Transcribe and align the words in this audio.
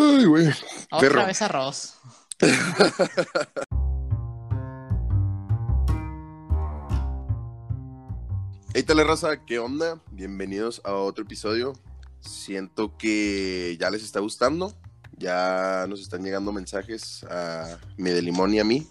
Ay, 0.00 0.24
güey. 0.24 0.48
Otra 0.90 0.98
Perro. 0.98 1.26
vez 1.26 1.42
arroz. 1.42 1.94
Hey, 8.72 8.84
tele 8.84 9.02
raza, 9.02 9.44
¿qué 9.44 9.58
onda? 9.58 10.00
Bienvenidos 10.12 10.80
a 10.84 10.94
otro 10.94 11.24
episodio. 11.24 11.72
Siento 12.20 12.96
que 12.96 13.76
ya 13.80 13.90
les 13.90 14.04
está 14.04 14.20
gustando. 14.20 14.72
Ya 15.18 15.86
nos 15.88 16.00
están 16.00 16.22
llegando 16.22 16.52
mensajes 16.52 17.24
a 17.24 17.78
mi 17.96 18.10
de 18.10 18.22
limón 18.22 18.54
y 18.54 18.60
a 18.60 18.64
mí. 18.64 18.86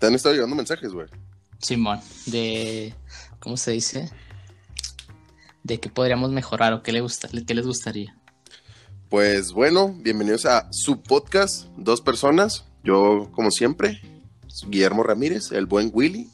Te 0.00 0.08
han 0.08 0.14
estado 0.16 0.34
llegando 0.34 0.56
mensajes, 0.56 0.92
güey. 0.92 1.06
Simón, 1.58 2.00
de. 2.26 2.92
¿Cómo 3.38 3.56
se 3.56 3.70
dice? 3.70 4.10
De 5.62 5.78
qué 5.78 5.88
podríamos 5.88 6.32
mejorar 6.32 6.72
o 6.72 6.82
qué, 6.82 6.90
le 6.90 7.02
gusta, 7.02 7.28
qué 7.46 7.54
les 7.54 7.66
gustaría. 7.66 8.16
Pues 9.12 9.52
bueno, 9.52 9.94
bienvenidos 9.98 10.46
a 10.46 10.72
su 10.72 11.02
podcast, 11.02 11.66
dos 11.76 12.00
personas. 12.00 12.64
Yo, 12.82 13.28
como 13.32 13.50
siempre, 13.50 14.00
Guillermo 14.68 15.02
Ramírez, 15.02 15.52
el 15.52 15.66
buen 15.66 15.90
Willy, 15.92 16.30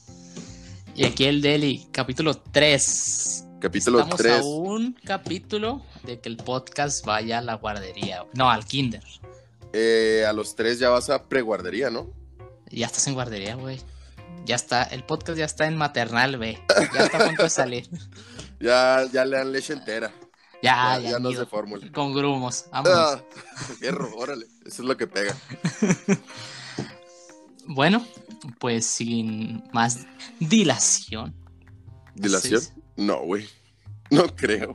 Y 0.94 1.04
aquí 1.04 1.24
el 1.24 1.42
Deli, 1.42 1.88
capítulo 1.90 2.36
3. 2.36 3.46
capítulo 3.60 3.98
Estamos 3.98 4.20
3. 4.20 4.32
a 4.32 4.44
un 4.44 4.96
capítulo 5.04 5.82
de 6.04 6.20
que 6.20 6.28
el 6.28 6.36
podcast 6.36 7.04
vaya 7.04 7.38
a 7.38 7.42
la 7.42 7.54
guardería. 7.54 8.24
No, 8.34 8.48
al 8.48 8.64
kinder. 8.64 9.02
Eh, 9.72 10.24
a 10.24 10.32
los 10.32 10.54
tres 10.54 10.78
ya 10.78 10.88
vas 10.90 11.10
a 11.10 11.24
preguardería, 11.24 11.90
¿no? 11.90 12.12
Ya 12.70 12.86
estás 12.86 13.08
en 13.08 13.14
guardería, 13.14 13.56
güey. 13.56 13.80
Ya 14.44 14.54
está, 14.54 14.84
el 14.84 15.02
podcast 15.02 15.36
ya 15.36 15.46
está 15.46 15.66
en 15.66 15.76
maternal, 15.76 16.38
ve. 16.38 16.60
Ya 16.94 17.06
está 17.06 17.24
a 17.24 17.26
punto 17.26 17.42
de 17.42 17.50
salir. 17.50 17.88
Ya, 18.60 19.04
ya 19.12 19.24
le 19.24 19.36
dan 19.36 19.52
leche 19.52 19.72
entera. 19.72 20.12
Ya, 20.62 20.98
Ya, 21.00 21.10
ya, 21.10 21.18
no 21.18 21.30
se 21.30 21.46
fórmula. 21.46 21.90
Con 21.92 22.14
grumos. 22.14 22.66
Vámonos. 22.72 22.98
Ah, 22.98 23.22
fierro, 23.78 24.10
órale. 24.16 24.46
Eso 24.64 24.82
es 24.82 24.88
lo 24.88 24.96
que 24.96 25.06
pega. 25.06 25.36
Bueno, 27.70 28.02
pues 28.58 28.86
sin 28.86 29.62
más 29.74 30.06
dilación. 30.40 31.34
¿Dilación? 32.14 32.62
Sí. 32.62 32.72
No, 32.96 33.20
güey. 33.20 33.46
No 34.10 34.34
creo. 34.34 34.74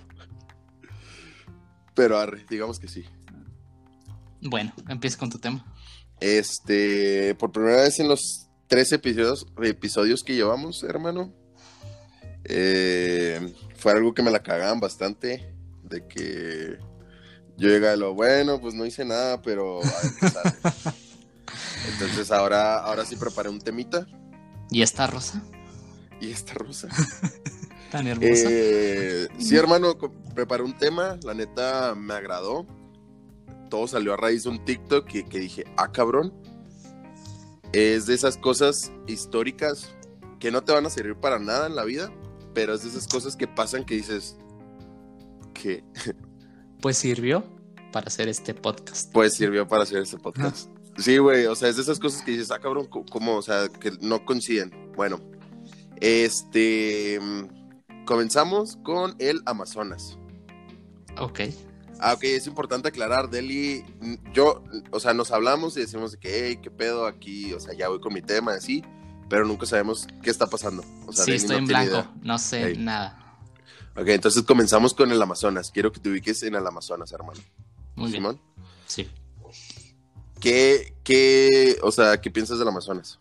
Pero 1.95 2.19
arre, 2.19 2.45
digamos 2.47 2.79
que 2.79 2.87
sí. 2.87 3.03
Bueno, 4.41 4.71
empieza 4.87 5.17
con 5.17 5.31
tu 5.31 5.39
tema. 5.39 5.65
Este, 6.19 7.33
por 7.35 7.51
primera 7.51 7.81
vez 7.81 7.99
en 7.99 8.09
los 8.09 8.47
tres 8.67 8.91
episodios, 8.91 9.47
episodios 9.63 10.23
que 10.23 10.35
llevamos, 10.35 10.83
hermano, 10.83 11.33
eh, 12.43 13.55
fue 13.75 13.93
algo 13.93 14.13
que 14.13 14.21
me 14.21 14.31
la 14.31 14.43
cagaban 14.43 14.79
bastante. 14.79 15.52
De 15.93 16.07
que 16.07 16.79
yo 17.55 17.69
llegaba 17.69 17.93
a 17.93 17.97
lo 17.97 18.15
bueno, 18.15 18.59
pues 18.59 18.73
no 18.73 18.83
hice 18.83 19.05
nada, 19.05 19.41
pero 19.43 19.79
a 19.79 19.85
ver 19.85 20.11
qué 20.19 20.29
sale. 20.29 20.55
Entonces 21.93 22.31
ahora, 22.31 22.79
ahora 22.79 23.05
sí 23.05 23.15
preparé 23.15 23.49
un 23.49 23.59
temita 23.59 24.07
¿Y 24.71 24.81
esta 24.81 25.05
rosa? 25.05 25.43
y 26.19 26.31
esta 26.31 26.55
rosa. 26.55 26.87
Tan 27.91 28.07
hermosa. 28.07 28.47
Eh, 28.49 29.27
sí, 29.37 29.55
hermano, 29.55 29.95
preparé 30.33 30.63
un 30.63 30.75
tema, 30.75 31.19
la 31.23 31.35
neta 31.35 31.93
me 31.95 32.15
agradó. 32.15 32.65
Todo 33.69 33.87
salió 33.87 34.13
a 34.13 34.17
raíz 34.17 34.43
de 34.43 34.49
un 34.49 34.65
TikTok 34.65 35.05
que, 35.05 35.25
que 35.25 35.39
dije, 35.39 35.65
ah, 35.77 35.91
cabrón. 35.91 36.33
Es 37.71 38.07
de 38.07 38.15
esas 38.15 38.37
cosas 38.37 38.91
históricas 39.05 39.89
que 40.39 40.51
no 40.51 40.63
te 40.63 40.71
van 40.71 40.85
a 40.87 40.89
servir 40.89 41.15
para 41.15 41.37
nada 41.37 41.67
en 41.67 41.75
la 41.75 41.83
vida, 41.83 42.11
pero 42.55 42.73
es 42.73 42.83
de 42.83 42.89
esas 42.89 43.07
cosas 43.07 43.35
que 43.35 43.47
pasan 43.47 43.85
que 43.85 43.95
dices, 43.95 44.37
que 45.53 45.83
Pues 46.81 46.97
sirvió 46.97 47.43
para 47.91 48.07
hacer 48.07 48.27
este 48.27 48.53
podcast. 48.53 49.11
pues 49.13 49.33
sirvió 49.33 49.67
para 49.67 49.83
hacer 49.83 49.99
este 50.01 50.17
podcast. 50.17 50.69
Sí, 50.97 51.17
güey, 51.17 51.45
o 51.45 51.55
sea, 51.55 51.69
es 51.69 51.75
de 51.77 51.81
esas 51.83 51.99
cosas 51.99 52.21
que 52.23 52.31
dices, 52.31 52.51
ah, 52.51 52.59
cabrón, 52.59 52.87
¿cómo? 52.87 53.35
O 53.37 53.41
sea, 53.41 53.67
que 53.67 53.91
no 54.01 54.25
coinciden. 54.25 54.91
Bueno, 54.95 55.19
este. 56.01 57.19
mm, 57.21 57.63
Comenzamos 58.05 58.77
con 58.83 59.15
el 59.19 59.41
Amazonas. 59.45 60.17
Ok. 61.17 61.39
Ah, 61.99 62.13
ok, 62.13 62.23
es 62.25 62.47
importante 62.47 62.89
aclarar, 62.89 63.29
Deli, 63.29 63.85
yo, 64.33 64.61
o 64.91 64.99
sea, 64.99 65.13
nos 65.13 65.31
hablamos 65.31 65.77
y 65.77 65.81
decimos 65.81 66.11
de 66.11 66.19
que, 66.19 66.47
hey, 66.47 66.59
qué 66.61 66.69
pedo 66.69 67.05
aquí, 67.05 67.53
o 67.53 67.61
sea, 67.61 67.73
ya 67.73 67.87
voy 67.87 68.01
con 68.01 68.13
mi 68.13 68.21
tema, 68.21 68.53
así, 68.55 68.83
pero 69.29 69.45
nunca 69.45 69.65
sabemos 69.65 70.05
qué 70.21 70.29
está 70.29 70.47
pasando. 70.47 70.83
O 71.07 71.13
sea, 71.13 71.23
sí, 71.23 71.31
Deli 71.31 71.37
estoy 71.43 71.55
no 71.55 71.59
en 71.59 71.65
blanco. 71.67 72.07
No 72.21 72.37
sé 72.37 72.75
nada. 72.75 73.22
Ok, 73.95 74.07
entonces 74.07 74.43
comenzamos 74.43 74.93
con 74.93 75.11
el 75.11 75.21
Amazonas. 75.21 75.69
Quiero 75.71 75.91
que 75.91 75.99
te 75.99 76.09
ubiques 76.09 76.41
en 76.43 76.55
el 76.55 76.65
Amazonas, 76.65 77.11
hermano. 77.11 77.39
Muy 77.95 78.09
bien. 78.11 78.21
Simón, 78.23 78.41
Sí. 78.87 79.09
¿qué, 80.39 80.95
qué, 81.03 81.77
o 81.83 81.91
sea, 81.91 82.19
qué 82.19 82.31
piensas 82.31 82.59
del 82.59 82.67
Amazonas? 82.67 83.19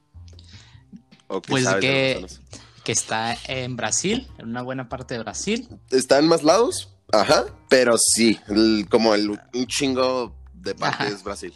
¿O 1.29 1.41
qué 1.43 1.51
Pues 1.51 1.65
del 1.65 1.81
que- 1.81 2.15
Amazonas? 2.19 2.41
Que 2.85 2.93
está 2.93 3.37
en 3.47 3.77
Brasil, 3.77 4.27
en 4.39 4.49
una 4.49 4.63
buena 4.63 4.89
parte 4.89 5.15
de 5.15 5.21
Brasil. 5.21 5.69
¿Está 5.91 6.19
en 6.19 6.27
más 6.27 6.43
lados? 6.43 6.89
Ajá, 7.13 7.45
pero 7.69 7.97
sí, 7.97 8.41
el- 8.49 8.89
como 8.91 9.15
el, 9.15 9.31
un 9.31 9.67
chingo 9.67 10.35
de 10.55 10.75
parte 10.75 11.05
Ajá. 11.05 11.09
es 11.15 11.23
Brasil. 11.23 11.55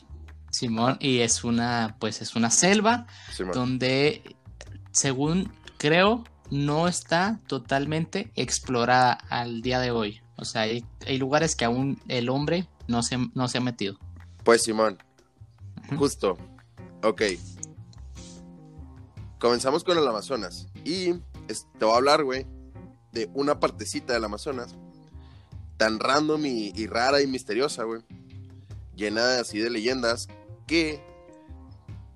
Simón, 0.52 0.96
y 1.00 1.18
es 1.18 1.42
una, 1.42 1.96
pues 1.98 2.22
es 2.22 2.36
una 2.36 2.50
selva 2.50 3.06
Simón. 3.34 3.54
donde, 3.54 4.36
según 4.92 5.52
creo, 5.78 6.22
no 6.50 6.88
está 6.88 7.40
totalmente 7.46 8.30
explorada 8.34 9.12
al 9.12 9.62
día 9.62 9.80
de 9.80 9.90
hoy. 9.90 10.20
O 10.36 10.44
sea, 10.44 10.62
hay, 10.62 10.84
hay 11.06 11.18
lugares 11.18 11.56
que 11.56 11.64
aún 11.64 12.00
el 12.08 12.28
hombre 12.28 12.68
no 12.88 13.02
se, 13.02 13.18
no 13.34 13.48
se 13.48 13.58
ha 13.58 13.60
metido. 13.60 13.98
Pues 14.44 14.62
Simón, 14.62 14.98
justo. 15.98 16.36
Ok. 17.02 17.22
Comenzamos 19.38 19.84
con 19.84 19.98
el 19.98 20.06
Amazonas. 20.06 20.68
Y 20.84 21.14
te 21.78 21.84
voy 21.84 21.94
a 21.94 21.96
hablar, 21.96 22.24
güey, 22.24 22.46
de 23.12 23.30
una 23.34 23.60
partecita 23.60 24.12
del 24.12 24.24
Amazonas 24.24 24.74
tan 25.76 26.00
random 26.00 26.44
y, 26.46 26.72
y 26.74 26.86
rara 26.86 27.20
y 27.20 27.26
misteriosa, 27.26 27.84
güey. 27.84 28.02
Llena 28.94 29.40
así 29.40 29.58
de 29.58 29.70
leyendas 29.70 30.28
que, 30.66 31.02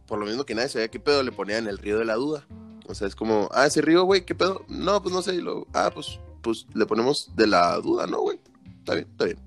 por 0.07 0.19
lo 0.19 0.27
mismo 0.27 0.45
que 0.45 0.55
nadie 0.55 0.71
sabía 0.71 0.89
qué 0.89 0.99
pedo, 0.99 1.23
le 1.23 1.33
ponían 1.33 1.67
el 1.67 1.79
río 1.79 1.99
de 1.99 2.05
la 2.05 2.15
duda. 2.15 2.47
O 2.91 2.95
sea, 2.95 3.06
es 3.06 3.15
como, 3.15 3.49
ah, 3.53 3.67
ese 3.67 3.81
río, 3.81 4.05
güey, 4.05 4.25
¿qué 4.25 4.34
pedo? 4.34 4.65
No, 4.69 5.01
pues 5.03 5.15
no 5.15 5.23
sé. 5.23 5.34
Y 5.34 5.41
luego, 5.41 5.67
ah, 5.73 5.91
pues, 5.95 6.19
pues 6.43 6.67
le 6.75 6.87
ponemos 6.87 7.31
de 7.37 7.47
la 7.47 7.77
duda, 7.77 8.06
¿no, 8.06 8.21
güey? 8.21 8.41
Está 8.81 8.95
bien, 8.95 9.09
está 9.11 9.25
bien. 9.27 9.39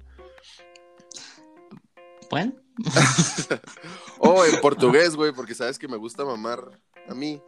Bueno, 2.30 2.54
O 4.20 4.46
en 4.46 4.60
portugués, 4.62 5.16
güey, 5.16 5.32
porque 5.34 5.54
sabes 5.54 5.78
que 5.78 5.88
me 5.88 5.98
gusta 5.98 6.26
mamar 6.26 6.80
a 7.08 7.14
mí. 7.14 7.42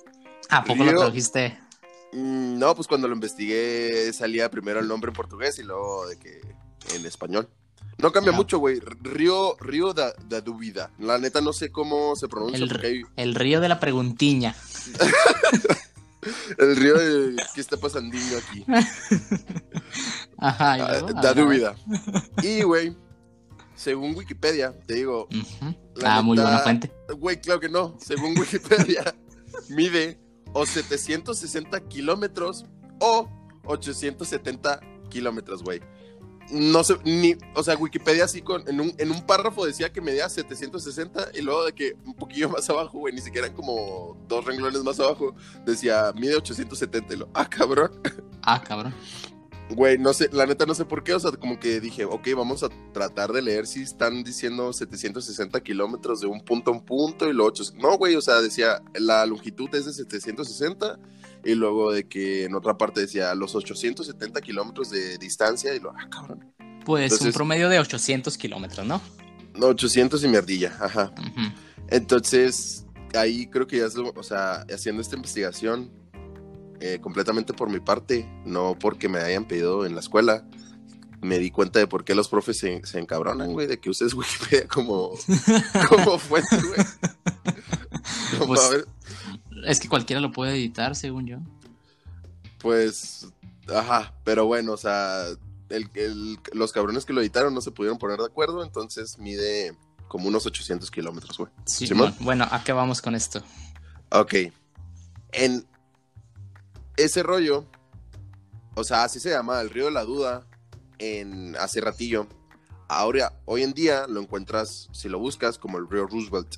¿a 0.49 0.63
poco 0.63 0.83
Río- 0.83 0.91
lo 0.93 0.99
trajiste? 1.01 1.57
Mm, 2.13 2.59
No, 2.59 2.75
pues 2.75 2.87
cuando 2.87 3.07
lo 3.07 3.15
investigué 3.15 4.11
salía 4.13 4.49
primero 4.51 4.79
el 4.79 4.87
nombre 4.87 5.09
en 5.09 5.15
portugués 5.15 5.57
y 5.59 5.63
luego 5.63 6.05
de 6.07 6.17
que 6.19 6.41
en 6.93 7.05
español. 7.05 7.49
No 7.97 8.11
cambia 8.11 8.33
mucho, 8.33 8.59
güey. 8.59 8.79
Río, 9.01 9.55
Río 9.59 9.93
da, 9.93 10.13
da 10.27 10.41
Dúvida. 10.41 10.91
La 10.99 11.17
neta 11.17 11.39
no 11.41 11.53
sé 11.53 11.71
cómo 11.71 12.15
se 12.15 12.27
pronuncia 12.27 12.63
El, 12.63 12.69
porque 12.69 12.87
hay 12.87 13.01
el 13.15 13.35
río 13.35 13.61
de 13.61 13.69
la 13.69 13.79
preguntiña. 13.79 14.53
el 16.57 16.75
río 16.75 16.95
de 16.97 17.35
¿qué 17.53 17.61
está 17.61 17.77
pasando 17.77 18.15
aquí? 18.37 18.65
Ajá, 20.37 20.77
y 20.77 20.81
Ah, 20.81 21.01
da. 21.21 21.33
Dúvida. 21.33 21.75
Y, 22.43 22.63
güey, 22.63 22.95
según 23.75 24.15
Wikipedia, 24.15 24.73
te 24.85 24.95
digo. 24.95 25.27
La 25.95 26.17
Ah, 26.17 26.21
muy 26.21 26.37
buena 26.37 26.59
fuente. 26.59 26.91
güey, 27.17 27.39
claro 27.39 27.59
que 27.59 27.69
no. 27.69 27.95
Según 27.99 28.37
Wikipedia, 28.37 29.15
mide 29.69 30.19
o 30.53 30.65
760 30.65 31.79
kilómetros 31.87 32.65
o 32.99 33.29
870 33.65 34.79
kilómetros, 35.09 35.63
güey. 35.63 35.81
No 36.51 36.83
sé, 36.83 36.97
ni, 37.03 37.35
o 37.55 37.63
sea, 37.63 37.75
Wikipedia 37.75 38.25
así 38.25 38.41
con, 38.41 38.67
en 38.67 38.79
un, 38.79 38.93
en 38.97 39.09
un 39.09 39.25
párrafo 39.25 39.65
decía 39.65 39.91
que 39.91 39.99
medía 39.99 40.29
760 40.29 41.29
y 41.33 41.41
luego 41.41 41.65
de 41.65 41.73
que 41.73 41.95
un 42.05 42.13
poquillo 42.13 42.49
más 42.51 42.69
abajo, 42.69 42.99
güey, 42.99 43.13
ni 43.13 43.21
siquiera 43.21 43.51
como 43.53 44.17
dos 44.27 44.45
renglones 44.45 44.83
más 44.83 44.99
abajo, 44.99 45.35
decía 45.65 46.13
mide 46.15 46.35
870 46.35 47.13
y 47.13 47.17
lo, 47.17 47.29
ah, 47.33 47.49
cabrón. 47.49 47.91
Ah, 48.47 48.61
cabrón. 48.61 48.93
Güey, 49.71 49.97
no 49.97 50.13
sé, 50.13 50.29
la 50.31 50.45
neta 50.45 50.67
no 50.67 50.75
sé 50.75 50.85
por 50.85 51.03
qué, 51.03 51.15
o 51.15 51.19
sea, 51.19 51.31
como 51.31 51.59
que 51.59 51.79
dije, 51.79 52.05
ok, 52.05 52.27
vamos 52.35 52.61
a 52.61 52.69
tratar 52.93 53.33
de 53.33 53.41
leer 53.41 53.65
si 53.65 53.81
están 53.81 54.23
diciendo 54.23 54.71
760 54.71 55.59
kilómetros 55.61 56.21
de 56.21 56.27
un 56.27 56.41
punto 56.41 56.69
a 56.69 56.75
un 56.75 56.85
punto 56.85 57.27
y 57.27 57.33
lo 57.33 57.45
8. 57.45 57.63
No, 57.77 57.97
güey, 57.97 58.15
o 58.15 58.21
sea, 58.21 58.41
decía, 58.41 58.83
la 58.93 59.25
longitud 59.25 59.73
es 59.73 59.85
de 59.85 59.93
760 59.93 60.99
y 61.45 61.53
luego 61.55 61.91
de 61.91 62.07
que 62.07 62.43
en 62.45 62.55
otra 62.55 62.77
parte 62.77 63.01
decía 63.01 63.33
los 63.35 63.53
870 63.55 64.41
kilómetros 64.41 64.89
de 64.89 65.17
distancia 65.19 65.73
y 65.75 65.79
lo, 65.79 65.91
ah, 65.91 66.07
cabrón. 66.09 66.51
Pues 66.85 67.19
un 67.21 67.31
promedio 67.31 67.69
de 67.69 67.79
800 67.79 68.37
kilómetros, 68.37 68.85
¿no? 68.85 69.01
No, 69.55 69.67
800 69.67 70.23
y 70.23 70.27
mierdilla, 70.27 70.75
ajá. 70.79 71.13
Entonces, 71.89 72.85
ahí 73.15 73.47
creo 73.47 73.67
que 73.67 73.77
ya 73.77 73.85
es, 73.85 73.95
lo- 73.95 74.11
o 74.15 74.23
sea, 74.23 74.65
haciendo 74.73 75.01
esta 75.01 75.15
investigación 75.15 75.91
eh, 76.81 76.99
completamente 77.01 77.53
por 77.53 77.69
mi 77.69 77.79
parte, 77.79 78.27
no 78.45 78.77
porque 78.79 79.07
me 79.07 79.19
hayan 79.19 79.47
pedido 79.47 79.85
en 79.85 79.93
la 79.95 80.01
escuela, 80.01 80.45
me 81.21 81.39
di 81.39 81.49
cuenta 81.49 81.79
de 81.79 81.87
por 81.87 82.03
qué 82.03 82.13
los 82.13 82.27
profes 82.27 82.57
se, 82.57 82.85
se 82.85 82.99
encabronan, 82.99 83.53
güey, 83.53 83.65
de 83.65 83.79
que 83.79 83.89
uses 83.89 84.13
Wikipedia 84.13 84.67
como, 84.67 85.11
como 85.89 86.19
fuente, 86.19 86.57
güey. 86.57 86.85
Como, 88.37 88.47
Pues- 88.55 88.61
a 88.61 88.69
ver, 88.69 88.85
Es 89.67 89.79
que 89.79 89.89
cualquiera 89.89 90.21
lo 90.21 90.31
puede 90.31 90.53
editar, 90.53 90.95
según 90.95 91.25
yo. 91.27 91.37
Pues, 92.59 93.27
ajá, 93.73 94.13
pero 94.23 94.45
bueno, 94.45 94.73
o 94.73 94.77
sea, 94.77 95.25
el, 95.69 95.89
el- 95.93 96.39
los 96.53 96.71
cabrones 96.71 97.05
que 97.05 97.13
lo 97.13 97.21
editaron 97.21 97.53
no 97.53 97.61
se 97.61 97.71
pudieron 97.71 97.97
poner 97.97 98.17
de 98.19 98.25
acuerdo, 98.25 98.63
entonces 98.63 99.17
mide 99.17 99.75
como 100.07 100.27
unos 100.27 100.45
800 100.45 100.89
kilómetros, 100.91 101.37
güey. 101.37 101.51
Sí, 101.65 101.87
bueno, 101.93 102.15
bueno, 102.19 102.47
¿a 102.49 102.63
qué 102.63 102.71
vamos 102.71 103.01
con 103.01 103.15
esto? 103.15 103.41
Ok. 104.11 104.33
En 105.31 105.65
ese 106.97 107.23
rollo, 107.23 107.65
o 108.75 108.83
sea, 108.83 109.03
así 109.03 109.19
se 109.19 109.29
llama 109.31 109.59
el 109.61 109.69
río 109.69 109.85
de 109.85 109.91
la 109.91 110.05
duda 110.05 110.47
en 110.99 111.55
hace 111.57 111.81
ratillo. 111.81 112.27
Ahora, 112.87 113.33
hoy 113.45 113.63
en 113.63 113.73
día 113.73 114.05
lo 114.07 114.21
encuentras, 114.21 114.89
si 114.93 115.09
lo 115.09 115.19
buscas, 115.19 115.57
como 115.57 115.77
el 115.79 115.89
río 115.89 116.07
Roosevelt. 116.07 116.55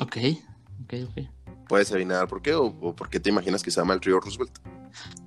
Ok, 0.00 0.16
ok, 0.86 0.94
ok. 1.10 1.28
¿Puedes 1.68 1.90
adivinar 1.92 2.28
por 2.28 2.42
qué 2.42 2.54
o, 2.54 2.64
o 2.66 2.94
por 2.96 3.10
qué 3.10 3.18
te 3.20 3.28
imaginas 3.30 3.62
que 3.62 3.70
se 3.70 3.80
llama 3.80 3.94
el 3.94 4.00
río 4.00 4.20
Roosevelt? 4.20 4.56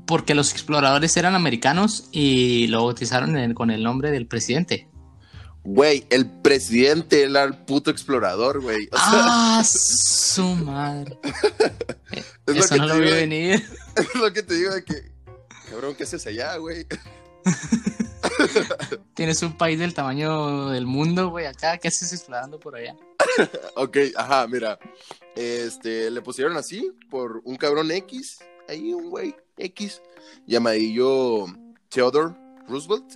Porque 0.06 0.34
los 0.34 0.52
exploradores 0.54 1.16
eran 1.18 1.36
americanos 1.36 2.08
y 2.12 2.68
lo 2.68 2.86
bautizaron 2.86 3.38
en- 3.38 3.54
con 3.54 3.70
el 3.72 3.84
nombre 3.84 4.10
del 4.12 4.26
presidente. 4.26 4.88
Güey, 5.64 6.06
el 6.10 6.26
presidente 6.26 7.24
era 7.24 7.44
el 7.44 7.54
puto 7.58 7.92
explorador, 7.92 8.62
güey. 8.62 8.88
O 8.92 8.98
sea, 8.98 9.06
¡Ah, 9.60 9.64
su 9.66 10.44
madre! 10.56 11.20
es 12.12 12.26
lo 12.48 12.54
Eso 12.54 12.76
que 12.76 12.80
no 12.80 12.88
lo 12.88 12.98
vi 13.00 13.12
venir. 13.12 13.64
Es 13.98 14.16
lo 14.16 14.32
que 14.32 14.42
te 14.42 14.54
digo 14.56 14.74
de 14.74 14.84
que, 14.86 15.12
cabrón, 15.70 15.94
¿qué 15.96 16.04
haces 16.04 16.26
allá, 16.26 16.56
güey? 16.56 16.88
Tienes 19.14 19.42
un 19.42 19.58
país 19.58 19.80
del 19.80 19.94
tamaño 19.94 20.70
del 20.70 20.86
mundo, 20.86 21.30
güey, 21.30 21.46
acá. 21.46 21.78
¿Qué 21.78 21.88
haces 21.88 22.14
explorando 22.14 22.60
por 22.60 22.76
allá? 22.76 22.96
Ok, 23.76 23.98
ajá, 24.16 24.48
mira. 24.48 24.80
Este, 25.36 26.10
le 26.10 26.22
pusieron 26.22 26.58
así 26.58 26.92
por 27.10 27.42
un 27.46 27.56
cabrón 27.58 27.92
X, 27.92 28.40
ahí 28.68 28.94
un 28.94 29.10
güey 29.10 29.36
X, 29.58 30.02
llamadillo 30.48 31.46
Theodore 31.90 32.36
Roosevelt. 32.68 33.16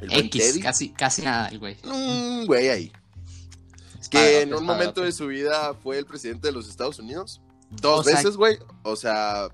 El 0.00 0.12
X, 0.12 0.52
Teddy. 0.52 0.60
casi, 0.60 0.90
casi 0.90 1.22
nada, 1.22 1.48
el 1.48 1.58
güey. 1.58 1.76
Un 1.84 2.46
güey 2.46 2.68
ahí. 2.68 2.92
Que 4.10 4.40
en 4.40 4.54
un 4.54 4.64
momento 4.64 5.02
de 5.02 5.12
su 5.12 5.28
vida 5.28 5.74
fue 5.74 5.98
el 5.98 6.04
presidente 6.06 6.48
de 6.48 6.52
los 6.52 6.68
Estados 6.68 6.98
Unidos. 6.98 7.40
Dos 7.70 8.06
O 8.06 8.10
veces, 8.10 8.36
güey. 8.36 8.58
O 8.82 8.96
sea, 8.96 9.48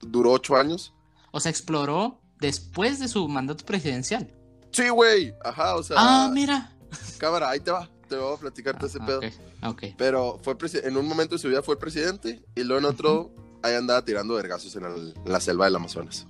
duró 0.00 0.32
ocho 0.32 0.56
años. 0.56 0.92
O 1.30 1.38
sea, 1.38 1.50
exploró 1.50 2.18
después 2.40 2.98
de 3.00 3.08
su 3.08 3.26
mandato 3.28 3.64
presidencial. 3.64 4.30
Sí, 4.72 4.88
güey. 4.88 5.34
Ajá, 5.44 5.76
o 5.76 5.82
sea, 5.82 5.96
Ah, 5.98 6.30
mira. 6.32 6.72
cámara, 7.18 7.50
ahí 7.50 7.60
te 7.60 7.70
va. 7.70 7.88
Te 8.08 8.16
voy 8.16 8.34
a 8.34 8.38
platicarte 8.38 8.86
ese 8.86 8.98
Ah, 9.00 9.06
pedo. 9.06 9.18
ok, 9.18 9.24
ok. 9.64 9.82
Pero 9.98 10.38
fue 10.42 10.56
en 10.84 10.96
un 10.96 11.08
momento 11.08 11.34
de 11.34 11.40
su 11.40 11.48
vida 11.48 11.62
fue 11.62 11.78
presidente 11.78 12.42
y 12.54 12.62
luego 12.62 12.78
en 12.78 12.84
otro 12.84 13.32
ahí 13.62 13.74
andaba 13.74 14.04
tirando 14.04 14.34
vergazos 14.34 14.76
en, 14.76 14.84
el- 14.84 15.14
en 15.24 15.32
la 15.32 15.40
selva 15.40 15.64
del 15.64 15.74
Amazonas. 15.76 16.26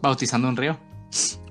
Bautizando 0.00 0.48
un 0.48 0.56
río. 0.56 0.78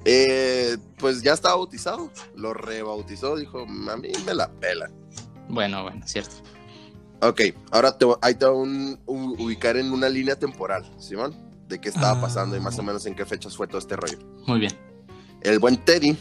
Eh, 0.05 0.77
pues 0.97 1.21
ya 1.21 1.33
estaba 1.33 1.55
bautizado, 1.55 2.09
lo 2.35 2.53
rebautizó, 2.53 3.35
dijo, 3.37 3.59
a 3.61 3.97
mí 3.97 4.09
me 4.25 4.33
la 4.33 4.49
pela. 4.51 4.89
Bueno, 5.49 5.83
bueno, 5.83 6.05
cierto. 6.07 6.35
Ok, 7.21 7.41
ahora 7.71 7.97
te, 7.97 8.05
voy- 8.05 8.17
ahí 8.21 8.35
te 8.35 8.45
voy 8.45 8.55
a 8.55 8.59
un- 8.59 8.99
u- 9.05 9.43
ubicar 9.43 9.77
en 9.77 9.91
una 9.91 10.09
línea 10.09 10.37
temporal, 10.37 10.89
Simón, 10.99 11.33
de 11.67 11.79
qué 11.81 11.89
estaba 11.89 12.17
Ah. 12.17 12.21
pasando 12.21 12.55
y 12.55 12.59
más 12.59 12.77
o 12.79 12.83
menos 12.83 13.05
en 13.05 13.15
qué 13.15 13.25
fechas 13.25 13.55
fue 13.55 13.67
todo 13.67 13.77
este 13.79 13.95
rollo. 13.95 14.17
Muy 14.47 14.59
bien. 14.59 14.71
El 15.41 15.59
buen 15.59 15.77
Teddy, 15.83 16.17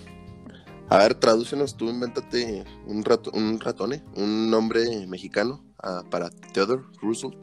a 0.89 0.99
ver, 0.99 1.15
tradúcenos, 1.15 1.77
tú 1.77 1.89
invéntate 1.89 2.65
un, 2.87 3.05
rato, 3.05 3.31
un 3.35 3.59
ratone, 3.61 4.03
un 4.17 4.51
nombre 4.51 5.07
mexicano 5.07 5.65
ah, 5.83 6.03
para 6.11 6.31
Theodore 6.31 6.83
Roosevelt, 7.01 7.39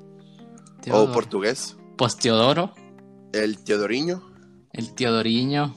o 0.92 1.12
portugués, 1.12 1.78
Pues 1.98 2.16
Teodoro, 2.18 2.74
el 3.34 3.63
Teodoriño. 3.63 4.22
el 4.74 4.94
Teodoriño. 4.94 5.75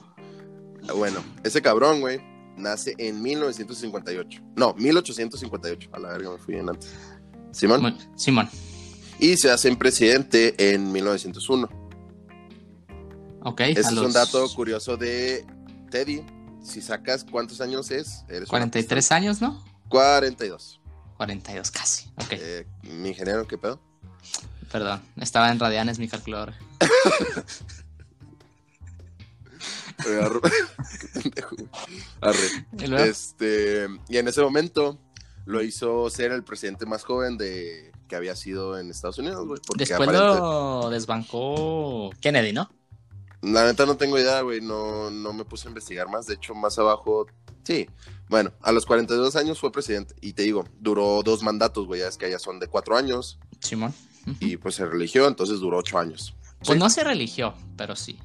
Bueno, 0.96 1.20
ese 1.44 1.62
cabrón, 1.62 2.00
güey, 2.00 2.20
nace 2.56 2.94
en 2.98 3.22
1958. 3.22 4.42
No, 4.56 4.74
1858. 4.74 5.90
A 5.92 5.98
la 6.00 6.08
verga, 6.08 6.30
me 6.32 6.38
fui 6.38 6.56
en 6.56 6.68
antes. 6.68 6.92
Simón. 7.52 7.96
Simón. 8.16 8.48
Y 9.20 9.36
se 9.36 9.50
hace 9.50 9.74
presidente 9.76 10.72
en 10.74 10.90
1901. 10.90 11.68
Ok. 13.44 13.60
Ese 13.60 13.80
a 13.80 13.88
es 13.88 13.92
los 13.92 14.06
un 14.06 14.12
dato 14.12 14.48
curioso 14.54 14.96
de 14.96 15.44
Teddy. 15.90 16.24
Si 16.62 16.80
sacas 16.80 17.24
cuántos 17.24 17.60
años 17.60 17.90
es, 17.90 18.24
eres 18.28 18.42
una 18.42 18.48
43 18.50 19.12
años, 19.12 19.40
¿no? 19.40 19.54
pistola. 19.54 19.72
42. 19.88 20.80
42 21.16 21.70
casi. 21.70 22.08
Ok. 22.16 22.32
Eh, 22.32 22.66
mi 22.82 23.08
ingeniero, 23.10 23.46
¿qué 23.46 23.58
pedo? 23.58 23.80
Perdón. 24.70 25.02
Estaba 25.20 25.50
en 25.50 25.58
radianes 25.58 25.98
mi 25.98 26.08
calculadora. 26.08 26.56
Arre- 32.20 33.08
Este, 33.08 33.86
y 34.08 34.16
en 34.16 34.28
ese 34.28 34.40
momento 34.40 34.98
lo 35.44 35.62
hizo 35.62 36.08
ser 36.10 36.32
el 36.32 36.44
presidente 36.44 36.86
más 36.86 37.04
joven 37.04 37.36
de 37.38 37.92
que 38.08 38.16
había 38.16 38.36
sido 38.36 38.78
en 38.78 38.90
Estados 38.90 39.18
Unidos, 39.18 39.46
güey. 39.46 39.60
después 39.76 40.08
aparente- 40.08 40.38
lo 40.38 40.90
desbancó 40.90 42.10
Kennedy, 42.20 42.52
¿no? 42.52 42.70
La 43.42 43.64
neta 43.64 43.84
no 43.86 43.96
tengo 43.96 44.18
idea, 44.18 44.40
güey. 44.42 44.60
No, 44.60 45.10
no 45.10 45.32
me 45.32 45.44
puse 45.44 45.66
a 45.66 45.70
investigar 45.70 46.08
más. 46.08 46.26
De 46.26 46.34
hecho, 46.34 46.54
más 46.54 46.78
abajo. 46.78 47.26
Sí. 47.64 47.88
Bueno, 48.28 48.52
a 48.62 48.72
los 48.72 48.86
42 48.86 49.34
años 49.36 49.58
fue 49.60 49.70
presidente. 49.72 50.14
Y 50.20 50.32
te 50.32 50.42
digo, 50.44 50.64
duró 50.80 51.22
dos 51.24 51.42
mandatos, 51.42 51.86
güey. 51.86 52.00
Ya 52.00 52.08
es 52.08 52.16
que 52.16 52.26
allá 52.26 52.38
son 52.38 52.58
de 52.60 52.68
cuatro 52.68 52.96
años. 52.96 53.38
Simón. 53.60 53.92
Y 54.40 54.56
pues 54.56 54.76
se 54.76 54.86
religió, 54.86 55.26
entonces 55.26 55.58
duró 55.60 55.78
ocho 55.78 55.98
años. 55.98 56.34
Pues 56.64 56.70
Sí. 56.76 56.78
no 56.78 56.88
se 56.88 57.02
religió, 57.04 57.54
pero 57.76 57.96
sí. 57.96 58.18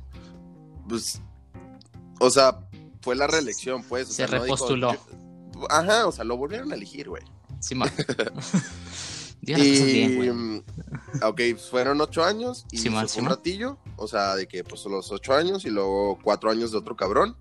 Pues. 0.88 1.20
O 2.20 2.30
sea, 2.30 2.60
fue 3.02 3.16
la 3.16 3.26
reelección, 3.28 3.84
pues. 3.84 4.08
o 4.10 4.12
Se 4.12 4.16
sea, 4.18 4.28
no 4.28 4.34
dijo, 4.44 4.56
repostuló. 4.56 4.94
yo- 4.94 5.68
Ajá, 5.72 6.06
o 6.06 6.12
sea, 6.12 6.24
lo 6.24 6.38
volvieron 6.38 6.72
a 6.72 6.76
elegir, 6.76 7.10
güey. 7.10 7.24
Simón. 7.60 7.90
Diga 9.42 9.60
las 9.60 9.68
cosas 9.68 9.86
bien, 9.86 10.12
Y. 10.12 10.16
güey. 10.16 10.32
mm, 10.32 10.64
ok, 11.24 11.42
fueron 11.70 12.02
ocho 12.02 12.24
años 12.24 12.66
y 12.72 12.88
un 12.88 13.26
ratillo. 13.26 13.78
O 13.96 14.08
sea, 14.08 14.36
de 14.36 14.48
que 14.48 14.64
pues 14.64 14.86
los 14.86 15.12
ocho 15.12 15.34
años 15.34 15.66
y 15.66 15.70
luego 15.70 16.20
cuatro 16.24 16.50
años 16.50 16.72
de 16.72 16.78
otro 16.78 16.96
cabrón. 16.96 17.38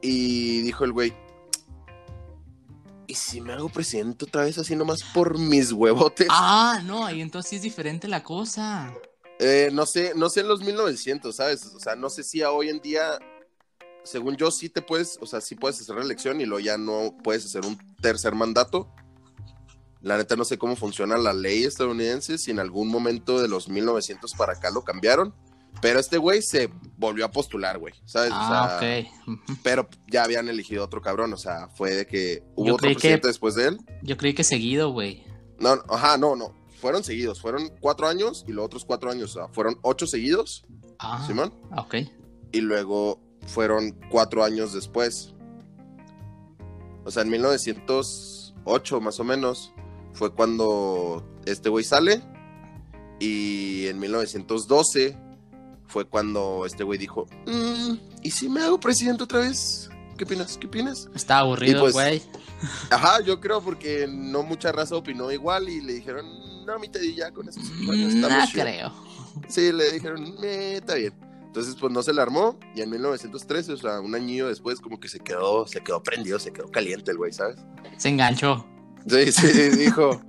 Y 0.00 0.60
dijo 0.62 0.84
el 0.84 0.92
güey. 0.92 1.14
¿Y 3.06 3.14
si 3.14 3.40
me 3.40 3.52
hago 3.52 3.68
presidente 3.68 4.24
otra 4.24 4.44
vez 4.44 4.58
así 4.58 4.74
nomás 4.76 5.02
por 5.02 5.38
mis 5.38 5.72
huevotes? 5.72 6.26
Ah, 6.30 6.80
no, 6.84 7.04
ahí 7.04 7.20
entonces 7.20 7.50
sí 7.50 7.56
es 7.56 7.62
diferente 7.62 8.08
la 8.08 8.22
cosa. 8.22 8.92
Eh, 9.38 9.70
no 9.72 9.84
sé, 9.84 10.12
no 10.16 10.30
sé 10.30 10.40
en 10.40 10.48
los 10.48 10.60
1900, 10.60 11.34
¿sabes? 11.34 11.66
O 11.66 11.80
sea, 11.80 11.96
no 11.96 12.08
sé 12.08 12.22
si 12.22 12.42
a 12.42 12.50
hoy 12.50 12.68
en 12.68 12.80
día, 12.80 13.18
según 14.04 14.36
yo, 14.36 14.50
sí 14.50 14.68
te 14.68 14.80
puedes, 14.80 15.18
o 15.20 15.26
sea, 15.26 15.40
sí 15.40 15.54
puedes 15.54 15.80
hacer 15.80 15.96
reelección 15.96 16.40
y 16.40 16.46
luego 16.46 16.60
ya 16.60 16.78
no 16.78 17.16
puedes 17.22 17.44
hacer 17.44 17.64
un 17.66 17.76
tercer 18.00 18.34
mandato. 18.34 18.90
La 20.04 20.16
neta 20.18 20.36
no 20.36 20.44
sé 20.44 20.58
cómo 20.58 20.76
funciona 20.76 21.16
la 21.16 21.32
ley 21.32 21.64
estadounidense, 21.64 22.38
si 22.38 22.50
en 22.52 22.60
algún 22.60 22.88
momento 22.88 23.40
de 23.40 23.48
los 23.48 23.68
1900 23.68 24.34
para 24.34 24.52
acá 24.52 24.70
lo 24.70 24.82
cambiaron. 24.84 25.34
Pero 25.80 25.98
este 25.98 26.18
güey 26.18 26.40
se 26.40 26.70
volvió 26.98 27.24
a 27.24 27.30
postular, 27.30 27.78
güey, 27.78 27.94
¿sabes? 28.04 28.30
O 28.30 28.34
Ah, 28.36 28.78
sea, 28.80 29.00
ok. 29.26 29.56
Pero 29.64 29.88
ya 30.06 30.22
habían 30.22 30.48
elegido 30.48 30.84
otro 30.84 31.00
cabrón, 31.02 31.32
o 31.32 31.36
sea, 31.36 31.68
fue 31.68 31.90
de 31.94 32.06
que 32.06 32.44
hubo 32.54 32.66
Yo 32.68 32.74
otro 32.74 32.88
que- 32.88 32.94
presidente 32.94 33.26
después 33.28 33.54
de 33.56 33.68
él. 33.68 33.78
Yo 34.02 34.16
creí 34.16 34.34
que 34.34 34.44
seguido, 34.44 34.90
güey. 34.92 35.24
No, 35.58 35.74
no, 35.76 35.82
ajá, 35.88 36.16
no, 36.16 36.36
no. 36.36 36.54
Fueron 36.80 37.02
seguidos, 37.02 37.40
fueron 37.40 37.70
cuatro 37.80 38.06
años 38.06 38.44
y 38.46 38.52
los 38.52 38.64
otros 38.66 38.84
cuatro 38.84 39.10
años, 39.10 39.30
o 39.36 39.40
sea, 39.40 39.48
fueron 39.48 39.78
ocho 39.82 40.06
seguidos, 40.06 40.64
Ah, 40.98 41.24
Simón. 41.26 41.52
ok. 41.76 41.94
y 42.52 42.60
luego 42.60 43.20
fueron 43.46 43.98
cuatro 44.10 44.44
años 44.44 44.72
después. 44.74 45.34
O 47.04 47.10
sea, 47.10 47.22
en 47.22 47.30
1908 47.30 49.00
más 49.00 49.18
o 49.20 49.24
menos 49.24 49.72
fue 50.14 50.32
cuando 50.32 51.22
este 51.44 51.68
güey 51.68 51.84
sale 51.84 52.22
y 53.20 53.86
en 53.86 53.98
1912 53.98 55.16
fue 55.86 56.06
cuando 56.06 56.64
este 56.66 56.82
güey 56.84 56.98
dijo, 56.98 57.26
"Mm, 57.46 57.94
¿y 58.22 58.30
si 58.30 58.48
me 58.48 58.62
hago 58.62 58.80
presidente 58.80 59.22
otra 59.24 59.40
vez? 59.40 59.90
¿Qué 60.16 60.24
opinas? 60.24 60.56
¿Qué 60.58 60.66
opinas? 60.66 61.08
Está 61.14 61.38
aburrido, 61.40 61.80
pues, 61.82 61.92
güey. 61.94 62.22
Ajá, 62.90 63.20
yo 63.22 63.40
creo 63.40 63.60
porque 63.60 64.06
no 64.08 64.42
mucha 64.44 64.70
raza 64.72 64.94
opinó 64.96 65.30
igual 65.32 65.68
y 65.68 65.80
le 65.80 65.94
dijeron, 65.94 66.24
no, 66.64 66.78
mi 66.78 66.88
Teddy, 66.88 67.14
ya 67.16 67.30
con 67.32 67.48
eso. 67.48 67.60
está 67.60 68.28
No 68.28 68.46
chido". 68.46 68.62
creo. 68.64 68.92
Sí, 69.48 69.72
le 69.72 69.90
dijeron, 69.92 70.24
"Eh, 70.42 70.76
está 70.76 70.94
bien. 70.94 71.12
Entonces, 71.46 71.76
pues 71.78 71.92
no 71.92 72.02
se 72.02 72.12
le 72.12 72.20
armó. 72.22 72.58
Y 72.74 72.80
en 72.82 72.90
1913, 72.90 73.72
o 73.72 73.76
sea, 73.76 74.00
un 74.00 74.14
año 74.14 74.48
después, 74.48 74.80
como 74.80 74.98
que 74.98 75.08
se 75.08 75.18
quedó, 75.20 75.66
se 75.66 75.80
quedó 75.82 76.02
prendido, 76.02 76.38
se 76.38 76.52
quedó 76.52 76.68
caliente 76.70 77.10
el 77.12 77.16
güey, 77.16 77.32
¿sabes? 77.32 77.56
Se 77.96 78.08
enganchó. 78.08 78.66
Sí, 79.08 79.32
sí, 79.32 79.46
dijo, 79.78 80.20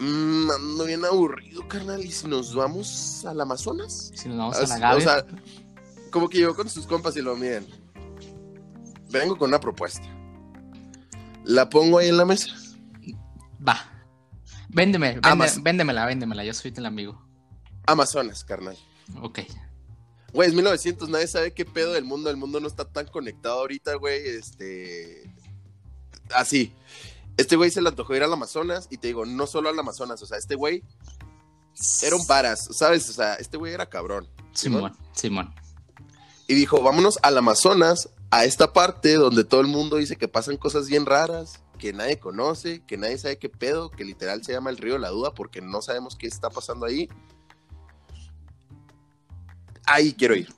"Mm, 0.00 0.50
ando 0.50 0.84
bien 0.84 1.04
aburrido, 1.04 1.66
carnal. 1.68 2.04
¿Y 2.04 2.10
si 2.12 2.26
nos 2.28 2.54
vamos 2.54 3.24
al 3.24 3.40
Amazonas? 3.40 4.10
Si 4.14 4.28
nos 4.28 4.38
vamos 4.38 4.56
O 4.58 4.60
a 4.64 4.66
la 4.66 4.78
Gabe. 4.78 5.00
sea, 5.02 5.26
como 6.10 6.28
que 6.28 6.38
llegó 6.38 6.54
con 6.54 6.68
sus 6.68 6.86
compas 6.86 7.16
y 7.16 7.22
lo 7.22 7.36
miren. 7.36 7.66
Vengo 9.10 9.36
con 9.36 9.48
una 9.48 9.58
propuesta. 9.60 10.06
La 11.44 11.68
pongo 11.68 11.98
ahí 11.98 12.08
en 12.08 12.16
la 12.16 12.24
mesa. 12.24 12.48
Va. 13.66 13.86
Véndeme, 14.68 15.18
Amas- 15.22 15.60
véndemela, 15.62 16.06
véndemela. 16.06 16.44
Yo 16.44 16.54
soy 16.54 16.72
el 16.76 16.86
amigo. 16.86 17.20
Amazonas, 17.86 18.44
carnal. 18.44 18.76
Ok. 19.20 19.40
Güey, 20.32 20.48
es 20.48 20.54
1900, 20.54 21.08
nadie 21.08 21.26
sabe 21.26 21.52
qué 21.52 21.64
pedo 21.64 21.92
del 21.92 22.04
mundo. 22.04 22.30
El 22.30 22.36
mundo 22.36 22.60
no 22.60 22.68
está 22.68 22.84
tan 22.84 23.06
conectado 23.06 23.58
ahorita, 23.58 23.96
güey. 23.96 24.20
Este. 24.28 25.34
Así. 26.32 26.72
Este 27.40 27.56
güey 27.56 27.70
se 27.70 27.80
le 27.80 27.88
antojó 27.88 28.14
ir 28.14 28.22
al 28.22 28.30
Amazonas 28.34 28.86
y 28.90 28.98
te 28.98 29.06
digo, 29.06 29.24
no 29.24 29.46
solo 29.46 29.70
al 29.70 29.78
Amazonas, 29.78 30.20
o 30.20 30.26
sea, 30.26 30.36
este 30.36 30.56
güey 30.56 30.84
era 32.02 32.14
un 32.14 32.26
varas, 32.26 32.68
¿sabes? 32.72 33.08
O 33.08 33.14
sea, 33.14 33.36
este 33.36 33.56
güey 33.56 33.72
era 33.72 33.88
cabrón. 33.88 34.28
Simón, 34.52 34.94
Simón. 35.14 35.54
Y 36.46 36.54
dijo, 36.54 36.82
vámonos 36.82 37.18
al 37.22 37.38
Amazonas, 37.38 38.10
a 38.30 38.44
esta 38.44 38.74
parte 38.74 39.14
donde 39.14 39.44
todo 39.44 39.62
el 39.62 39.68
mundo 39.68 39.96
dice 39.96 40.16
que 40.16 40.28
pasan 40.28 40.58
cosas 40.58 40.86
bien 40.86 41.06
raras, 41.06 41.62
que 41.78 41.94
nadie 41.94 42.18
conoce, 42.18 42.84
que 42.84 42.98
nadie 42.98 43.16
sabe 43.16 43.38
qué 43.38 43.48
pedo, 43.48 43.90
que 43.90 44.04
literal 44.04 44.44
se 44.44 44.52
llama 44.52 44.68
el 44.68 44.76
río 44.76 44.92
de 44.92 44.98
la 44.98 45.08
duda 45.08 45.32
porque 45.32 45.62
no 45.62 45.80
sabemos 45.80 46.16
qué 46.16 46.26
está 46.26 46.50
pasando 46.50 46.84
ahí. 46.84 47.08
Ahí 49.86 50.12
quiero 50.12 50.36
ir. 50.36 50.52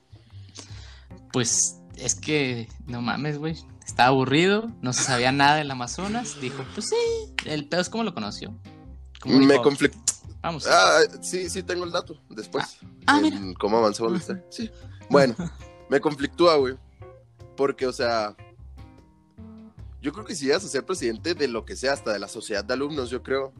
Pues 1.31 1.77
es 1.95 2.13
que, 2.13 2.67
no 2.87 3.01
mames, 3.01 3.37
güey. 3.37 3.55
Estaba 3.93 4.09
aburrido, 4.09 4.71
no 4.81 4.91
se 4.91 5.03
sabía 5.03 5.31
nada 5.31 5.57
del 5.57 5.69
Amazonas. 5.69 6.41
Dijo, 6.41 6.65
pues 6.73 6.89
sí, 6.89 6.95
el 7.45 7.69
pedo 7.69 7.79
es 7.79 7.89
como 7.89 8.03
lo 8.03 8.15
conoció. 8.15 8.51
Como 9.21 9.37
Me 9.37 9.61
conflictó. 9.61 9.99
Vamos. 10.41 10.65
Ah, 10.65 11.01
sí, 11.21 11.47
sí 11.47 11.61
tengo 11.61 11.83
el 11.83 11.91
dato 11.91 12.19
después. 12.31 12.79
Ah, 13.05 13.17
en 13.17 13.21
mira. 13.21 13.39
¿Cómo 13.59 13.77
avanzó 13.77 14.09
la 14.09 14.17
historia. 14.17 14.43
Sí. 14.49 14.71
Bueno, 15.11 15.35
me 15.91 15.99
conflictúa, 16.01 16.55
güey. 16.55 16.75
Porque, 17.55 17.85
o 17.85 17.93
sea, 17.93 18.35
yo 20.01 20.11
creo 20.11 20.25
que 20.25 20.33
si 20.33 20.45
llegas 20.45 20.65
a 20.65 20.69
ser 20.69 20.83
presidente 20.87 21.35
de 21.35 21.47
lo 21.47 21.63
que 21.63 21.75
sea, 21.75 21.93
hasta 21.93 22.13
de 22.13 22.19
la 22.19 22.27
sociedad 22.27 22.65
de 22.65 22.73
alumnos, 22.73 23.11
yo 23.11 23.21
creo, 23.21 23.53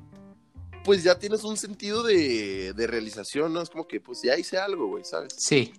pues 0.83 1.03
ya 1.03 1.19
tienes 1.19 1.43
un 1.43 1.57
sentido 1.57 2.01
de, 2.01 2.73
de 2.73 2.87
realización, 2.87 3.53
¿no? 3.53 3.61
Es 3.61 3.69
como 3.69 3.87
que, 3.87 4.01
pues 4.01 4.23
ya 4.23 4.35
hice 4.35 4.57
algo, 4.57 4.87
güey, 4.87 5.03
¿sabes? 5.05 5.35
Sí, 5.37 5.73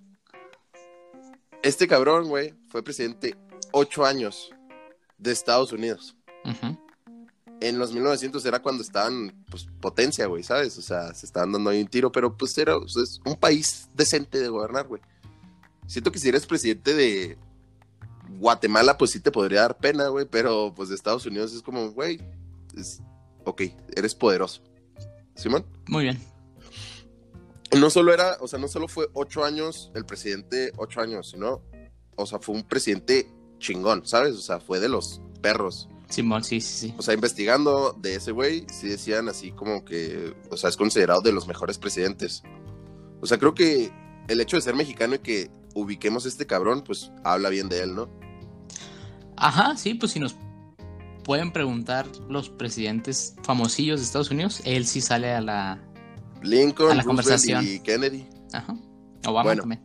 Este 1.61 1.89
cabrón, 1.89 2.29
güey, 2.29 2.53
fue 2.69 2.83
presidente 2.83 3.35
ocho 3.77 4.05
años 4.05 4.49
de 5.17 5.31
Estados 5.31 5.73
Unidos. 5.73 6.15
en 7.61 7.79
los 7.79 7.91
1900 7.91 8.45
era 8.45 8.61
cuando 8.61 8.83
estaban, 8.83 9.33
pues, 9.49 9.67
potencia, 9.81 10.27
güey, 10.27 10.43
¿sabes? 10.43 10.77
O 10.77 10.81
sea, 10.81 11.13
se 11.13 11.25
estaban 11.25 11.51
dando 11.51 11.69
ahí 11.69 11.81
un 11.81 11.87
tiro, 11.87 12.11
pero 12.11 12.35
pues 12.37 12.57
era 12.57 12.77
o 12.77 12.87
sea, 12.87 13.03
es 13.03 13.19
un 13.25 13.35
país 13.35 13.89
decente 13.93 14.39
de 14.39 14.47
gobernar, 14.47 14.87
güey. 14.87 15.01
Siento 15.87 16.11
que 16.11 16.19
si 16.19 16.29
eres 16.29 16.45
presidente 16.45 16.93
de 16.93 17.37
Guatemala, 18.39 18.97
pues 18.97 19.11
sí 19.11 19.19
te 19.19 19.31
podría 19.31 19.61
dar 19.61 19.77
pena, 19.77 20.07
güey, 20.07 20.25
pero 20.25 20.73
pues 20.73 20.89
de 20.89 20.95
Estados 20.95 21.25
Unidos 21.25 21.53
es 21.53 21.61
como, 21.61 21.91
güey, 21.91 22.21
es, 22.77 23.01
ok, 23.43 23.61
eres 23.95 24.15
poderoso. 24.15 24.61
Simón. 25.35 25.65
muy 25.87 26.03
bien. 26.03 26.21
No 27.77 27.89
solo 27.89 28.13
era, 28.13 28.37
o 28.39 28.47
sea, 28.47 28.57
no 28.57 28.69
solo 28.69 28.87
fue 28.87 29.09
ocho 29.13 29.43
años 29.43 29.91
el 29.95 30.05
presidente, 30.05 30.71
ocho 30.77 31.01
años, 31.01 31.31
sino, 31.31 31.61
o 32.15 32.25
sea, 32.25 32.39
fue 32.39 32.55
un 32.55 32.63
presidente 32.63 33.29
chingón, 33.59 34.05
¿sabes? 34.05 34.35
O 34.35 34.41
sea, 34.41 34.59
fue 34.59 34.79
de 34.79 34.89
los 34.89 35.21
perros. 35.41 35.89
Simón, 36.09 36.43
sí, 36.43 36.61
sí, 36.61 36.87
sí. 36.89 36.93
O 36.97 37.01
sea, 37.01 37.13
investigando 37.15 37.93
de 37.99 38.15
ese 38.15 38.31
güey, 38.31 38.65
sí 38.71 38.87
decían 38.87 39.27
así 39.27 39.51
como 39.51 39.83
que, 39.83 40.35
o 40.51 40.57
sea, 40.57 40.69
es 40.69 40.77
considerado 40.77 41.21
de 41.21 41.31
los 41.31 41.47
mejores 41.47 41.77
presidentes. 41.77 42.43
O 43.21 43.25
sea, 43.25 43.37
creo 43.39 43.55
que 43.55 43.91
el 44.27 44.39
hecho 44.39 44.55
de 44.55 44.61
ser 44.61 44.75
mexicano 44.75 45.15
y 45.15 45.19
que 45.19 45.49
ubiquemos 45.73 46.25
a 46.25 46.27
este 46.29 46.45
cabrón, 46.45 46.83
pues 46.85 47.11
habla 47.23 47.49
bien 47.49 47.69
de 47.69 47.81
él, 47.81 47.95
¿no? 47.95 48.07
Ajá, 49.37 49.75
sí, 49.77 49.95
pues 49.95 50.11
si 50.13 50.19
nos 50.19 50.35
pueden 51.23 51.51
preguntar 51.51 52.05
los 52.29 52.49
presidentes 52.49 53.35
famosillos 53.43 53.99
de 53.99 54.05
Estados 54.05 54.29
Unidos, 54.31 54.61
él 54.63 54.85
sí 54.85 55.01
sale 55.01 55.31
a 55.33 55.41
la. 55.41 55.81
Lincoln, 56.43 56.91
A 56.91 56.95
la 56.95 57.01
Roosevelt 57.01 57.07
conversación. 57.07 57.65
y 57.67 57.79
Kennedy. 57.79 58.27
Ajá. 58.53 58.77
Obama 59.25 59.43
Bueno. 59.43 59.61
también. 59.63 59.81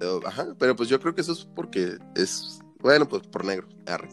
Eh, 0.00 0.20
Ajá, 0.24 0.46
pero 0.58 0.76
pues 0.76 0.88
yo 0.88 1.00
creo 1.00 1.14
que 1.14 1.20
eso 1.22 1.32
es 1.32 1.44
porque 1.44 1.98
es, 2.14 2.60
bueno, 2.84 3.08
pues 3.08 3.26
por 3.26 3.44
negro. 3.44 3.66
Arre. 3.86 4.08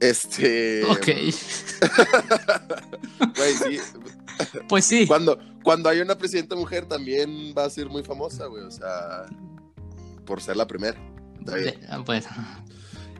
Este. 0.00 0.84
Ok. 0.84 1.06
Güey, 3.36 3.54
sí. 3.54 3.78
Pues 4.68 4.84
sí. 4.86 5.06
Cuando, 5.06 5.38
cuando 5.62 5.88
hay 5.88 6.00
una 6.00 6.16
presidenta 6.16 6.56
mujer 6.56 6.86
también 6.86 7.54
va 7.56 7.64
a 7.64 7.70
ser 7.70 7.88
muy 7.88 8.02
famosa, 8.02 8.46
güey. 8.46 8.64
O 8.64 8.70
sea, 8.70 9.26
por 10.24 10.40
ser 10.40 10.56
la 10.56 10.66
primera. 10.66 10.98
Ah, 11.88 12.02
pues, 12.04 12.26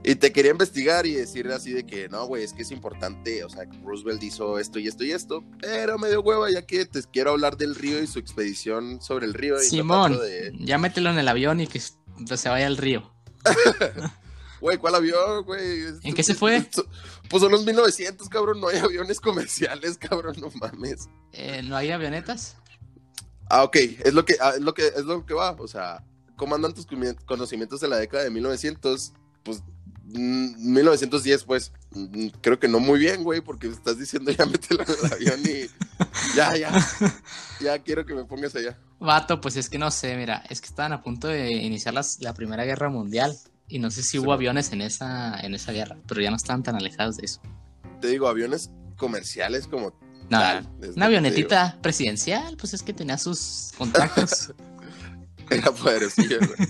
Y 0.05 0.15
te 0.15 0.33
quería 0.33 0.53
investigar 0.53 1.07
y 1.07 1.15
decir 1.15 1.49
así 1.49 1.73
de 1.73 1.85
que 1.85 2.09
no, 2.09 2.27
güey, 2.27 2.45
es 2.45 2.53
que 2.53 2.63
es 2.63 2.71
importante, 2.71 3.45
o 3.45 3.49
sea, 3.49 3.65
Roosevelt 3.83 4.23
hizo 4.23 4.59
esto 4.59 4.79
y 4.79 4.89
esto 4.89 5.05
y 5.05 5.13
esto, 5.13 5.45
pero 5.61 5.99
me 5.99 6.09
dio 6.09 6.21
hueva 6.21 6.51
ya 6.51 6.63
que 6.63 6.87
te 6.87 7.01
quiero 7.13 7.33
hablar 7.33 7.57
del 7.57 7.75
río 7.75 8.03
y 8.03 8.07
su 8.07 8.19
expedición 8.19 9.01
sobre 9.03 9.27
el 9.27 9.35
río. 9.35 9.61
Y 9.61 9.65
Simón, 9.65 10.19
de, 10.19 10.53
ya 10.61 10.79
mételo 10.79 11.11
en 11.11 11.19
el 11.19 11.29
avión 11.29 11.61
y 11.61 11.67
que 11.67 11.81
se 11.81 12.49
vaya 12.49 12.67
al 12.67 12.77
río. 12.77 13.13
güey, 14.61 14.79
¿cuál 14.79 14.95
avión, 14.95 15.45
güey? 15.45 15.85
¿En 16.03 16.15
qué 16.15 16.23
se 16.23 16.35
fue? 16.35 16.67
Pues 17.29 17.45
son 17.45 17.53
los 17.53 17.65
1900, 17.65 18.29
cabrón, 18.29 18.61
no 18.61 18.67
hay 18.67 18.79
aviones 18.79 19.21
comerciales, 19.21 19.97
cabrón, 19.97 20.35
no 20.41 20.51
mames. 20.61 21.09
Eh, 21.31 21.63
¿No 21.63 21.77
hay 21.77 21.93
avionetas? 21.93 22.57
Ah, 23.49 23.63
ok, 23.63 23.77
es 23.77 24.13
lo 24.13 24.25
que, 24.25 24.35
ah, 24.41 24.55
es 24.57 24.61
lo 24.61 24.75
que, 24.75 24.89
es 24.89 25.05
lo 25.05 25.25
que 25.25 25.35
va, 25.35 25.53
o 25.53 25.69
sea, 25.69 26.05
¿cómo 26.37 26.57
andan 26.57 26.75
tus 26.75 26.89
conocimientos 27.25 27.81
de 27.81 27.87
la 27.87 27.99
década 27.99 28.25
de 28.25 28.31
1900? 28.31 29.13
Pues, 29.45 29.63
1910, 30.15 31.45
pues, 31.45 31.73
mm, 31.93 32.29
creo 32.41 32.59
que 32.59 32.69
no 32.69 32.81
muy 32.81 32.99
bien, 32.99 33.23
güey, 33.25 33.41
porque 33.41 33.69
estás 33.69 33.99
diciendo 33.99 34.31
ya 34.39 34.47
mételo 34.47 34.83
en 34.83 35.07
el 35.07 35.13
avión 35.13 35.41
y 35.45 36.37
ya, 36.37 36.57
ya, 36.57 36.71
ya 37.61 37.79
quiero 37.81 38.05
que 38.07 38.15
me 38.15 38.25
pongas 38.25 38.55
allá. 38.57 38.79
Vato, 38.99 39.41
pues 39.41 39.57
es 39.57 39.69
que 39.71 39.79
no 39.79 39.91
sé, 39.91 40.17
mira, 40.17 40.43
es 40.51 40.61
que 40.61 40.67
estaban 40.67 40.93
a 40.93 41.03
punto 41.03 41.29
de 41.29 41.51
iniciar 41.53 41.95
las- 41.95 42.21
la 42.21 42.35
Primera 42.35 42.65
Guerra 42.65 42.89
Mundial 42.91 43.37
y 43.69 43.79
no 43.79 43.91
sé 43.91 44.03
si 44.03 44.19
hubo 44.19 44.27
Sí. 44.27 44.33
aviones 44.33 44.73
en 44.73 44.83
esa, 44.83 45.39
en 45.41 45.55
esa 45.55 45.73
guerra, 45.73 45.97
pero 46.07 46.21
ya 46.21 46.31
no 46.31 46.37
estaban 46.37 46.63
tan 46.63 46.75
alejados 46.77 47.17
de 47.17 47.27
eso. 47.27 47.41
Te 48.01 48.09
digo, 48.09 48.29
aviones 48.29 48.71
comerciales 48.97 49.67
como 49.67 49.99
No, 50.29 50.39
tal. 50.39 50.69
una 50.97 51.07
avionetita 51.07 51.79
presidencial, 51.81 52.57
pues 52.57 52.75
es 52.75 52.83
que 52.83 52.93
tenía 52.93 53.17
sus 53.17 53.73
contactos. 53.79 54.53
Era 55.51 55.73
poderosillo, 55.73 56.39
güey. 56.39 56.69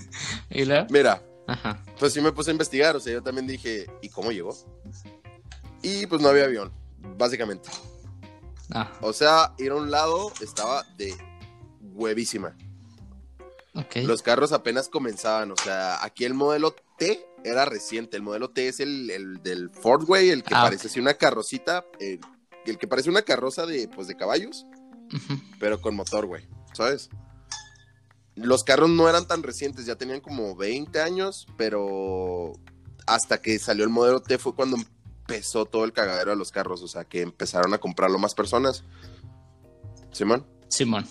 y 0.49 0.65
luego, 0.65 0.87
Mira, 0.89 1.21
ajá, 1.51 1.83
pues 1.99 2.13
sí 2.13 2.21
me 2.21 2.31
puse 2.31 2.51
a 2.51 2.53
investigar, 2.53 2.95
o 2.95 2.99
sea, 2.99 3.13
yo 3.13 3.21
también 3.23 3.47
dije, 3.47 3.87
¿y 4.01 4.09
cómo 4.09 4.31
llegó? 4.31 4.55
Y 5.81 6.05
pues 6.07 6.21
no 6.21 6.29
había 6.29 6.45
avión, 6.45 6.71
básicamente. 7.17 7.69
ah, 8.73 8.91
O 9.01 9.13
sea, 9.13 9.53
ir 9.57 9.71
a 9.71 9.75
un 9.75 9.89
lado 9.91 10.31
estaba 10.41 10.83
de 10.97 11.15
huevísima. 11.93 12.55
ok. 13.75 13.97
Los 14.03 14.21
carros 14.21 14.51
apenas 14.51 14.89
comenzaban, 14.89 15.51
o 15.51 15.55
sea, 15.63 16.03
aquí 16.03 16.25
el 16.25 16.33
modelo 16.33 16.75
T 16.97 17.25
era 17.43 17.65
reciente. 17.65 18.17
El 18.17 18.23
modelo 18.23 18.49
T 18.51 18.67
es 18.67 18.79
el, 18.79 19.09
el 19.09 19.41
del 19.43 19.69
Ford, 19.71 20.05
güey, 20.05 20.29
el 20.29 20.43
que 20.43 20.53
Ah, 20.55 20.63
parece 20.63 20.87
así 20.87 20.99
una 20.99 21.15
carrocita, 21.15 21.85
eh, 21.99 22.19
el 22.65 22.77
que 22.77 22.87
parece 22.87 23.09
una 23.09 23.23
carroza 23.23 23.65
de, 23.65 23.87
pues, 23.87 24.07
de 24.07 24.15
caballos, 24.15 24.65
pero 25.59 25.81
con 25.81 25.95
motor, 25.95 26.27
güey, 26.27 26.47
¿sabes? 26.73 27.09
Los 28.35 28.63
carros 28.63 28.89
no 28.89 29.09
eran 29.09 29.27
tan 29.27 29.43
recientes, 29.43 29.85
ya 29.85 29.95
tenían 29.95 30.21
como 30.21 30.55
20 30.55 31.01
años, 31.01 31.47
pero 31.57 32.53
hasta 33.05 33.41
que 33.41 33.59
salió 33.59 33.83
el 33.83 33.89
modelo 33.89 34.21
T 34.21 34.37
fue 34.37 34.55
cuando 34.55 34.77
empezó 34.77 35.65
todo 35.65 35.83
el 35.83 35.93
cagadero 35.93 36.31
de 36.31 36.37
los 36.37 36.51
carros, 36.51 36.81
o 36.81 36.87
sea, 36.87 37.03
que 37.03 37.21
empezaron 37.21 37.73
a 37.73 37.77
comprarlo 37.79 38.17
más 38.19 38.33
personas. 38.33 38.83
Simón. 40.11 40.45
Simón. 40.69 41.05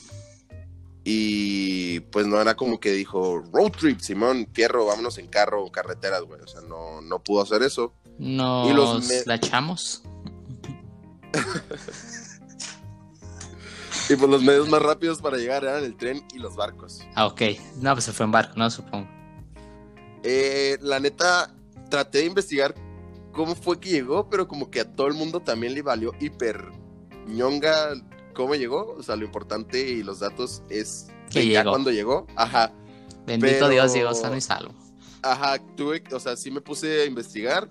Y 1.04 2.00
pues 2.00 2.26
no 2.26 2.40
era 2.40 2.56
como 2.56 2.78
que 2.78 2.92
dijo, 2.92 3.38
road 3.52 3.72
trip, 3.72 4.00
Simón, 4.00 4.46
fierro, 4.52 4.84
vámonos 4.86 5.16
en 5.18 5.28
carro 5.28 5.64
o 5.64 5.72
carreteras, 5.72 6.22
güey. 6.22 6.40
O 6.42 6.46
sea, 6.46 6.60
no, 6.62 7.00
no 7.00 7.22
pudo 7.22 7.42
hacer 7.42 7.62
eso. 7.62 7.94
Nos 8.18 8.70
Y 8.70 8.74
los 8.74 9.08
me- 9.08 9.22
la 9.24 9.34
echamos. 9.36 10.02
Y 14.10 14.16
pues 14.16 14.28
los 14.30 14.42
medios 14.42 14.68
más 14.68 14.82
rápidos 14.82 15.20
para 15.22 15.36
llegar 15.36 15.62
eran 15.64 15.84
el 15.84 15.96
tren 15.96 16.22
y 16.34 16.38
los 16.38 16.56
barcos. 16.56 17.00
Ah, 17.14 17.26
ok. 17.26 17.42
No, 17.76 17.92
pues 17.94 18.04
se 18.04 18.12
fue 18.12 18.26
en 18.26 18.32
barco, 18.32 18.54
no 18.56 18.68
supongo. 18.70 19.08
Eh, 20.22 20.76
la 20.80 21.00
neta, 21.00 21.54
traté 21.88 22.18
de 22.18 22.24
investigar 22.26 22.74
cómo 23.32 23.54
fue 23.54 23.78
que 23.80 23.90
llegó, 23.90 24.28
pero 24.28 24.46
como 24.48 24.70
que 24.70 24.80
a 24.80 24.84
todo 24.92 25.06
el 25.06 25.14
mundo 25.14 25.40
también 25.40 25.74
le 25.74 25.82
valió 25.82 26.12
hiper 26.20 26.66
ñonga 27.26 27.94
cómo 28.34 28.54
llegó. 28.54 28.94
O 28.98 29.02
sea, 29.02 29.16
lo 29.16 29.24
importante 29.24 29.80
y 29.88 30.02
los 30.02 30.18
datos 30.20 30.62
es 30.68 31.06
Que 31.30 31.40
que 31.40 31.48
ya 31.48 31.60
llegó. 31.60 31.70
cuando 31.70 31.90
llegó. 31.90 32.26
Ajá. 32.36 32.72
Bendito 33.26 33.52
Pero- 33.54 33.68
Dios, 33.68 33.94
llegó 33.94 34.14
sano 34.14 34.36
y 34.36 34.40
salvo. 34.40 34.74
Ajá, 35.22 35.58
tuve, 35.76 36.02
o 36.12 36.18
sea, 36.18 36.36
sí 36.36 36.50
me 36.50 36.60
puse 36.60 37.02
a 37.02 37.04
investigar. 37.04 37.70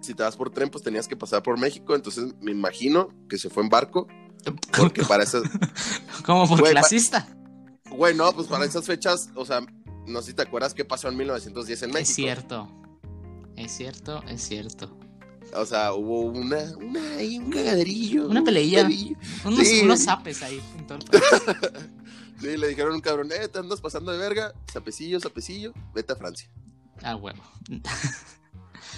Si 0.00 0.14
te 0.14 0.22
vas 0.22 0.36
por 0.36 0.50
tren, 0.50 0.70
pues 0.70 0.82
tenías 0.82 1.06
que 1.06 1.16
pasar 1.16 1.42
por 1.42 1.58
México. 1.58 1.94
Entonces 1.94 2.34
me 2.40 2.50
imagino 2.52 3.08
que 3.28 3.36
se 3.38 3.50
fue 3.50 3.62
en 3.62 3.68
barco. 3.68 4.06
Porque 4.76 5.02
para 5.04 5.22
esas. 5.24 5.42
¿Cómo 6.24 6.46
por 6.48 6.60
Güey, 6.60 6.72
pa- 6.74 6.80
clasista? 6.80 7.26
Güey, 7.90 8.14
no, 8.14 8.32
pues 8.32 8.46
para 8.48 8.64
esas 8.64 8.84
fechas, 8.86 9.30
o 9.34 9.44
sea, 9.44 9.60
no 10.06 10.20
sé 10.22 10.28
si 10.28 10.34
te 10.34 10.42
acuerdas 10.42 10.74
qué 10.74 10.84
pasó 10.84 11.08
en 11.08 11.16
1910 11.16 11.82
en 11.82 11.90
México. 11.90 12.10
Es 12.10 12.14
cierto. 12.14 12.68
Es 13.56 13.72
cierto, 13.72 14.22
es 14.28 14.42
cierto. 14.42 14.96
O 15.54 15.64
sea, 15.64 15.94
hubo 15.94 16.20
una, 16.20 16.58
una 16.76 17.00
ahí, 17.16 17.38
un 17.38 17.50
cagaderillo. 17.50 18.28
Una 18.28 18.40
un 18.40 18.44
peleilla. 18.44 18.86
Unos, 19.44 19.66
Sí. 19.66 19.80
unos 19.82 20.00
zapes 20.04 20.42
ahí. 20.42 20.60
en 20.78 20.86
todo 20.86 20.98
el. 20.98 21.90
Sí, 22.40 22.56
le 22.56 22.68
dijeron 22.68 22.92
a 22.92 22.94
un 22.94 23.00
cabrón, 23.00 23.30
eh, 23.32 23.48
te 23.48 23.58
andas 23.58 23.80
pasando 23.80 24.12
de 24.12 24.18
verga, 24.18 24.52
sapecillo, 24.72 25.18
sapecillo, 25.18 25.72
vete 25.94 26.12
a 26.12 26.16
Francia. 26.16 26.48
ah, 27.02 27.16
huevo. 27.16 27.42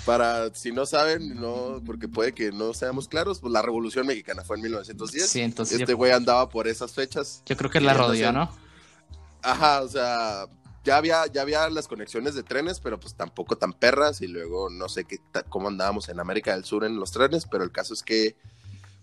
Para, 0.05 0.55
si 0.55 0.73
no 0.73 0.87
saben, 0.87 1.35
no, 1.41 1.83
porque 1.85 2.09
puede 2.09 2.33
que 2.33 2.53
no 2.53 2.73
seamos 2.75 3.09
claros, 3.09 3.41
pues 3.41 3.53
la 3.53 3.63
Revolución 3.63 4.07
Mexicana 4.07 4.43
fue 4.45 4.57
en 4.57 4.63
1910. 4.63 5.29
Sí, 5.29 5.41
entonces 5.41 5.81
este 5.81 5.95
güey 5.95 6.13
andaba 6.13 6.49
por 6.49 6.69
esas 6.69 6.93
fechas. 6.93 7.43
yo 7.47 7.57
creo 7.57 7.71
que 7.71 7.81
la 7.81 7.95
rodeó, 7.95 8.33
¿no? 8.33 8.51
Ajá, 9.43 9.83
o 9.83 9.89
sea, 9.89 10.47
ya 10.85 10.97
había, 10.97 11.27
ya 11.27 11.43
había 11.43 11.69
las 11.69 11.87
conexiones 11.89 12.35
de 12.35 12.43
trenes, 12.43 12.81
pero 12.81 12.99
pues 12.99 13.15
tampoco 13.15 13.57
tan 13.57 13.73
perras. 13.73 14.21
Y 14.23 14.27
luego 14.27 14.71
no 14.71 14.89
sé 14.89 15.05
qué 15.05 15.19
cómo 15.49 15.69
andábamos 15.69 16.09
en 16.09 16.21
América 16.21 16.55
del 16.55 16.65
Sur 16.65 16.85
en 16.85 16.97
los 16.97 17.11
trenes, 17.13 17.47
pero 17.51 17.65
el 17.65 17.73
caso 17.73 17.95
es 17.95 18.03
que 18.03 18.37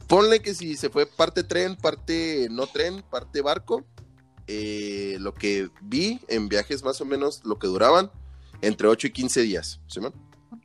ponle 0.08 0.42
que 0.42 0.56
si 0.56 0.76
se 0.78 0.90
fue 0.90 1.06
parte 1.06 1.44
tren, 1.44 1.76
parte 1.76 2.48
no 2.50 2.68
tren, 2.68 3.04
parte 3.10 3.42
barco. 3.42 3.86
eh, 4.48 5.18
lo 5.20 5.34
que 5.34 5.70
vi 5.82 6.22
en 6.30 6.48
viajes 6.48 6.82
más 6.84 7.02
o 7.02 7.06
menos 7.06 7.42
lo 7.44 7.60
que 7.60 7.68
duraban 7.68 8.10
entre 8.62 8.88
8 8.88 9.08
y 9.08 9.12
15 9.12 9.42
días, 9.42 9.82
¿Simón? 9.88 10.14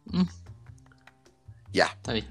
Mm, 0.07 0.23
Ya. 1.73 1.87
está 1.87 2.13
bien. 2.13 2.29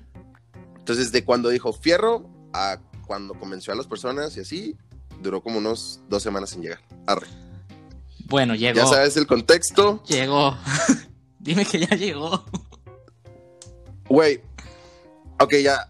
Entonces, 0.77 1.11
de 1.11 1.23
cuando 1.23 1.49
dijo 1.49 1.73
fierro 1.73 2.29
a 2.53 2.77
cuando 3.07 3.33
convenció 3.35 3.73
a 3.73 3.75
las 3.75 3.87
personas 3.87 4.35
y 4.37 4.41
así, 4.41 4.77
duró 5.21 5.41
como 5.43 5.57
unos 5.59 6.01
dos 6.09 6.23
semanas 6.23 6.49
sin 6.51 6.61
llegar. 6.61 6.79
Arre. 7.07 7.27
Bueno, 8.25 8.55
llegó. 8.55 8.77
Ya 8.77 8.85
sabes 8.87 9.17
el 9.17 9.27
contexto. 9.27 10.01
Llegó. 10.07 10.55
Dime 11.39 11.65
que 11.65 11.79
ya 11.79 11.95
llegó. 11.95 12.45
Güey, 14.07 14.41
ok, 15.39 15.55
ya 15.63 15.89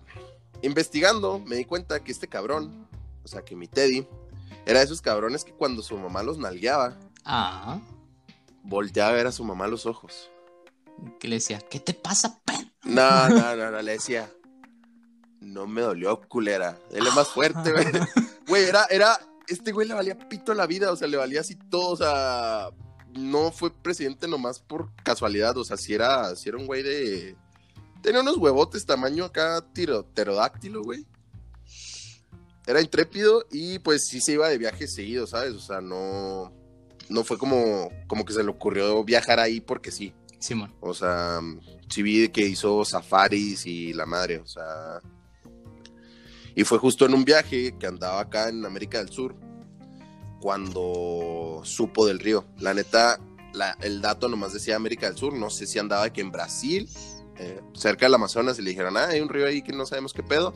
investigando 0.62 1.40
me 1.40 1.56
di 1.56 1.66
cuenta 1.66 2.04
que 2.04 2.12
este 2.12 2.28
cabrón, 2.28 2.88
o 3.24 3.28
sea, 3.28 3.44
que 3.44 3.56
mi 3.56 3.68
Teddy, 3.68 4.08
era 4.66 4.80
de 4.80 4.86
esos 4.86 5.02
cabrones 5.02 5.44
que 5.44 5.54
cuando 5.54 5.82
su 5.82 5.98
mamá 5.98 6.22
los 6.24 6.38
nalgueaba, 6.38 6.98
Ah, 7.26 7.80
volteaba 8.64 9.10
a 9.10 9.14
ver 9.14 9.28
a 9.28 9.32
su 9.32 9.44
mamá 9.44 9.66
a 9.66 9.68
los 9.70 9.86
ojos. 9.86 10.30
Que 11.20 11.28
le 11.28 11.36
decía, 11.36 11.60
¿qué 11.60 11.80
te 11.80 11.94
pasa, 11.94 12.40
pen? 12.46 12.72
No, 12.84 13.30
no, 13.30 13.56
no, 13.56 13.72
no, 13.72 13.82
le 13.82 13.94
decía, 13.94 14.32
no 15.40 15.68
me 15.68 15.82
dolió, 15.82 16.22
culera. 16.28 16.78
Él 16.92 17.06
es 17.06 17.16
más 17.16 17.30
fuerte, 17.30 17.72
güey. 17.72 17.86
Güey, 18.48 18.64
era, 18.66 18.86
era, 18.90 19.18
este 19.48 19.72
güey 19.72 19.88
le 19.88 19.94
valía 19.94 20.18
pito 20.28 20.54
la 20.54 20.66
vida, 20.66 20.92
o 20.92 20.96
sea, 20.98 21.08
le 21.08 21.16
valía 21.16 21.40
así 21.40 21.56
todo, 21.56 21.92
o 21.92 21.96
sea, 21.96 22.70
no 23.14 23.52
fue 23.52 23.72
presidente 23.72 24.28
nomás 24.28 24.60
por 24.60 24.94
casualidad, 25.04 25.56
o 25.58 25.64
sea, 25.64 25.78
si 25.78 25.94
era, 25.94 26.36
si 26.36 26.50
era 26.50 26.58
un 26.58 26.66
güey 26.66 26.84
de... 26.84 27.36
Tenía 28.02 28.22
unos 28.22 28.38
huevotes 28.38 28.86
tamaño 28.86 29.24
acá 29.24 29.64
tiro, 29.74 30.06
pterodáctilo, 30.06 30.84
güey. 30.84 31.06
Era 32.66 32.82
intrépido 32.82 33.46
y 33.52 33.80
pues 33.80 34.08
sí 34.08 34.20
se 34.22 34.34
iba 34.34 34.50
de 34.50 34.58
viaje 34.58 34.88
seguido, 34.88 35.28
¿sabes? 35.28 35.54
O 35.54 35.60
sea, 35.60 35.82
no, 35.82 36.52
no 37.10 37.24
fue 37.24 37.38
como, 37.38 37.90
como 38.08 38.26
que 38.26 38.34
se 38.34 38.44
le 38.44 38.50
ocurrió 38.50 39.04
viajar 39.04 39.40
ahí 39.40 39.62
porque 39.62 39.92
sí. 39.92 40.14
Simón. 40.42 40.74
O 40.82 40.94
sea, 40.94 41.40
sí 41.90 42.02
vi 42.02 42.28
que 42.30 42.42
hizo 42.46 42.84
safaris 42.84 43.66
y 43.66 43.94
la 43.94 44.06
madre, 44.06 44.40
o 44.40 44.46
sea. 44.48 45.00
Y 46.56 46.64
fue 46.66 46.78
justo 46.80 47.06
en 47.06 47.14
un 47.14 47.24
viaje 47.24 47.76
que 47.80 47.88
andaba 47.88 48.20
acá 48.20 48.50
en 48.50 48.66
América 48.66 48.98
del 48.98 49.10
Sur 49.10 49.36
cuando 50.42 51.62
supo 51.64 52.06
del 52.08 52.20
río. 52.20 52.46
La 52.60 52.74
neta, 52.74 53.20
la- 53.54 53.78
el 53.82 54.02
dato 54.02 54.28
nomás 54.28 54.54
decía 54.54 54.76
América 54.76 55.08
del 55.08 55.18
Sur, 55.18 55.34
no 55.34 55.50
sé 55.50 55.68
si 55.68 55.80
andaba 55.80 56.04
aquí 56.04 56.22
en 56.22 56.32
Brasil, 56.32 56.90
eh, 57.38 57.62
cerca 57.74 58.06
del 58.06 58.16
Amazonas, 58.16 58.58
y 58.60 58.64
le 58.64 58.72
dijeron, 58.72 58.98
ah, 58.98 59.08
hay 59.10 59.22
un 59.22 59.30
río 59.30 59.46
ahí 59.46 59.62
que 59.62 59.72
no 59.74 59.86
sabemos 59.86 60.14
qué 60.14 60.24
pedo, 60.24 60.54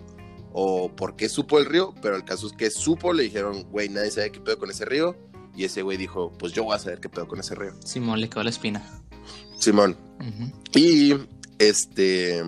o 0.54 0.89
por 0.94 1.15
qué 1.15 1.30
supo 1.30 1.60
el 1.60 1.66
río, 1.66 1.94
pero 2.01 2.16
el 2.16 2.24
caso 2.25 2.48
es 2.48 2.53
que 2.53 2.70
supo, 2.72 3.14
le 3.14 3.24
dijeron, 3.24 3.64
güey, 3.72 3.90
nadie 3.90 4.12
sabe 4.12 4.31
qué 4.31 4.40
pedo 4.42 4.57
con 4.57 4.70
ese 4.72 4.86
río, 4.86 5.16
y 5.55 5.64
ese 5.66 5.81
güey 5.83 5.98
dijo, 5.98 6.31
pues 6.38 6.51
yo 6.53 6.64
voy 6.64 6.75
a 6.75 6.79
saber 6.79 7.00
qué 7.00 7.07
pedo 7.10 7.27
con 7.27 7.40
ese 7.40 7.55
río. 7.55 7.74
Simón 7.86 8.20
le 8.20 8.29
quedó 8.29 8.44
la 8.44 8.50
espina. 8.50 9.01
Simón, 9.59 9.98
y 10.74 11.13
este. 11.59 12.44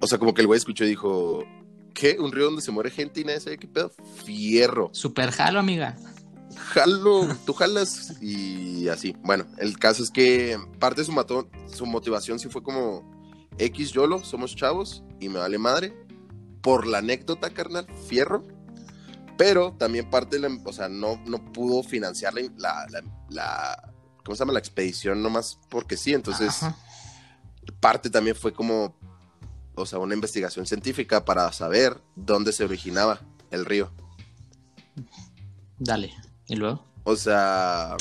O 0.00 0.06
sea, 0.06 0.18
como 0.18 0.32
que 0.34 0.40
el 0.42 0.46
güey 0.46 0.58
escuchó 0.58 0.84
y 0.84 0.88
dijo: 0.90 1.44
¿Qué? 1.94 2.16
¿Un 2.18 2.32
río 2.32 2.44
donde 2.46 2.62
se 2.62 2.70
muere 2.70 2.90
gente 2.90 3.20
y 3.20 3.24
nadie 3.24 3.40
sabe 3.40 3.58
qué 3.58 3.66
pedo? 3.66 3.90
Fierro. 4.24 4.90
Super 4.92 5.30
jalo, 5.30 5.58
amiga. 5.58 5.96
Jalo, 6.56 7.28
tú 7.44 7.52
jalas 7.52 8.20
y 8.22 8.88
así. 8.88 9.14
Bueno, 9.22 9.46
el 9.58 9.78
caso 9.78 10.02
es 10.02 10.10
que 10.10 10.56
parte 10.78 11.00
de 11.02 11.04
su, 11.06 11.12
mato- 11.12 11.48
su 11.72 11.86
motivación 11.86 12.38
sí 12.38 12.48
fue 12.48 12.62
como: 12.62 13.02
X 13.58 13.92
YOLO, 13.92 14.22
somos 14.24 14.54
chavos 14.56 15.02
y 15.20 15.28
me 15.28 15.38
vale 15.38 15.58
madre. 15.58 15.94
Por 16.62 16.86
la 16.86 16.98
anécdota, 16.98 17.50
carnal, 17.50 17.86
fierro. 18.08 18.42
Pero 19.36 19.74
también 19.78 20.10
parte 20.10 20.38
de 20.40 20.48
la. 20.48 20.58
O 20.64 20.72
sea, 20.72 20.88
no, 20.88 21.20
no 21.26 21.52
pudo 21.52 21.82
financiar 21.82 22.34
la- 22.56 22.86
la- 23.30 23.92
¿Cómo 24.28 24.36
se 24.36 24.40
llama? 24.40 24.52
La 24.52 24.58
expedición 24.58 25.22
nomás 25.22 25.58
porque 25.70 25.96
sí. 25.96 26.12
Entonces 26.12 26.62
Ajá. 26.62 26.76
parte 27.80 28.10
también 28.10 28.36
fue 28.36 28.52
como, 28.52 28.94
o 29.74 29.86
sea, 29.86 29.98
una 30.00 30.12
investigación 30.12 30.66
científica 30.66 31.24
para 31.24 31.50
saber 31.50 31.98
dónde 32.14 32.52
se 32.52 32.62
originaba 32.62 33.22
el 33.50 33.64
río. 33.64 33.90
Dale. 35.78 36.12
¿Y 36.46 36.56
luego? 36.56 36.84
O 37.04 37.16
sea, 37.16 37.96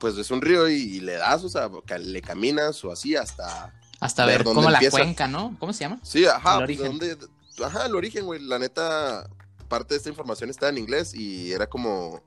pues 0.00 0.18
es 0.18 0.28
un 0.32 0.42
río 0.42 0.68
y, 0.68 0.74
y 0.74 1.00
le 1.00 1.12
das, 1.12 1.44
o 1.44 1.48
sea, 1.48 1.70
le 2.00 2.20
caminas 2.20 2.84
o 2.84 2.90
así 2.90 3.14
hasta... 3.14 3.72
Hasta 4.00 4.26
Ver 4.26 4.38
ver 4.38 4.44
dónde 4.44 4.56
cómo 4.56 4.70
la 4.70 4.90
cuenca, 4.90 5.28
¿no? 5.28 5.56
¿Cómo 5.60 5.72
se 5.72 5.80
llama? 5.84 6.00
Sí, 6.02 6.24
ajá, 6.26 6.58
El 6.58 6.64
pues, 6.66 6.80
origen. 6.80 6.98
¿dónde- 6.98 7.28
ajá, 7.64 7.86
el 7.86 7.94
origen, 7.94 8.26
güey. 8.26 8.42
La 8.42 8.58
neta, 8.58 9.30
parte 9.68 9.94
de 9.94 9.98
esta 9.98 10.08
información 10.08 10.50
está 10.50 10.68
en 10.68 10.78
inglés 10.78 11.14
y 11.14 11.52
era 11.52 11.68
como 11.68 12.24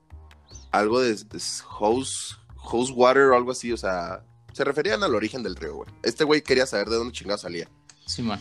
algo 0.70 1.00
de, 1.00 1.14
de 1.14 1.42
house, 1.78 2.38
house 2.70 2.90
water 2.94 3.24
o 3.24 3.36
algo 3.36 3.50
así, 3.52 3.72
o 3.72 3.76
sea, 3.76 4.24
se 4.52 4.64
referían 4.64 5.02
al 5.02 5.14
origen 5.14 5.42
del 5.42 5.56
río, 5.56 5.76
güey. 5.76 5.90
Este 6.02 6.24
güey 6.24 6.42
quería 6.42 6.66
saber 6.66 6.88
de 6.88 6.96
dónde 6.96 7.12
chingado 7.12 7.38
salía. 7.38 7.68
Simón. 8.06 8.40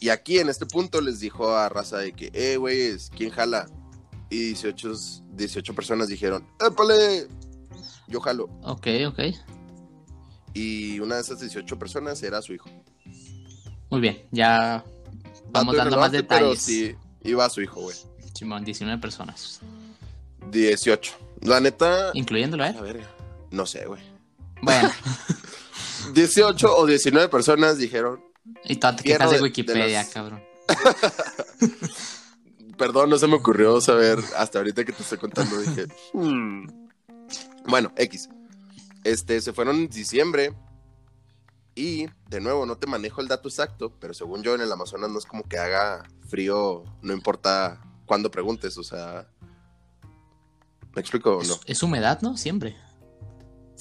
Y 0.00 0.08
aquí 0.08 0.38
en 0.38 0.48
este 0.48 0.66
punto 0.66 1.00
les 1.00 1.20
dijo 1.20 1.54
a 1.56 1.68
raza 1.68 1.98
de 1.98 2.12
que, 2.12 2.30
eh, 2.34 2.56
güey, 2.56 2.96
¿quién 3.16 3.30
jala? 3.30 3.68
Y 4.30 4.38
18, 4.48 4.92
18 5.32 5.74
personas 5.74 6.08
dijeron, 6.08 6.46
¡épale! 6.64 7.28
Yo 8.08 8.20
jalo. 8.20 8.44
Ok, 8.62 8.86
ok. 9.06 9.20
Y 10.54 10.98
una 11.00 11.16
de 11.16 11.20
esas 11.22 11.40
18 11.40 11.78
personas 11.78 12.22
era 12.22 12.42
su 12.42 12.52
hijo. 12.52 12.68
Muy 13.90 14.00
bien. 14.00 14.26
Ya 14.32 14.84
vamos 15.50 15.76
Dato 15.76 15.90
dando 15.90 16.00
más 16.00 16.10
Pero 16.10 16.22
detalles. 16.22 16.62
sí, 16.62 16.94
iba 17.22 17.48
su 17.48 17.62
hijo, 17.62 17.80
güey. 17.80 17.96
Simón, 18.34 18.64
19 18.64 19.00
personas. 19.00 19.60
18. 20.50 21.12
La 21.42 21.60
neta, 21.60 22.10
Incluyéndolo, 22.14 22.64
¿eh? 22.64 22.74
a 22.76 22.80
ver, 22.80 23.06
no 23.52 23.66
sé, 23.66 23.86
güey. 23.86 24.02
Bueno, 24.60 24.90
18 26.14 26.76
o 26.76 26.86
19 26.86 27.28
personas 27.28 27.78
dijeron, 27.78 28.20
y 28.64 28.76
todas 28.76 28.96
te 28.96 29.04
quejas 29.04 29.20
de, 29.30 29.34
de- 29.34 29.36
de 29.36 29.42
Wikipedia, 29.42 30.08
cabrón. 30.10 30.42
perdón, 32.78 33.10
no 33.10 33.18
se 33.18 33.26
me 33.28 33.34
ocurrió 33.36 33.80
saber 33.80 34.18
hasta 34.36 34.58
ahorita 34.58 34.84
que 34.84 34.92
te 34.92 35.02
estoy 35.02 35.18
contando. 35.18 35.58
Dije, 35.60 35.86
"Hmm". 36.12 36.66
bueno, 37.66 37.92
X. 37.96 38.28
Este, 39.04 39.40
se 39.40 39.52
fueron 39.52 39.76
en 39.76 39.88
diciembre. 39.88 40.54
Y 41.74 42.06
de 42.28 42.40
nuevo, 42.40 42.66
no 42.66 42.76
te 42.76 42.86
manejo 42.86 43.20
el 43.22 43.28
dato 43.28 43.48
exacto, 43.48 43.92
pero 43.98 44.12
según 44.12 44.42
yo 44.42 44.54
en 44.54 44.60
el 44.60 44.70
Amazonas 44.70 45.10
no 45.10 45.18
es 45.18 45.24
como 45.24 45.42
que 45.44 45.56
haga 45.58 46.04
frío, 46.28 46.84
no 47.00 47.12
importa 47.14 47.80
cuándo 48.04 48.30
preguntes, 48.30 48.76
o 48.76 48.82
sea. 48.84 49.26
¿Me 50.94 51.00
explico 51.00 51.38
o 51.38 51.42
no? 51.42 51.54
Es, 51.54 51.60
es 51.66 51.82
humedad, 51.82 52.20
¿no? 52.20 52.36
Siempre. 52.36 52.76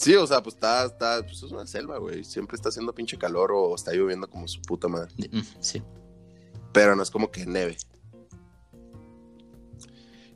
Sí, 0.02 0.16
o 0.16 0.26
sea, 0.26 0.42
pues 0.42 0.56
está, 0.56 0.86
está, 0.86 1.22
pues 1.22 1.44
es 1.44 1.52
una 1.52 1.68
selva, 1.68 2.00
güey. 2.00 2.24
Siempre 2.24 2.56
está 2.56 2.70
haciendo 2.70 2.92
pinche 2.94 3.20
calor 3.20 3.52
o 3.54 3.76
está 3.76 3.92
lloviendo 3.94 4.28
como 4.28 4.48
su 4.48 4.60
puta 4.64 4.88
madre. 4.88 5.12
De- 5.16 5.30
mm, 5.30 5.44
sí. 5.60 5.84
pero 6.74 6.96
no 6.96 7.04
es 7.04 7.12
como 7.12 7.30
que 7.30 7.46
neve. 7.46 7.78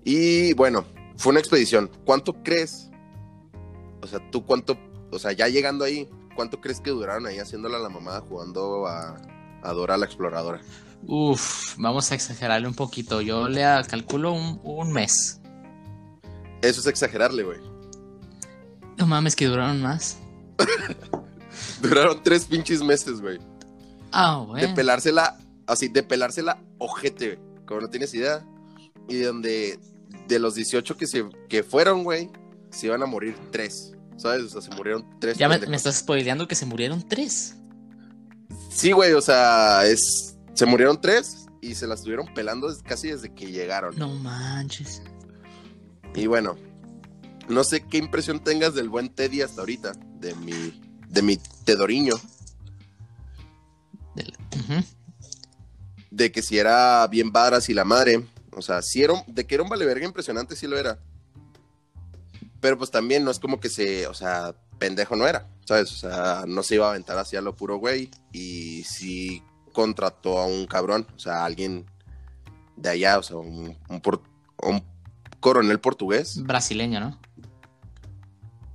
Y 0.04 0.54
bueno, 0.54 0.86
fue 1.17 1.32
una 1.32 1.39
expedición. 1.39 1.89
¿Cuánto 2.06 2.34
crees? 2.43 2.89
O 4.01 4.08
sea, 4.08 4.19
tú 4.32 4.45
cuánto, 4.45 4.78
o 5.12 5.17
sea, 5.17 5.32
ya 5.32 5.47
llegando 5.47 5.84
ahí, 5.84 6.08
¿cuánto 6.36 6.62
crees 6.62 6.80
que 6.80 6.91
duraron 6.91 7.25
ahí 7.25 7.39
haciéndola 7.39 7.78
a 7.78 7.82
la 7.82 7.89
mamada 7.89 8.21
jugando 8.21 8.86
a, 8.86 9.19
a 9.63 9.73
Dora 9.73 9.97
la 9.97 10.06
exploradora? 10.06 10.62
Uf, 11.08 11.75
vamos 11.78 12.12
a 12.12 12.15
exagerarle 12.15 12.67
un 12.67 12.75
poquito. 12.75 13.21
Yo 13.21 13.47
le 13.49 13.63
calculo 13.89 14.32
un, 14.34 14.60
un 14.63 14.91
mes. 14.91 15.41
Eso 16.62 16.82
es 16.82 16.86
exagerarle, 16.88 17.43
güey. 17.43 17.60
No 18.97 19.05
mames, 19.08 19.36
que 19.36 19.45
duraron 19.45 19.81
más. 19.81 20.17
Duraron 21.81 22.21
tres 22.23 22.45
pinches 22.45 22.81
meses, 22.81 23.21
güey. 23.21 23.39
Ah, 24.12 24.39
De 24.41 24.45
bueno. 24.47 24.75
pelársela, 24.75 25.38
así, 25.67 25.88
de 25.88 26.03
pelársela 26.03 26.60
ojete, 26.77 27.36
güey. 27.36 27.65
Como 27.65 27.81
no 27.81 27.89
tienes 27.89 28.13
idea. 28.13 28.45
Y 29.08 29.19
donde, 29.19 29.79
de 30.27 30.39
los 30.39 30.55
18 30.55 30.97
que, 30.97 31.08
se, 31.08 31.25
que 31.49 31.63
fueron, 31.63 32.03
güey, 32.03 32.29
se 32.71 32.88
iban 32.88 33.03
a 33.03 33.05
morir 33.05 33.36
tres. 33.51 33.93
¿Sabes? 34.17 34.43
O 34.43 34.49
sea, 34.49 34.62
se 34.62 34.71
murieron 34.75 35.05
tres. 35.19 35.38
Ya 35.38 35.49
me, 35.49 35.60
me 35.60 35.75
estás 35.75 35.97
spoileando 35.97 36.47
que 36.47 36.55
se 36.55 36.65
murieron 36.65 37.08
tres. 37.08 37.55
Sí, 38.69 38.91
güey, 38.93 39.12
o 39.13 39.21
sea, 39.21 39.86
es. 39.86 40.38
Se 40.53 40.65
murieron 40.65 41.01
tres 41.01 41.47
y 41.60 41.75
se 41.75 41.86
las 41.86 41.99
estuvieron 41.99 42.34
pelando 42.34 42.73
casi 42.86 43.10
desde 43.10 43.34
que 43.34 43.47
llegaron. 43.51 43.97
No 43.97 44.08
manches. 44.10 45.01
Y 46.13 46.27
bueno, 46.27 46.55
no 47.49 47.63
sé 47.63 47.81
qué 47.88 47.97
impresión 47.97 48.39
tengas 48.43 48.73
del 48.73 48.89
buen 48.89 49.10
Teddy 49.10 49.41
hasta 49.41 49.62
ahorita, 49.62 49.93
de 50.19 50.36
mi, 50.36 50.53
de 51.10 51.21
mi 51.21 51.38
Tedoriño, 51.65 52.15
Del- 54.15 54.34
de 56.12 56.31
que 56.31 56.41
si 56.41 56.58
era 56.58 57.05
bien 57.08 57.31
varas 57.31 57.67
y 57.69 57.73
la 57.73 57.84
madre, 57.84 58.25
o 58.55 58.62
sea, 58.62 58.81
si 58.81 59.03
era, 59.03 59.13
un- 59.13 59.23
de 59.27 59.45
que 59.45 59.55
era 59.55 59.63
un 59.63 59.69
valeverga 59.69 60.05
impresionante, 60.05 60.55
sí 60.55 60.65
lo 60.67 60.77
era. 60.77 60.97
Pero 62.62 62.77
pues 62.77 62.89
también 62.89 63.23
no 63.25 63.31
es 63.31 63.39
como 63.39 63.60
que 63.60 63.69
se, 63.69 64.08
o 64.08 64.13
sea, 64.13 64.55
pendejo 64.79 65.15
no 65.15 65.27
era, 65.27 65.47
¿sabes? 65.65 65.91
O 65.91 65.95
sea, 65.95 66.45
no 66.47 66.63
se 66.63 66.75
iba 66.75 66.88
a 66.88 66.91
aventar 66.91 67.17
hacia 67.17 67.41
lo 67.41 67.55
puro 67.55 67.77
güey 67.77 68.10
y 68.31 68.84
sí 68.86 69.43
contrató 69.73 70.39
a 70.39 70.45
un 70.47 70.65
cabrón, 70.67 71.05
o 71.15 71.19
sea, 71.19 71.41
a 71.41 71.45
alguien 71.45 71.86
de 72.77 72.89
allá, 72.89 73.19
o 73.19 73.23
sea, 73.23 73.36
un, 73.38 73.77
un 73.89 74.01
por- 74.01 74.23
un 74.63 74.81
coronel 75.41 75.79
portugués. 75.81 76.41
Brasileño, 76.43 76.99
¿no? 77.01 77.19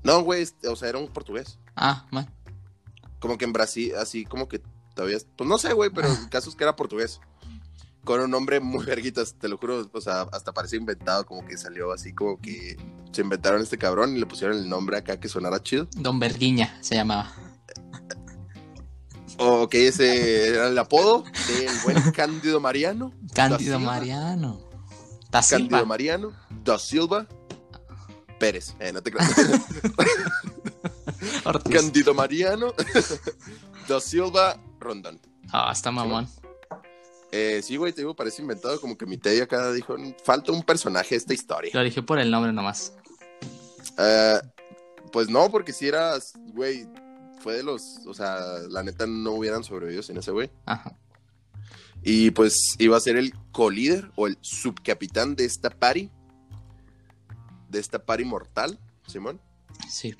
No, 0.02 0.22
güey, 0.22 0.42
este, 0.42 0.68
o 0.68 0.76
sea, 0.76 0.88
era 0.88 0.98
un 0.98 1.08
portugués. 1.08 1.58
Ah, 1.76 2.06
man. 2.10 2.28
Como 3.18 3.36
que 3.36 3.44
en 3.44 3.52
Brasil, 3.52 3.92
así 3.98 4.24
como 4.24 4.48
que 4.48 4.62
todavía, 4.94 5.18
pues 5.36 5.48
no 5.48 5.58
sé, 5.58 5.72
güey, 5.72 5.90
pero 5.90 6.08
el 6.08 6.28
caso 6.28 6.50
es 6.50 6.56
que 6.56 6.64
era 6.64 6.76
portugués. 6.76 7.20
Con 8.04 8.20
un 8.20 8.30
nombre 8.30 8.60
muy 8.60 8.84
verguitas, 8.84 9.34
te 9.34 9.48
lo 9.48 9.58
juro, 9.58 9.90
o 9.92 10.00
sea, 10.00 10.22
hasta 10.32 10.52
parece 10.52 10.76
inventado, 10.76 11.26
como 11.26 11.46
que 11.46 11.58
salió 11.58 11.92
así, 11.92 12.14
como 12.14 12.40
que 12.40 12.78
se 13.12 13.20
inventaron 13.20 13.60
este 13.60 13.76
cabrón 13.76 14.16
y 14.16 14.20
le 14.20 14.26
pusieron 14.26 14.56
el 14.56 14.68
nombre 14.68 14.96
acá 14.96 15.20
que 15.20 15.28
sonara 15.28 15.62
chido. 15.62 15.86
Don 15.96 16.18
Verguiña 16.18 16.78
se 16.80 16.94
llamaba. 16.94 17.30
O 19.38 19.68
que 19.68 19.88
ese 19.88 20.48
era 20.48 20.68
el 20.68 20.78
apodo 20.78 21.24
del 21.24 21.70
buen 21.84 22.12
Cándido 22.12 22.60
Mariano. 22.60 23.12
Cándido. 23.34 23.80
Mariano. 23.80 24.60
Da 25.30 25.40
Cándido 25.42 25.78
Silva. 25.78 25.84
Mariano, 25.84 26.32
da 26.64 26.78
Silva, 26.78 27.26
Pérez. 28.40 28.74
Eh, 28.80 28.92
no 28.92 29.00
te 29.00 29.12
creas. 29.12 29.30
Ortiz. 31.44 31.74
Cándido 31.74 32.14
Mariano, 32.14 32.74
da 33.88 34.00
Silva, 34.00 34.60
Rondón. 34.80 35.20
Ah, 35.52 35.70
está 35.72 35.92
mamón. 35.92 36.28
Eh, 37.30 37.60
sí, 37.62 37.76
güey, 37.76 37.92
te 37.92 38.00
digo, 38.00 38.16
parece 38.16 38.42
inventado, 38.42 38.80
como 38.80 38.98
que 38.98 39.06
mi 39.06 39.16
Teddy 39.16 39.40
acá 39.40 39.70
dijo, 39.72 39.94
falta 40.24 40.50
un 40.50 40.64
personaje 40.64 41.10
de 41.10 41.18
esta 41.18 41.34
historia. 41.34 41.70
Lo 41.74 41.84
dije 41.84 42.02
por 42.02 42.18
el 42.18 42.30
nombre 42.30 42.52
nomás. 42.52 42.94
Eh, 43.98 44.40
pues 45.12 45.28
no, 45.28 45.48
porque 45.50 45.72
si 45.72 45.86
eras, 45.86 46.32
güey, 46.54 46.88
fue 47.40 47.54
de 47.54 47.62
los, 47.62 48.00
o 48.06 48.14
sea, 48.14 48.40
la 48.68 48.82
neta 48.82 49.06
no 49.06 49.32
hubieran 49.32 49.62
sobrevivido 49.62 50.02
sin 50.02 50.16
ese 50.16 50.32
güey. 50.32 50.50
Ajá. 50.66 50.96
Y 52.02 52.30
pues 52.30 52.76
iba 52.78 52.96
a 52.96 53.00
ser 53.00 53.16
el 53.16 53.32
co-líder 53.52 54.10
o 54.16 54.26
el 54.26 54.38
subcapitán 54.40 55.36
de 55.36 55.44
esta 55.44 55.70
party, 55.70 56.10
de 57.70 57.78
esta 57.80 58.04
party 58.04 58.24
mortal, 58.24 58.78
Simón. 59.06 59.40
Sí. 59.88 60.14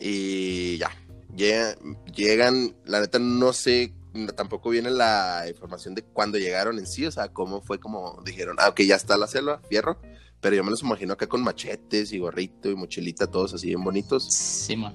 Y 0.00 0.78
ya, 0.78 0.90
llega- 1.36 1.76
llegan, 2.14 2.74
la 2.84 3.00
neta 3.00 3.18
no 3.18 3.52
sé, 3.52 3.94
tampoco 4.36 4.70
viene 4.70 4.90
la 4.90 5.44
información 5.48 5.94
de 5.94 6.02
cuándo 6.02 6.38
llegaron 6.38 6.78
en 6.78 6.86
sí, 6.86 7.06
o 7.06 7.10
sea, 7.12 7.28
cómo 7.32 7.60
fue 7.62 7.78
como 7.78 8.20
dijeron, 8.24 8.56
ah, 8.58 8.68
ok, 8.68 8.80
ya 8.82 8.96
está 8.96 9.16
la 9.16 9.26
selva, 9.28 9.60
fierro, 9.68 10.00
pero 10.40 10.56
yo 10.56 10.64
me 10.64 10.70
los 10.70 10.82
imagino 10.82 11.12
acá 11.12 11.28
con 11.28 11.42
machetes 11.42 12.12
y 12.12 12.18
gorrito 12.18 12.68
y 12.70 12.74
mochilita, 12.74 13.26
todos 13.28 13.54
así 13.54 13.68
bien 13.68 13.84
bonitos. 13.84 14.24
Simón. 14.32 14.94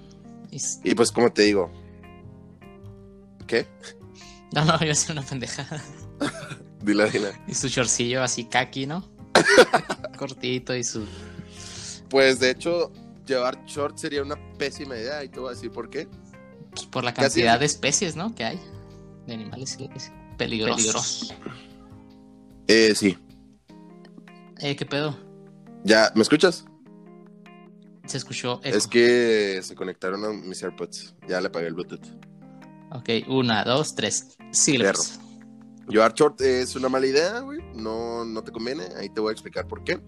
Y 0.51 0.57
s- 0.57 0.79
Y 0.83 0.93
pues 0.95 1.11
como 1.11 1.31
te 1.31 1.43
digo, 1.43 1.71
¿qué? 3.47 3.65
No, 4.53 4.63
no, 4.63 4.73
a 4.75 4.95
ser 4.95 5.11
una 5.11 5.23
pendejada. 5.25 5.83
Dile, 6.81 7.11
dile. 7.11 7.33
Y 7.49 7.53
su 7.53 7.67
chorcillo 7.69 8.23
así 8.23 8.45
kaki, 8.45 8.85
¿no? 8.87 9.03
Cortito 10.17 10.73
y 10.73 10.85
su. 10.85 11.05
Pues 12.09 12.39
de 12.39 12.51
hecho, 12.51 12.91
llevar 13.25 13.63
short 13.65 13.97
sería 13.97 14.21
una 14.21 14.35
pésima 14.57 14.95
idea 14.95 15.23
y 15.23 15.29
te 15.29 15.39
voy 15.39 15.49
a 15.49 15.53
decir 15.53 15.71
por 15.71 15.89
qué. 15.89 16.07
pues, 16.71 16.85
por 16.85 17.03
la 17.03 17.13
cantidad 17.13 17.59
de 17.59 17.65
especies, 17.65 18.15
¿no? 18.15 18.33
Que 18.35 18.43
hay. 18.45 18.59
De 19.25 19.33
animales 19.33 19.75
que- 19.77 19.89
peligrosos. 20.37 21.33
Eh, 22.67 22.93
sí. 22.95 23.17
Eh, 24.59 24.75
¿qué 24.75 24.85
pedo? 24.85 25.17
¿Ya 25.83 26.11
me 26.15 26.21
escuchas? 26.21 26.65
Se 28.05 28.17
escuchó 28.17 28.59
eco. 28.63 28.77
Es 28.77 28.87
que 28.87 29.59
se 29.63 29.75
conectaron 29.75 30.23
a 30.23 30.29
mis 30.29 30.61
AirPods. 30.63 31.15
Ya 31.27 31.41
le 31.41 31.49
pagué 31.49 31.67
el 31.67 31.73
Bluetooth. 31.73 32.05
Ok, 32.91 33.09
una, 33.27 33.63
dos, 33.65 33.95
tres. 33.95 34.37
Sí, 34.51 34.77
Perro. 34.77 35.01
Llevar 35.89 36.13
short 36.13 36.39
es 36.41 36.75
una 36.75 36.89
mala 36.89 37.05
idea, 37.07 37.39
güey. 37.39 37.59
No, 37.75 38.23
no 38.25 38.43
te 38.43 38.51
conviene. 38.51 38.83
Ahí 38.97 39.09
te 39.09 39.19
voy 39.19 39.29
a 39.29 39.33
explicar 39.33 39.67
por 39.67 39.83
qué. 39.83 39.99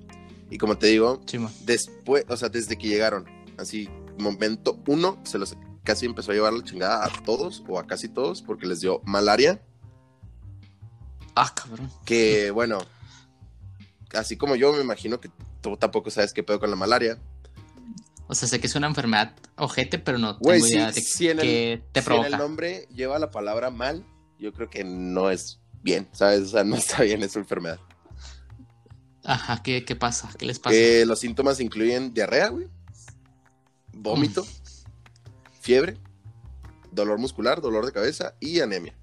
Y 0.50 0.58
como 0.58 0.78
te 0.78 0.88
digo, 0.88 1.22
después, 1.62 2.26
o 2.28 2.36
sea, 2.38 2.50
desde 2.50 2.78
que 2.78 2.88
llegaron, 2.88 3.26
así, 3.58 3.90
momento 4.18 4.80
uno, 4.88 5.20
se 5.24 5.38
los 5.38 5.56
casi 5.84 6.06
empezó 6.06 6.32
a 6.32 6.36
llevar 6.36 6.54
la 6.54 6.64
chingada 6.64 7.06
a 7.06 7.24
todos 7.24 7.64
o 7.68 7.80
a 7.80 7.88
casi 7.88 8.10
todos 8.10 8.42
porque 8.42 8.66
les 8.66 8.80
dio 8.82 9.02
malaria. 9.06 9.62
Ah, 11.36 11.54
cabrón. 11.56 11.90
Que 12.06 12.52
bueno, 12.54 12.80
así 14.14 14.38
como 14.38 14.56
yo, 14.56 14.74
me 14.74 14.82
imagino 14.82 15.20
que 15.20 15.30
tú 15.62 15.78
tampoco 15.78 16.10
sabes 16.10 16.34
qué 16.34 16.44
pedo 16.44 16.60
con 16.60 16.70
la 16.70 16.76
malaria. 16.76 17.20
O 18.28 18.36
sea, 18.36 18.48
sé 18.48 18.60
que 18.60 18.68
es 18.68 18.76
una 18.76 18.88
enfermedad 18.88 19.34
ojete, 19.56 19.98
pero 19.98 20.20
no 20.20 20.38
tengo 20.38 20.66
sí, 20.66 20.74
idea 20.74 20.92
de 20.92 21.02
sí 21.02 21.30
en 21.30 21.40
el- 21.40 21.84
te 21.92 22.02
si 22.02 22.14
en 22.14 22.26
el 22.26 22.38
nombre 22.38 22.88
lleva 22.94 23.18
la 23.18 23.32
palabra 23.32 23.72
mal, 23.72 24.06
yo 24.38 24.54
creo 24.54 24.70
que 24.70 24.84
no 24.84 25.32
es 25.32 25.60
bien, 25.82 26.08
¿sabes? 26.12 26.42
O 26.42 26.48
sea, 26.48 26.64
no 26.64 26.76
está 26.76 27.02
bien 27.02 27.24
esa 27.24 27.40
enfermedad. 27.40 27.80
Ajá, 29.30 29.62
¿qué, 29.62 29.86
qué 29.86 29.96
pasa? 29.96 30.28
¿Qué 30.40 30.48
les 30.48 30.58
pasa? 30.58 30.76
Eh, 30.76 31.06
los 31.06 31.20
síntomas 31.20 31.60
incluyen 31.60 32.16
diarrea, 32.16 32.48
güey, 32.48 32.68
vómito, 33.94 34.44
fiebre, 35.62 35.98
dolor 36.92 37.20
muscular, 37.20 37.62
dolor 37.62 37.86
de 37.86 37.92
cabeza 37.92 38.34
y 38.40 38.60
anemia. 38.60 38.96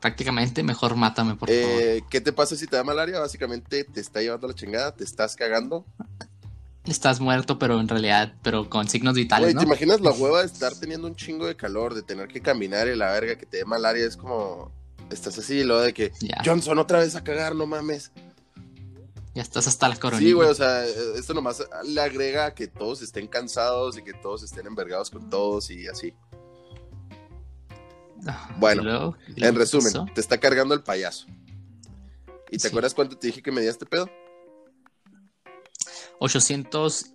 Prácticamente 0.00 0.62
mejor 0.62 0.96
mátame, 0.96 1.34
por 1.34 1.50
favor. 1.50 1.82
Eh, 1.82 2.02
¿Qué 2.08 2.22
te 2.22 2.32
pasa 2.32 2.56
si 2.56 2.66
te 2.66 2.76
da 2.76 2.82
malaria? 2.82 3.18
Básicamente 3.18 3.84
te 3.84 4.00
está 4.00 4.22
llevando 4.22 4.48
la 4.48 4.54
chingada, 4.54 4.94
te 4.94 5.04
estás 5.04 5.36
cagando. 5.36 5.84
Estás 6.86 7.20
muerto, 7.20 7.58
pero 7.58 7.78
en 7.78 7.88
realidad, 7.88 8.36
pero 8.42 8.70
con 8.70 8.88
signos 8.88 9.16
vitales, 9.16 9.48
Güey, 9.48 9.54
¿no? 9.54 9.60
¿te 9.60 9.66
imaginas 9.66 10.00
la 10.00 10.12
hueva 10.12 10.40
de 10.40 10.46
estar 10.50 10.74
teniendo 10.74 11.06
un 11.06 11.14
chingo 11.14 11.46
de 11.46 11.56
calor, 11.56 11.92
de 11.92 12.02
tener 12.02 12.28
que 12.28 12.40
caminar 12.40 12.88
y 12.88 12.96
la 12.96 13.10
verga 13.10 13.36
que 13.36 13.44
te 13.44 13.58
dé 13.58 13.64
malaria? 13.66 14.06
Es 14.06 14.16
como, 14.16 14.72
estás 15.10 15.36
así, 15.36 15.62
luego 15.62 15.82
de 15.82 15.92
que, 15.92 16.10
Ya, 16.20 16.40
Johnson, 16.42 16.78
otra 16.78 17.00
vez 17.00 17.16
a 17.16 17.22
cagar, 17.22 17.54
no 17.54 17.66
mames. 17.66 18.12
Ya 19.36 19.42
estás 19.42 19.66
hasta 19.68 19.88
la 19.88 19.96
coronilla. 19.96 20.26
Sí, 20.28 20.32
güey, 20.32 20.48
o 20.48 20.54
sea, 20.54 20.84
eh, 20.86 20.94
esto 21.16 21.34
nomás 21.34 21.62
le 21.84 22.00
agrega 22.00 22.54
que 22.54 22.66
todos 22.66 23.02
estén 23.02 23.28
cansados 23.28 23.96
y 23.98 24.02
que 24.02 24.14
todos 24.14 24.42
estén 24.42 24.66
envergados 24.66 25.10
con 25.10 25.28
todos 25.30 25.70
y 25.70 25.86
así. 25.86 26.12
Ah, 28.26 28.56
bueno, 28.58 28.80
¿y 28.82 28.84
luego? 28.86 29.16
¿Y 29.28 29.32
En 29.32 29.40
luego 29.40 29.58
resumen, 29.58 29.92
pasó? 29.92 30.06
te 30.14 30.20
está 30.22 30.38
cargando 30.38 30.74
el 30.74 30.82
payaso. 30.82 31.26
¿Y 32.50 32.56
te 32.56 32.60
Sí. 32.60 32.68
acuerdas 32.68 32.94
cuánto 32.94 33.16
te 33.18 33.26
dije 33.26 33.42
que 33.42 33.52
medía 33.52 33.70
este 33.70 33.84
pedo? 33.86 34.08
800 36.18 37.12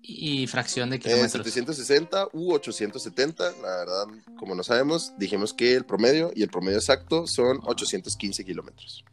y 0.00 0.46
fracción 0.46 0.90
de 0.90 0.96
Eh, 0.96 1.00
kilómetros. 1.00 1.32
760 1.44 2.28
u 2.32 2.52
870, 2.54 3.52
la 3.62 3.76
verdad, 3.78 4.06
como 4.38 4.54
no 4.54 4.62
sabemos, 4.62 5.12
dijimos 5.18 5.52
que 5.54 5.74
el 5.74 5.84
promedio 5.84 6.30
y 6.34 6.42
el 6.42 6.48
promedio 6.50 6.78
exacto 6.78 7.26
son 7.26 7.58
815 7.64 8.44
kilómetros. 8.44 9.04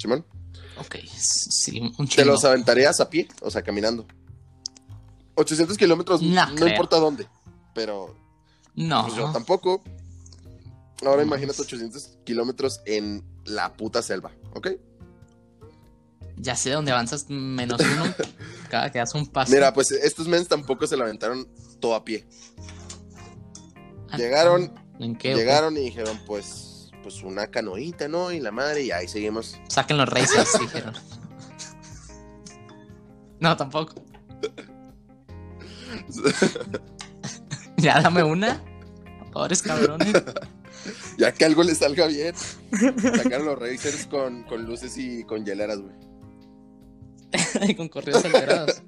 Simón, 0.00 0.24
Ok, 0.78 0.96
sí, 1.14 1.92
un 1.98 2.08
¿te 2.08 2.24
los 2.24 2.42
aventarías 2.44 3.00
a 3.00 3.10
pie? 3.10 3.28
O 3.42 3.50
sea, 3.50 3.60
caminando. 3.62 4.06
800 5.34 5.76
kilómetros, 5.76 6.22
No 6.22 6.66
importa 6.66 6.96
dónde, 6.96 7.28
pero 7.74 8.16
No, 8.74 9.02
pues 9.04 9.16
yo 9.16 9.30
tampoco. 9.30 9.82
Ahora 11.04 11.22
imagínate 11.22 11.58
mames. 11.58 11.66
800 11.66 12.18
kilómetros 12.24 12.80
en 12.86 13.22
la 13.44 13.74
puta 13.74 14.02
selva, 14.02 14.32
¿ok? 14.54 14.68
ya 16.42 16.56
sé 16.56 16.70
dónde 16.70 16.90
avanzas 16.90 17.26
menos 17.28 17.80
uno 17.80 18.14
cada 18.70 18.90
que 18.90 18.98
das 18.98 19.14
un 19.14 19.26
paso. 19.26 19.52
Mira, 19.52 19.74
pues 19.74 19.90
estos 19.90 20.26
men 20.26 20.46
tampoco 20.46 20.86
se 20.86 20.96
lo 20.96 21.04
aventaron 21.04 21.46
todo 21.80 21.94
a 21.94 22.02
pie. 22.02 22.26
Ah, 24.10 24.16
llegaron, 24.16 24.72
¿En 24.98 25.16
qué? 25.16 25.34
Llegaron 25.34 25.76
y 25.76 25.80
dijeron, 25.80 26.18
pues, 26.26 26.69
pues 27.10 27.24
una 27.24 27.48
canoita, 27.48 28.06
¿no? 28.08 28.30
Y 28.30 28.38
la 28.38 28.52
madre, 28.52 28.82
y 28.84 28.90
ahí 28.92 29.08
seguimos. 29.08 29.58
Saquen 29.68 29.96
los 29.96 30.08
racers, 30.08 30.48
dijeron. 30.60 30.94
No, 33.40 33.56
tampoco. 33.56 33.94
Ya 37.76 37.98
dame 38.02 38.22
una. 38.22 38.62
Pobres 39.32 39.62
cabrones. 39.62 40.12
ya 41.16 41.32
que 41.32 41.46
algo 41.46 41.62
le 41.62 41.74
salga 41.74 42.06
bien. 42.08 42.34
Sacaron 43.16 43.46
los 43.46 43.58
racers 43.58 44.06
con, 44.06 44.42
con 44.42 44.66
luces 44.66 44.98
y 44.98 45.24
con 45.24 45.46
hieleras, 45.46 45.78
güey. 45.78 45.94
Y 47.70 47.74
con 47.74 47.88
corridos 47.88 48.22
acelerados. 48.22 48.82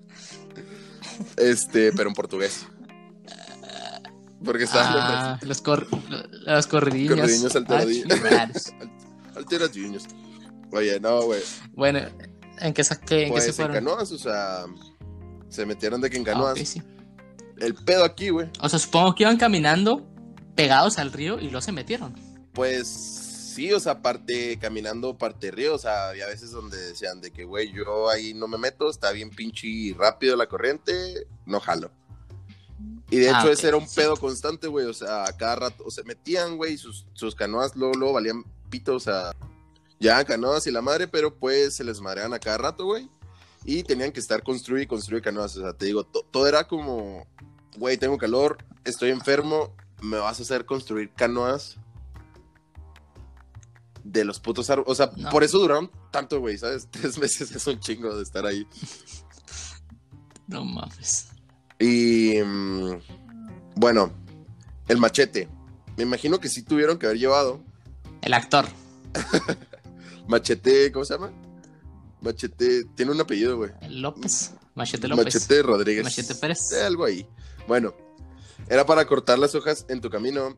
Este, 1.38 1.90
pero 1.92 2.10
en 2.10 2.14
portugués. 2.14 2.66
Porque 4.44 4.64
estaban 4.64 4.92
Ah, 4.96 5.38
los, 5.42 5.60
cor 5.60 5.86
los 6.46 6.66
corridillos. 6.66 7.18
Corridillos 7.18 7.54
Ah, 7.54 7.58
alteradillos. 7.58 8.08
chingados. 8.08 8.72
alteradillos. 9.36 10.04
Oye, 10.72 10.98
no, 11.00 11.22
güey. 11.22 11.40
bueno, 11.72 12.00
¿en 12.58 12.72
qué, 12.74 12.82
qué- 12.82 13.22
en 13.22 13.24
qué 13.26 13.28
Pues 13.30 13.44
se 13.44 13.50
en 13.50 13.56
fueron? 13.56 13.74
canoas, 13.74 14.10
o 14.12 14.18
sea, 14.18 14.64
se 15.48 15.66
metieron 15.66 16.00
de 16.00 16.08
que 16.10 16.16
en 16.16 16.22
Ah, 16.22 16.32
canoas. 16.32 16.58
sí. 16.58 16.82
El 17.58 17.74
pedo 17.74 18.04
aquí, 18.04 18.30
güey, 18.30 18.48
O 18.60 18.68
sea, 18.68 18.78
supongo 18.78 19.14
que 19.14 19.22
iban 19.24 19.36
caminando 19.36 20.06
pegados 20.56 20.98
al 20.98 21.12
río 21.12 21.38
y 21.38 21.44
luego 21.44 21.60
se 21.60 21.72
metieron. 21.72 22.14
pues 22.54 22.88
sí, 22.88 23.70
o 23.72 23.78
sea, 23.80 24.00
parte 24.02 24.58
caminando, 24.58 25.16
parte 25.18 25.50
río, 25.50 25.74
o 25.74 25.78
sea, 25.78 26.08
había 26.08 26.26
veces 26.26 26.50
donde 26.52 26.78
decían 26.78 27.20
de 27.20 27.30
que, 27.30 27.44
güey, 27.44 27.70
yo 27.72 28.08
ahí 28.10 28.32
no 28.34 28.48
me 28.48 28.56
meto, 28.58 28.88
está 28.90 29.10
bien 29.12 29.28
pinche 29.30 29.94
rápido 29.96 30.36
la 30.36 30.46
corriente, 30.46 31.26
no 31.44 31.60
jalo. 31.60 31.90
Y 33.12 33.18
de 33.18 33.26
hecho 33.28 33.36
Ah, 33.48 33.50
ese 33.50 33.68
era 33.68 33.76
un 33.76 33.86
pedo 33.86 34.16
constante, 34.16 34.66
güey, 34.68 34.86
o 34.86 34.94
sea, 34.94 35.24
a 35.24 35.36
cada 35.36 35.56
rato, 35.56 35.84
o 35.86 35.90
se 35.90 36.02
metían, 36.02 36.56
güey, 36.56 36.78
sus, 36.78 37.06
sus 37.12 37.34
canoas 37.34 37.76
luego, 37.76 37.94
luego 37.94 38.14
valían 38.14 38.44
pito, 38.70 38.94
o 38.96 39.00
sea, 39.00 39.32
ya 40.00 40.24
canoas 40.24 40.66
y 40.66 40.70
la 40.70 40.80
madre, 40.82 41.06
pero 41.08 41.34
pues 41.38 41.76
se 41.76 41.84
les 41.84 42.00
mareaban 42.00 42.32
a 42.34 42.38
cada 42.38 42.58
rato, 42.58 42.86
güey. 42.86 43.10
Y 43.64 43.82
tenían 43.84 44.10
que 44.12 44.18
estar 44.20 44.42
construir 44.42 44.82
y 44.84 44.86
construir 44.86 45.22
canoas, 45.22 45.56
o 45.56 45.60
sea, 45.60 45.72
te 45.74 45.86
digo, 45.86 46.04
to- 46.04 46.26
todo 46.30 46.46
era 46.48 46.66
como, 46.66 47.26
güey, 47.76 47.98
tengo 47.98 48.16
calor, 48.18 48.56
estoy 48.84 49.10
enfermo, 49.10 49.76
me 50.00 50.16
vas 50.16 50.40
a 50.40 50.42
hacer 50.42 50.64
construir 50.64 51.12
canoas 51.12 51.76
de 54.04 54.24
los 54.24 54.40
putos 54.40 54.68
árboles. 54.70 54.90
O 54.90 54.94
sea, 54.94 55.12
No. 55.16 55.30
por 55.30 55.44
eso 55.44 55.58
duraron 55.58 55.90
tanto, 56.10 56.40
güey, 56.40 56.58
¿sabes? 56.58 56.88
Tres 56.90 57.18
meses 57.18 57.52
es 57.52 57.66
un 57.66 57.78
chingo 57.78 58.16
de 58.16 58.22
estar 58.22 58.46
ahí. 58.46 58.66
No 60.48 60.64
mames. 60.64 61.28
Y 61.82 62.40
mm, 62.40 63.00
bueno, 63.74 64.12
el 64.86 64.98
machete. 64.98 65.48
Me 65.96 66.04
imagino 66.04 66.38
que 66.38 66.48
sí 66.48 66.62
tuvieron 66.62 66.96
que 66.96 67.06
haber 67.06 67.18
llevado 67.18 67.60
El 68.22 68.34
actor. 68.34 68.66
machete, 70.28 70.92
¿cómo 70.92 71.04
se 71.04 71.14
llama? 71.14 71.32
Machete, 72.20 72.84
tiene 72.94 73.10
un 73.10 73.20
apellido, 73.20 73.56
güey. 73.56 73.72
López. 73.90 74.52
Machete 74.76 75.08
López. 75.08 75.24
Machete 75.24 75.62
Rodríguez. 75.62 76.04
Machete 76.04 76.36
Pérez. 76.36 76.72
Algo 76.72 77.04
ahí. 77.04 77.26
Bueno, 77.66 77.94
era 78.68 78.86
para 78.86 79.04
cortar 79.04 79.40
las 79.40 79.56
hojas 79.56 79.84
en 79.88 80.00
tu 80.00 80.08
camino 80.08 80.54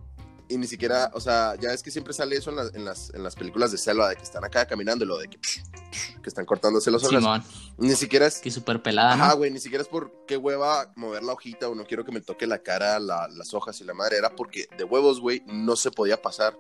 y 0.49 0.57
ni 0.59 0.67
siquiera, 0.67 1.11
o 1.15 1.21
sea, 1.21 1.55
ya 1.61 1.71
es 1.73 1.83
que 1.83 1.91
siempre 1.91 2.13
sale 2.13 2.37
eso 2.37 2.51
en, 2.51 2.57
las- 2.57 2.75
en 2.75 2.85
las, 2.85 3.11
en 3.15 3.23
las 3.23 3.35
películas 3.35 3.73
de 3.73 3.79
selva, 3.79 4.09
de 4.11 4.17
que 4.17 4.23
están 4.23 4.45
acá 4.45 4.67
caminando 4.67 5.05
y 5.05 5.09
lo 5.09 5.19
de 5.19 5.29
que, 5.29 5.39
que 5.39 6.29
están 6.29 6.45
cortándose 6.45 6.91
hojas. 6.91 7.09
Simón. 7.09 7.43
Ni 7.79 7.95
siquiera 7.97 8.27
es... 8.27 8.39
Que 8.41 8.51
súper 8.51 8.83
pelada, 8.83 9.15
Ajá, 9.15 9.29
¿no? 9.31 9.37
güey, 9.39 9.51
ni 9.51 9.59
siquiera 9.61 9.83
es 9.83 9.89
por 9.89 10.13
qué 10.27 10.37
hueva 10.37 10.93
mover 10.97 11.23
la 11.23 11.33
hojita 11.33 11.69
o 11.69 11.75
no 11.75 11.85
quiero 11.87 12.05
que 12.05 12.13
me 12.13 12.21
toque 12.21 12.47
la 12.47 12.59
cara, 12.59 12.99
la- 12.99 13.29
las 13.29 13.55
hojas 13.55 13.81
y 13.81 13.85
la 13.85 13.95
madre. 13.95 14.19
Era 14.19 14.31
porque 14.37 14.67
de 14.77 14.85
huevos, 14.85 15.21
güey, 15.21 15.43
no 15.47 15.77
se 15.77 15.91
podía 15.91 16.21
pasar. 16.21 16.57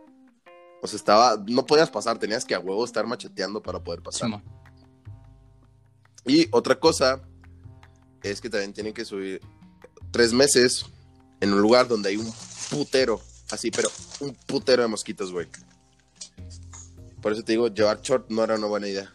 O 0.83 0.87
sea, 0.87 0.97
estaba, 0.97 1.43
no 1.47 1.65
podías 1.67 1.91
pasar, 1.91 2.19
tenías 2.19 2.45
que 2.45 2.55
a 2.55 2.59
huevo 2.61 2.85
estar 2.85 3.07
macheteando 3.07 3.63
para 3.63 3.81
poder 3.83 4.03
pasar. 4.03 4.27
Simón. 4.29 4.43
Y 6.27 6.49
otra 6.53 6.79
cosa 6.79 7.21
es 8.23 8.41
que 8.41 8.49
también 8.49 8.73
tienen 8.73 8.95
que 8.95 9.05
subir 9.05 9.41
tres 10.11 10.33
meses 10.33 10.87
en 11.41 11.53
un 11.53 11.61
lugar 11.61 11.87
donde 11.87 12.09
hay 12.11 12.17
un 12.17 12.33
putero, 12.71 13.21
así, 13.51 13.71
pero 13.71 13.91
un 14.21 14.35
putero 14.47 14.83
de 14.83 14.89
mosquitos, 14.89 15.33
güey. 15.33 15.47
Por 17.21 17.33
eso 17.33 17.43
te 17.43 17.53
digo, 17.53 17.69
llevar 17.69 18.01
short 18.03 18.31
no 18.31 18.45
era 18.45 18.57
una 18.57 18.67
buena 18.67 18.89
idea. 18.89 19.13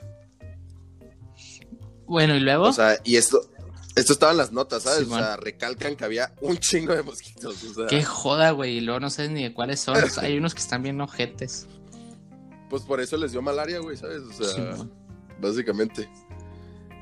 Bueno, 2.07 2.35
y 2.35 2.39
luego. 2.39 2.65
O 2.65 2.73
sea, 2.73 2.99
y 3.03 3.17
esto, 3.17 3.41
esto 3.95 4.13
estaba 4.13 4.31
en 4.31 4.39
las 4.39 4.51
notas, 4.51 4.83
¿sabes? 4.83 5.07
O 5.07 5.15
sea, 5.15 5.37
recalcan 5.37 5.95
que 5.95 6.05
había 6.05 6.33
un 6.41 6.57
chingo 6.57 6.95
de 6.95 7.03
mosquitos. 7.03 7.63
O 7.63 7.73
sea, 7.73 7.87
Qué 7.87 8.03
joda, 8.03 8.51
güey. 8.51 8.77
Y 8.77 8.81
luego 8.81 8.99
no 8.99 9.09
sé 9.09 9.29
ni 9.29 9.43
de 9.43 9.53
cuáles 9.53 9.79
son. 9.79 10.03
O 10.03 10.07
sea, 10.07 10.23
hay 10.23 10.37
unos 10.37 10.55
que 10.55 10.61
están 10.61 10.81
bien 10.81 10.99
ojetes. 11.01 11.67
pues 12.69 12.83
por 12.83 12.99
eso 12.99 13.17
les 13.17 13.31
dio 13.31 13.41
malaria, 13.41 13.79
güey, 13.79 13.97
¿sabes? 13.97 14.21
O 14.21 14.43
sea, 14.43 14.75
básicamente. 15.39 16.09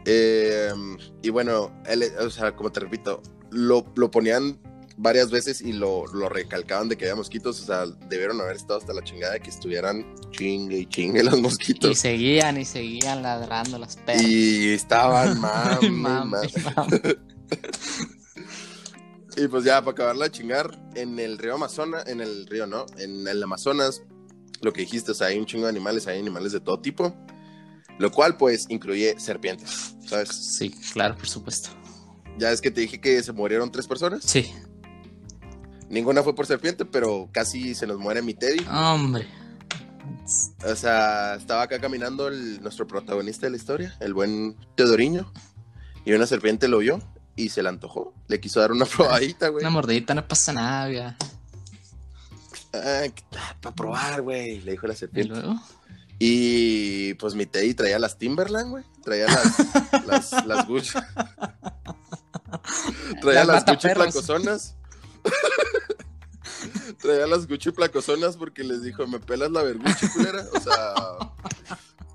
Eh, 0.05 0.73
y 1.21 1.29
bueno, 1.29 1.71
él, 1.85 2.03
o 2.19 2.29
sea, 2.29 2.55
como 2.55 2.71
te 2.71 2.79
repito, 2.79 3.21
lo, 3.51 3.85
lo 3.95 4.09
ponían 4.09 4.59
varias 4.97 5.29
veces 5.29 5.61
y 5.61 5.73
lo, 5.73 6.05
lo 6.07 6.27
recalcaban 6.27 6.89
de 6.89 6.97
que 6.97 7.05
había 7.05 7.15
mosquitos, 7.15 7.61
o 7.61 7.65
sea, 7.65 7.85
debieron 8.09 8.41
haber 8.41 8.55
estado 8.55 8.79
hasta 8.79 8.93
la 8.93 9.03
chingada 9.03 9.33
de 9.33 9.39
que 9.41 9.49
estuvieran 9.49 10.15
chingue 10.31 10.79
y 10.79 10.85
chingue 10.87 11.23
los 11.23 11.37
Y 11.37 11.41
mosquitos. 11.41 11.97
seguían 11.99 12.59
y 12.59 12.65
seguían 12.65 13.21
ladrando 13.21 13.77
las 13.77 13.95
perras. 13.97 14.23
Y 14.23 14.69
estaban 14.73 15.39
mami. 15.91 16.37
Y 19.35 19.47
pues 19.49 19.63
ya, 19.63 19.81
para 19.81 19.91
acabarla 19.91 20.25
de 20.25 20.31
chingar, 20.31 20.79
en 20.95 21.19
el 21.19 21.37
río 21.37 21.53
Amazonas, 21.55 22.07
en 22.07 22.21
el 22.21 22.47
río, 22.47 22.65
¿no? 22.65 22.87
En 22.97 23.27
el 23.27 23.43
Amazonas, 23.43 24.01
lo 24.61 24.73
que 24.73 24.81
dijiste, 24.81 25.11
o 25.11 25.13
sea, 25.13 25.27
hay 25.27 25.37
un 25.37 25.45
chingo 25.45 25.65
de 25.65 25.69
animales, 25.69 26.07
hay 26.07 26.19
animales 26.19 26.53
de 26.53 26.59
todo 26.59 26.79
tipo, 26.79 27.15
lo 27.99 28.11
cual 28.11 28.35
pues 28.37 28.65
incluye 28.69 29.19
serpientes, 29.19 29.95
¿sabes? 30.07 30.29
Sí, 30.29 30.71
claro, 30.91 31.15
por 31.15 31.27
supuesto. 31.27 31.69
Ya 32.39 32.51
es 32.51 32.61
que 32.61 32.71
te 32.71 32.81
dije 32.81 32.99
que 32.99 33.21
se 33.21 33.31
murieron 33.31 33.71
tres 33.71 33.85
personas, 33.85 34.23
Sí. 34.23 34.51
Ninguna 35.89 36.23
fue 36.23 36.35
por 36.35 36.45
serpiente, 36.45 36.85
pero 36.85 37.29
casi 37.31 37.75
se 37.75 37.87
nos 37.87 37.97
muere 37.99 38.21
mi 38.21 38.33
Teddy. 38.33 38.65
Hombre. 38.69 39.27
O 40.65 40.75
sea, 40.75 41.35
estaba 41.35 41.63
acá 41.63 41.79
caminando 41.79 42.27
el- 42.27 42.61
nuestro 42.61 42.87
protagonista 42.87 43.45
de 43.45 43.51
la 43.51 43.57
historia, 43.57 43.95
el 43.99 44.13
buen 44.13 44.55
Teodoriño, 44.75 45.31
y 46.05 46.13
una 46.13 46.25
serpiente 46.27 46.67
lo 46.67 46.79
vio 46.79 46.99
y 47.35 47.49
se 47.49 47.61
le 47.63 47.69
antojó, 47.69 48.13
le 48.27 48.39
quiso 48.39 48.59
dar 48.59 48.71
una 48.71 48.85
probadita, 48.97 49.49
güey. 49.49 49.63
Una 49.63 49.69
mordidita 49.69 50.13
no 50.13 50.27
pasa 50.27 50.53
nada, 50.53 50.89
ya. 50.91 51.17
para 53.61 53.75
probar, 53.75 54.21
güey, 54.21 54.61
le 54.61 54.71
dijo 54.71 54.87
la 54.87 54.93
Y 54.93 54.97
serpiente. 54.97 55.33
luego. 55.33 55.55
Y 56.19 57.13
pues 57.15 57.35
mi 57.35 57.45
Teddy 57.45 57.73
traía 57.75 57.99
las 57.99 58.17
Timberland, 58.17 58.71
güey. 58.71 58.83
Traía 59.03 59.27
las, 59.27 60.05
las, 60.07 60.45
las 60.47 60.67
Gucci. 60.67 60.97
Traía 63.21 63.43
Las 63.45 63.47
las, 63.47 63.65
Gucci 63.65 63.87
mataperros. 63.87 64.73
traía 67.01 67.27
las 67.27 67.47
Gucci 67.47 67.71
placozonas 67.71 68.37
porque 68.37 68.63
les 68.63 68.83
dijo, 68.83 69.05
¿me 69.07 69.19
pelas 69.19 69.51
la 69.51 69.63
verguchi, 69.63 70.07
culera? 70.13 70.45
O 70.53 70.59
sea. 70.59 70.93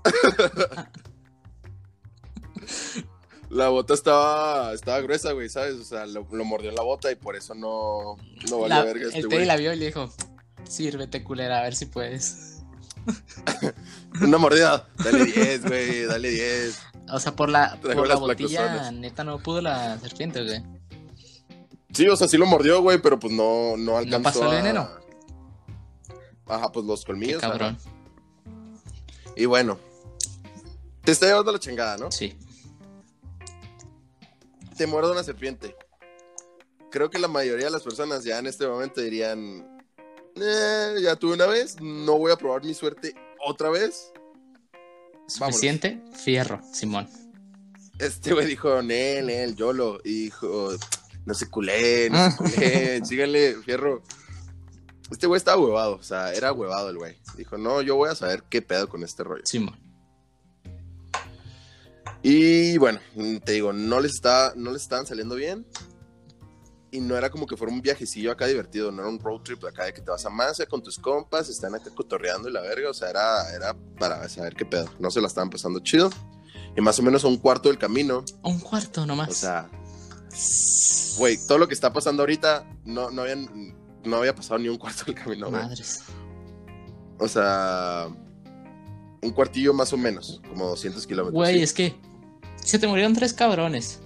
la 3.49 3.69
bota 3.69 3.93
estaba, 3.93 4.73
estaba 4.73 4.99
gruesa, 5.01 5.31
güey, 5.31 5.49
¿sabes? 5.49 5.75
O 5.75 5.83
sea, 5.83 6.05
lo, 6.05 6.27
lo 6.31 6.45
mordió 6.45 6.69
en 6.69 6.75
la 6.75 6.83
bota 6.83 7.11
y 7.11 7.15
por 7.15 7.35
eso 7.35 7.53
no, 7.53 8.17
no 8.49 8.59
valió 8.59 8.75
La- 8.77 8.83
verga 8.83 9.07
este 9.07 9.19
el 9.19 9.27
güey. 9.27 9.45
la 9.45 9.55
vio 9.57 9.73
y 9.73 9.77
le 9.77 9.85
dijo: 9.87 10.11
Sírvete, 10.67 11.23
culera, 11.23 11.59
a 11.59 11.63
ver 11.63 11.75
si 11.75 11.85
puedes. 11.85 12.61
Una 14.21 14.37
mordida. 14.37 14.87
Dale 15.03 15.25
10, 15.25 15.65
güey, 15.65 16.05
dale 16.05 16.29
10. 16.29 16.79
O 17.11 17.19
sea, 17.19 17.35
por 17.35 17.49
la, 17.49 17.77
Traigo 17.81 18.01
por 18.01 18.07
la 18.07 18.15
botilla, 18.15 18.91
neta, 18.91 19.23
no 19.23 19.37
pudo 19.39 19.61
la 19.61 19.99
serpiente, 19.99 20.43
güey. 20.43 20.63
Sí, 21.93 22.07
o 22.07 22.15
sea, 22.15 22.27
sí 22.27 22.37
lo 22.37 22.45
mordió, 22.45 22.81
güey, 22.81 22.99
pero 23.01 23.19
pues 23.19 23.33
no, 23.33 23.77
no 23.77 23.97
alcanzó 23.97 24.23
pasó 24.23 24.41
el 24.45 24.51
a- 24.57 24.61
veneno? 24.61 24.89
Ajá, 26.47 26.71
pues 26.71 26.85
los 26.85 27.01
Qué 27.01 27.05
colmillos. 27.07 27.41
cabrón. 27.41 27.77
ajá. 27.79 27.89
Y 29.35 29.45
bueno, 29.45 29.79
te 31.03 31.11
está 31.11 31.25
llevando 31.27 31.51
la 31.51 31.59
chingada, 31.59 31.97
¿no? 31.97 32.11
Sí. 32.11 32.35
Te 34.77 34.87
muerde 34.87 35.11
una 35.11 35.23
serpiente. 35.23 35.75
Creo 36.91 37.09
que 37.09 37.19
la 37.19 37.27
mayoría 37.27 37.65
de 37.65 37.71
las 37.71 37.83
personas 37.83 38.23
ya 38.23 38.39
en 38.39 38.47
este 38.47 38.67
momento 38.67 39.01
dirían, 39.01 39.81
"Eh, 40.35 40.95
ya 41.01 41.15
tuve 41.15 41.33
una 41.33 41.45
vez, 41.47 41.77
no 41.81 42.17
voy 42.17 42.31
a 42.31 42.35
probar 42.37 42.63
mi 42.63 42.73
suerte 42.73 43.15
otra 43.45 43.69
vez. 43.69 44.11
Suficiente, 45.27 46.01
fierro, 46.13 46.61
Simón. 46.73 47.09
Este 47.99 48.33
güey 48.33 48.45
dijo, 48.47 48.81
Nel, 48.81 49.27
Nel, 49.27 49.55
YOLO. 49.55 49.99
Y 50.03 50.25
dijo, 50.25 50.71
no 51.25 51.33
se 51.33 51.49
culé, 51.49 52.09
no 52.09 52.31
se 52.31 52.37
culé, 52.37 53.01
síganle, 53.05 53.55
fierro. 53.63 54.01
Este 55.11 55.27
güey 55.27 55.37
estaba 55.37 55.61
huevado, 55.61 55.95
o 55.95 56.03
sea, 56.03 56.33
era 56.33 56.51
huevado 56.51 56.89
el 56.89 56.97
güey. 56.97 57.17
Dijo, 57.37 57.57
no, 57.57 57.81
yo 57.81 57.95
voy 57.95 58.09
a 58.09 58.15
saber 58.15 58.43
qué 58.49 58.61
pedo 58.61 58.89
con 58.89 59.03
este 59.03 59.23
rollo. 59.23 59.43
Simón. 59.45 59.79
Y 62.23 62.77
bueno, 62.77 62.99
te 63.43 63.51
digo, 63.51 63.73
no 63.73 63.99
les, 63.99 64.13
estaba, 64.15 64.53
no 64.55 64.71
les 64.71 64.81
estaban 64.83 65.05
saliendo 65.05 65.35
bien. 65.35 65.67
Y 66.89 67.01
no 67.01 67.17
era 67.17 67.29
como 67.29 67.47
que 67.47 67.57
fuera 67.57 67.73
un 67.73 67.81
viajecillo 67.81 68.31
acá 68.31 68.45
divertido, 68.45 68.91
no 68.91 69.01
era 69.01 69.09
un 69.09 69.19
road 69.19 69.41
trip 69.41 69.65
acá 69.65 69.85
de 69.85 69.93
que 69.93 70.01
te 70.01 70.11
vas 70.11 70.25
a 70.25 70.29
Mancia 70.29 70.67
con 70.67 70.81
tus 70.81 70.99
compas, 70.99 71.49
están 71.49 71.73
acá 71.73 71.89
cotorreando 71.93 72.47
y 72.47 72.53
la 72.53 72.61
verga, 72.61 72.91
o 72.91 72.93
sea, 72.93 73.09
era, 73.09 73.51
era 73.51 73.75
para 73.97 74.29
saber 74.29 74.55
qué 74.55 74.63
pedo. 74.63 74.87
No 74.99 75.09
se 75.09 75.19
la 75.19 75.27
estaban 75.27 75.49
pasando 75.49 75.79
chido. 75.79 76.11
Y 76.77 76.81
más 76.81 76.97
o 76.99 77.03
menos 77.03 77.23
a 77.23 77.27
un 77.27 77.37
cuarto 77.37 77.69
del 77.69 77.77
camino, 77.77 78.23
Un 78.41 78.59
cuarto 78.59 79.05
nomás. 79.05 79.29
o 79.29 79.33
sea, 79.33 79.69
güey, 81.17 81.37
todo 81.47 81.57
lo 81.57 81.67
que 81.67 81.73
está 81.73 81.91
pasando 81.93 82.23
ahorita 82.23 82.65
no, 82.85 83.11
no, 83.11 83.21
habían, 83.23 83.75
no 84.03 84.17
había 84.17 84.33
pasado 84.35 84.59
ni 84.59 84.69
un 84.69 84.77
cuarto 84.77 85.03
del 85.05 85.15
camino. 85.15 85.49
Madres. 85.51 86.01
O 87.19 87.27
sea, 87.27 88.07
un 89.21 89.31
cuartillo 89.31 89.73
más 89.73 89.93
o 89.93 89.97
menos, 89.97 90.41
como 90.49 90.67
200 90.69 91.05
kilómetros. 91.07 91.33
Güey, 91.35 91.57
sí. 91.57 91.63
es 91.63 91.73
que 91.73 91.95
se 92.63 92.79
te 92.79 92.87
murieron 92.87 93.13
tres 93.13 93.33
cabrones. 93.33 93.99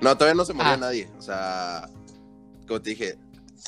No, 0.00 0.14
todavía 0.16 0.34
no 0.34 0.44
se 0.44 0.52
moría 0.52 0.74
Ah. 0.74 0.76
nadie. 0.76 1.10
O 1.18 1.22
sea, 1.22 1.90
como 2.66 2.80
te 2.80 2.90
dije, 2.90 3.18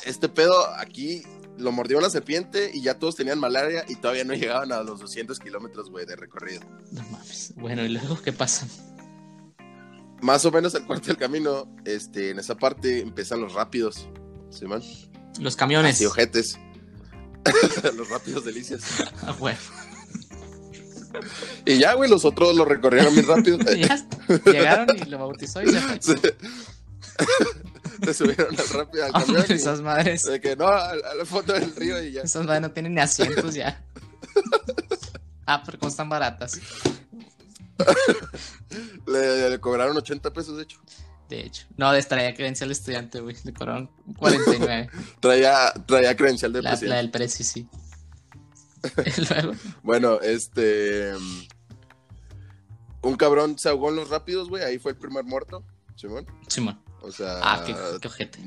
este 0.05 0.29
pedo 0.29 0.53
aquí 0.75 1.23
lo 1.57 1.71
mordió 1.71 1.97
una 1.97 2.09
serpiente 2.09 2.71
y 2.73 2.81
ya 2.81 2.97
todos 2.97 3.15
tenían 3.17 3.37
malaria 3.39 3.83
y 3.89 3.95
todavía 3.95 4.23
no 4.23 4.33
llegaban 4.33 4.71
a 4.71 4.81
los 4.83 4.99
200 5.01 5.39
kilómetros, 5.39 5.89
güey, 5.89 6.05
de 6.05 6.15
recorrido. 6.15 6.61
No 6.91 7.03
mames. 7.09 7.53
Bueno, 7.57 7.83
¿y 7.83 7.89
luego 7.89 8.21
qué 8.21 8.31
pasa? 8.31 8.65
Más 10.21 10.43
o 10.45 10.51
menos 10.51 10.75
al 10.75 10.85
cuarto 10.85 11.07
del 11.07 11.17
camino, 11.17 11.67
este, 11.85 12.31
en 12.31 12.39
esa 12.39 12.55
parte 12.55 12.99
empiezan 13.01 13.39
los 13.41 13.53
rápidos. 13.53 14.07
¿Sí, 14.49 14.65
man? 14.65 14.81
Los 15.39 15.55
camiones. 15.55 15.95
Así, 15.95 16.05
ojetes. 16.05 16.59
los 17.95 18.09
rápidos 18.09 18.43
delicias. 18.45 18.81
Ah, 19.23 19.33
bueno. 19.39 19.57
Y 21.65 21.77
ya, 21.79 21.93
güey, 21.93 22.09
los 22.09 22.25
otros 22.25 22.55
lo 22.55 22.65
recorrieron 22.65 23.13
bien 23.13 23.27
rápido. 23.27 23.57
Llegaron 24.45 24.87
y 24.97 25.05
lo 25.09 25.17
bautizó 25.19 25.61
y 25.61 25.67
se 25.71 25.79
fue. 25.81 25.99
se, 26.01 26.17
se 28.05 28.13
subieron 28.13 28.59
al 28.59 28.67
rápido 28.69 29.05
al 29.05 29.11
camión. 29.13 29.29
Hombre, 29.37 29.45
y- 29.49 29.53
esas 29.57 29.81
madres. 29.81 30.23
de 30.23 30.39
que 30.41 30.55
no, 30.55 30.67
al, 30.67 31.01
al 31.03 31.25
fondo 31.25 31.53
del 31.53 31.75
río 31.75 32.01
y 32.03 32.11
ya. 32.13 32.21
Esas 32.21 32.45
madres 32.45 32.61
no 32.61 32.71
tienen 32.71 32.93
ni 32.93 33.01
asientos 33.01 33.53
ya. 33.55 33.83
Ah, 35.45 35.63
pero 35.65 35.79
como 35.79 35.89
están 35.89 36.09
baratas. 36.09 36.59
Le, 39.07 39.49
le 39.49 39.59
cobraron 39.59 39.95
80 39.97 40.31
pesos, 40.31 40.57
de 40.57 40.63
hecho. 40.63 40.79
De 41.29 41.41
hecho. 41.41 41.67
No, 41.77 41.91
de 41.91 42.01
traía 42.03 42.33
credencial 42.33 42.69
de 42.69 42.73
estudiante, 42.73 43.19
güey. 43.19 43.35
Le 43.43 43.53
cobraron 43.53 43.89
49. 44.17 44.89
Traía, 45.19 45.73
traía 45.85 46.15
credencial 46.15 46.51
de 46.53 46.61
La, 46.61 46.71
presidente. 46.71 46.89
la 46.89 46.97
del 46.97 47.11
precio, 47.11 47.45
sí. 47.45 47.67
Bueno, 49.83 50.19
este. 50.21 51.13
Un 53.01 53.15
cabrón 53.15 53.59
se 53.59 53.69
ahogó 53.69 53.89
en 53.89 53.97
los 53.97 54.09
rápidos, 54.09 54.49
güey. 54.49 54.63
Ahí 54.63 54.79
fue 54.79 54.91
el 54.91 54.97
primer 54.97 55.23
muerto, 55.23 55.63
Simón. 55.95 56.25
Simón. 56.47 56.81
O 57.01 57.11
sea. 57.11 57.39
Ah, 57.41 57.63
qué, 57.65 57.75
qué 58.01 58.07
ojete. 58.07 58.39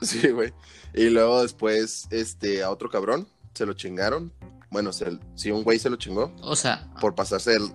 Sí, 0.00 0.28
güey. 0.28 0.52
Y 0.94 1.10
luego 1.10 1.42
después, 1.42 2.06
este, 2.10 2.62
a 2.62 2.70
otro 2.70 2.88
cabrón 2.88 3.28
se 3.54 3.66
lo 3.66 3.72
chingaron. 3.74 4.32
Bueno, 4.70 4.92
se, 4.92 5.18
sí, 5.34 5.50
un 5.50 5.64
güey 5.64 5.78
se 5.78 5.88
lo 5.88 5.96
chingó 5.96 6.32
O 6.42 6.54
sea, 6.56 6.88
por 7.00 7.14
pasarse 7.14 7.56
el. 7.56 7.72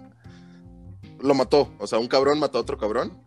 Lo 1.23 1.33
mató. 1.33 1.73
O 1.79 1.88
sea, 1.88 1.99
un 1.99 2.07
cabrón 2.07 2.38
mató 2.38 2.57
a 2.57 2.62
otro 2.62 2.77
cabrón 2.77 3.17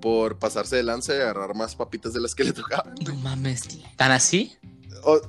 por 0.00 0.38
pasarse 0.38 0.76
de 0.76 0.82
lance 0.84 1.16
y 1.16 1.20
agarrar 1.20 1.54
más 1.56 1.74
papitas 1.74 2.12
de 2.12 2.20
las 2.20 2.34
que 2.34 2.44
le 2.44 2.52
tocaban. 2.52 2.94
no 3.04 3.14
mames. 3.16 3.62
¿Tan 3.96 4.12
así? 4.12 4.56
O, 5.02 5.20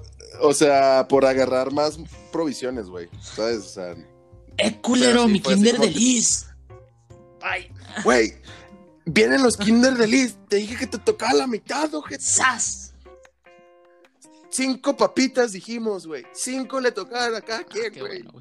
o 0.41 0.53
sea, 0.53 1.07
por 1.09 1.25
agarrar 1.25 1.71
más 1.71 1.97
provisiones, 2.31 2.87
güey. 2.87 3.09
¿Sabes? 3.21 3.59
O 3.59 3.69
sea, 3.69 3.95
¡Eh, 4.57 4.79
culero! 4.81 5.25
Sí, 5.25 5.31
¡Mi 5.31 5.39
kinder 5.39 5.77
de 5.79 5.89
Liz! 5.89 6.45
¡Ay! 7.41 7.71
güey. 8.03 8.33
Vienen 9.05 9.41
los 9.41 9.57
Kinder 9.57 9.95
de 9.95 10.05
Liz. 10.05 10.37
Te 10.49 10.57
dije 10.57 10.75
que 10.77 10.85
te 10.85 10.97
tocaba 10.99 11.33
la 11.33 11.47
mitad, 11.47 11.91
ojete. 11.95 12.21
¡Sas! 12.23 12.93
Cinco 14.51 14.95
papitas 14.97 15.53
dijimos, 15.53 16.05
güey. 16.05 16.25
Cinco 16.33 16.79
le 16.81 16.91
tocaban 16.91 17.33
a 17.33 17.41
cada 17.41 17.63
quien, 17.63 17.91
Qué 17.91 18.01
güey. 18.01 18.21
bueno, 18.23 18.33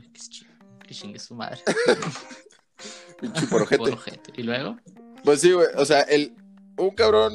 que 0.86 0.94
chingue 0.94 1.18
su 1.18 1.34
madre. 1.34 1.62
Pinche 3.20 3.46
por 3.46 3.62
ojete. 3.62 3.78
Por 3.78 3.92
ojete. 3.92 4.32
Y 4.36 4.42
luego. 4.42 4.76
Pues 5.24 5.40
sí, 5.40 5.52
güey. 5.52 5.66
O 5.76 5.84
sea, 5.84 6.02
el, 6.02 6.34
un 6.76 6.90
cabrón 6.90 7.32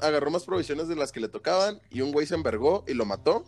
agarró 0.00 0.30
más 0.30 0.44
provisiones 0.44 0.88
de 0.88 0.96
las 0.96 1.12
que 1.12 1.20
le 1.20 1.28
tocaban 1.28 1.80
y 1.90 2.00
un 2.00 2.12
güey 2.12 2.26
se 2.26 2.34
envergó 2.34 2.84
y 2.86 2.94
lo 2.94 3.04
mató. 3.04 3.44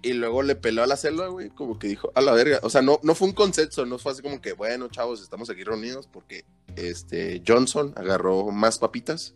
Y 0.00 0.12
luego 0.12 0.42
le 0.42 0.54
peló 0.54 0.84
a 0.84 0.86
la 0.86 0.96
selva, 0.96 1.26
güey, 1.26 1.50
como 1.50 1.78
que 1.78 1.88
dijo, 1.88 2.12
a 2.14 2.20
la 2.20 2.32
verga. 2.32 2.60
O 2.62 2.70
sea, 2.70 2.82
no, 2.82 3.00
no 3.02 3.16
fue 3.16 3.28
un 3.28 3.34
consenso, 3.34 3.84
no 3.84 3.98
fue 3.98 4.12
así 4.12 4.22
como 4.22 4.40
que, 4.40 4.52
bueno, 4.52 4.88
chavos, 4.88 5.20
estamos 5.20 5.50
aquí 5.50 5.64
reunidos 5.64 6.06
porque 6.06 6.44
este 6.76 7.42
Johnson 7.46 7.92
agarró 7.96 8.50
más 8.50 8.78
papitas. 8.78 9.34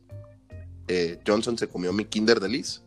Eh, 0.87 1.19
Johnson 1.27 1.59
se 1.59 1.69
comió 1.69 1.93
mi 1.93 2.05
Kinder 2.05 2.39
de 2.39 2.49
Liz. 2.49 2.83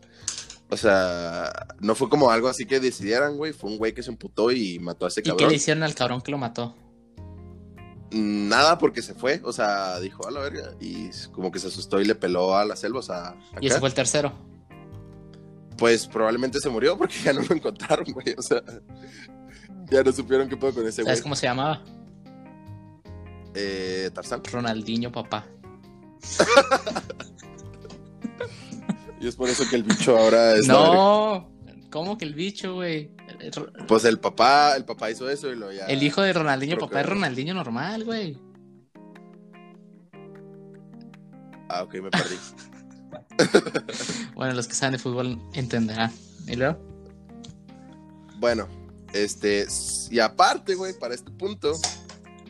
O 0.69 0.77
sea, 0.77 1.51
no 1.79 1.95
fue 1.95 2.09
como 2.09 2.31
algo 2.31 2.47
así 2.47 2.65
que 2.65 2.79
decidieran, 2.79 3.37
güey. 3.37 3.53
Fue 3.53 3.69
un 3.69 3.77
güey 3.77 3.93
que 3.93 4.03
se 4.03 4.09
emputó 4.09 4.51
y 4.51 4.79
mató 4.79 5.05
a 5.05 5.09
ese 5.09 5.19
¿Y 5.19 5.23
qué 5.23 5.29
cabrón. 5.29 5.49
le 5.49 5.55
hicieron 5.55 5.83
al 5.83 5.95
cabrón 5.95 6.21
que 6.21 6.31
lo 6.31 6.37
mató? 6.37 6.75
Nada 8.17 8.77
porque 8.77 9.01
se 9.01 9.13
fue, 9.13 9.41
o 9.43 9.51
sea, 9.51 9.99
dijo 9.99 10.25
a 10.25 10.31
la 10.31 10.39
verga 10.39 10.71
y 10.79 11.09
como 11.33 11.51
que 11.51 11.59
se 11.59 11.67
asustó 11.67 11.99
y 11.99 12.05
le 12.05 12.15
peló 12.15 12.55
a 12.55 12.63
la 12.63 12.75
selva, 12.77 12.99
o 12.99 13.03
sea, 13.03 13.35
Y 13.59 13.67
ese 13.67 13.77
fue 13.79 13.89
el 13.89 13.93
tercero. 13.95 14.31
pues 15.77 16.07
probablemente 16.07 16.59
se 16.61 16.69
murió 16.69 16.97
porque 16.97 17.15
ya 17.23 17.33
no 17.33 17.41
lo 17.41 17.53
encontraron, 17.53 18.05
güey, 18.13 18.33
o 18.37 18.41
sea, 18.41 18.61
ya 19.91 20.01
no 20.01 20.11
supieron 20.13 20.47
qué 20.47 20.55
pedo 20.55 20.73
con 20.75 20.87
ese 20.87 21.01
güey. 21.01 21.11
¿Sabes 21.11 21.21
cómo 21.21 21.35
se 21.35 21.47
llamaba? 21.47 21.83
Eh, 23.53 24.09
Tarzán. 24.13 24.41
Ronaldinho, 24.43 25.11
papá. 25.11 25.45
Y 29.19 29.27
es 29.27 29.35
por 29.35 29.49
eso 29.49 29.63
que 29.69 29.75
el 29.77 29.83
bicho 29.83 30.17
ahora 30.17 30.55
es. 30.55 30.67
No, 30.67 31.49
¿cómo 31.89 32.17
que 32.17 32.25
el 32.25 32.35
bicho, 32.35 32.75
güey? 32.75 33.14
Pues 33.87 34.05
el 34.05 34.19
papá, 34.19 34.75
el 34.75 34.85
papá 34.85 35.11
hizo 35.11 35.29
eso 35.29 35.51
y 35.51 35.55
lo 35.55 35.71
ya. 35.71 35.85
el 35.85 36.03
hijo 36.03 36.21
de 36.21 36.33
Ronaldinho, 36.33 36.77
papá 36.77 37.01
es. 37.01 37.05
Ronaldinho 37.05 37.53
normal, 37.53 38.03
güey. 38.03 38.37
Ah, 41.69 41.83
ok, 41.83 41.93
me 41.95 42.09
perdí. 42.09 42.35
Bueno, 44.35 44.53
los 44.53 44.67
que 44.67 44.73
saben 44.73 44.93
de 44.93 44.99
fútbol 44.99 45.39
entenderán. 45.53 46.11
¿Y 46.47 46.55
luego? 46.55 46.77
bueno, 48.37 48.67
este, 49.13 49.65
y 50.11 50.19
aparte, 50.19 50.75
güey, 50.75 50.93
para 50.93 51.15
este 51.15 51.31
punto, 51.31 51.73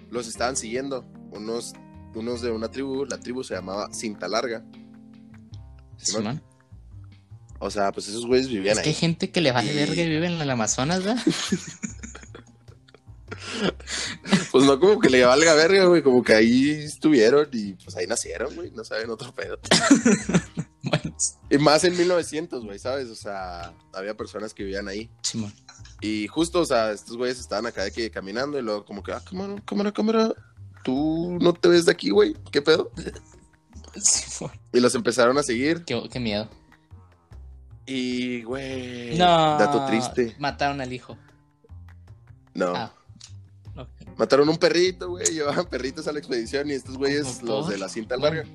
los 0.10 0.28
estaban 0.28 0.56
siguiendo 0.56 1.06
unos, 1.32 1.74
unos 2.14 2.42
de 2.42 2.52
una 2.52 2.70
tribu, 2.70 3.06
la 3.06 3.20
tribu 3.20 3.44
se 3.44 3.54
llamaba 3.54 3.94
Cinta 3.94 4.28
Larga. 4.28 4.66
Simón. 5.98 6.42
O 7.66 7.72
sea, 7.72 7.92
pues 7.92 8.08
esos 8.08 8.26
güeyes 8.26 8.48
vivían 8.48 8.78
Es 8.78 8.84
que 8.84 8.90
hay 8.90 8.96
ahí. 8.96 9.00
gente 9.00 9.32
que 9.32 9.42
le 9.42 9.52
vale 9.52 9.72
Y- 9.74 9.76
verga 9.76 10.02
y 10.02 10.10
vive 10.10 10.28
en 10.28 10.42
el 10.42 10.50
Amazonas, 10.50 11.04
¿verdad? 11.04 11.24
Pues 14.52 14.66
no 14.66 14.80
como 14.80 15.00
que 15.00 15.10
le 15.10 15.24
valga 15.26 15.54
verga, 15.54 15.86
güey, 15.86 16.02
como 16.02 16.24
que 16.24 16.34
ahí 16.34 16.70
estuvieron 16.72 17.48
y 17.52 17.74
pues 17.74 17.96
ahí 17.96 18.08
nacieron, 18.08 18.54
güey, 18.56 18.72
no 18.72 18.84
saben 18.84 19.10
otro 19.10 19.34
pedo. 19.34 19.60
Bueno, 20.88 21.16
Y 21.50 21.58
más 21.58 21.84
en 21.84 21.98
1900, 21.98 22.64
güey, 22.64 22.78
¿sabes? 22.78 23.08
O 23.10 23.16
sea, 23.16 23.74
había 23.92 24.16
personas 24.16 24.54
que 24.54 24.64
vivían 24.64 24.88
ahí. 24.88 25.10
Simón. 25.24 25.52
Y 26.00 26.28
justo, 26.28 26.60
o 26.60 26.66
sea, 26.66 26.92
estos 26.92 27.18
güeyes 27.18 27.40
estaban 27.40 27.66
acá 27.66 27.84
de 27.86 27.92
que 27.92 28.12
caminando 28.12 28.60
y 28.60 28.62
luego 28.62 28.86
como 28.86 29.02
que, 29.02 29.12
ah, 29.12 29.20
cámara, 29.28 29.56
cámara, 29.66 29.92
cámara, 29.92 30.34
tú 30.84 31.40
no 31.42 31.54
te 31.54 31.70
ves 31.70 31.86
de 31.86 31.92
aquí, 31.92 32.12
güey, 32.12 32.36
¿qué 32.52 32.62
pedo? 32.62 32.92
Simón. 34.00 34.52
Y 34.74 34.80
los 34.80 34.94
empezaron 34.94 35.36
a 35.40 35.44
seguir 35.44 35.84
Qué, 35.86 36.08
qué 36.12 36.20
miedo. 36.20 36.48
Y, 37.86 38.44
güey, 38.44 39.18
No. 39.18 39.58
dato 39.58 39.86
triste. 39.86 40.36
Mataron 40.40 40.82
al 40.82 40.92
hijo. 40.94 41.18
No, 42.54 42.74
Ah. 42.76 42.92
Mataron 44.18 44.48
un 44.48 44.58
perrito, 44.58 45.10
güey, 45.10 45.26
llevaban 45.26 45.66
perritos 45.66 46.08
a 46.08 46.14
la 46.14 46.20
expedición 46.20 46.70
y 46.70 46.74
estos 46.74 46.98
güeyes, 46.98 47.44
los 47.44 47.68
de 47.68 47.78
la 47.78 47.90
cinta 47.90 48.16
larga, 48.16 48.46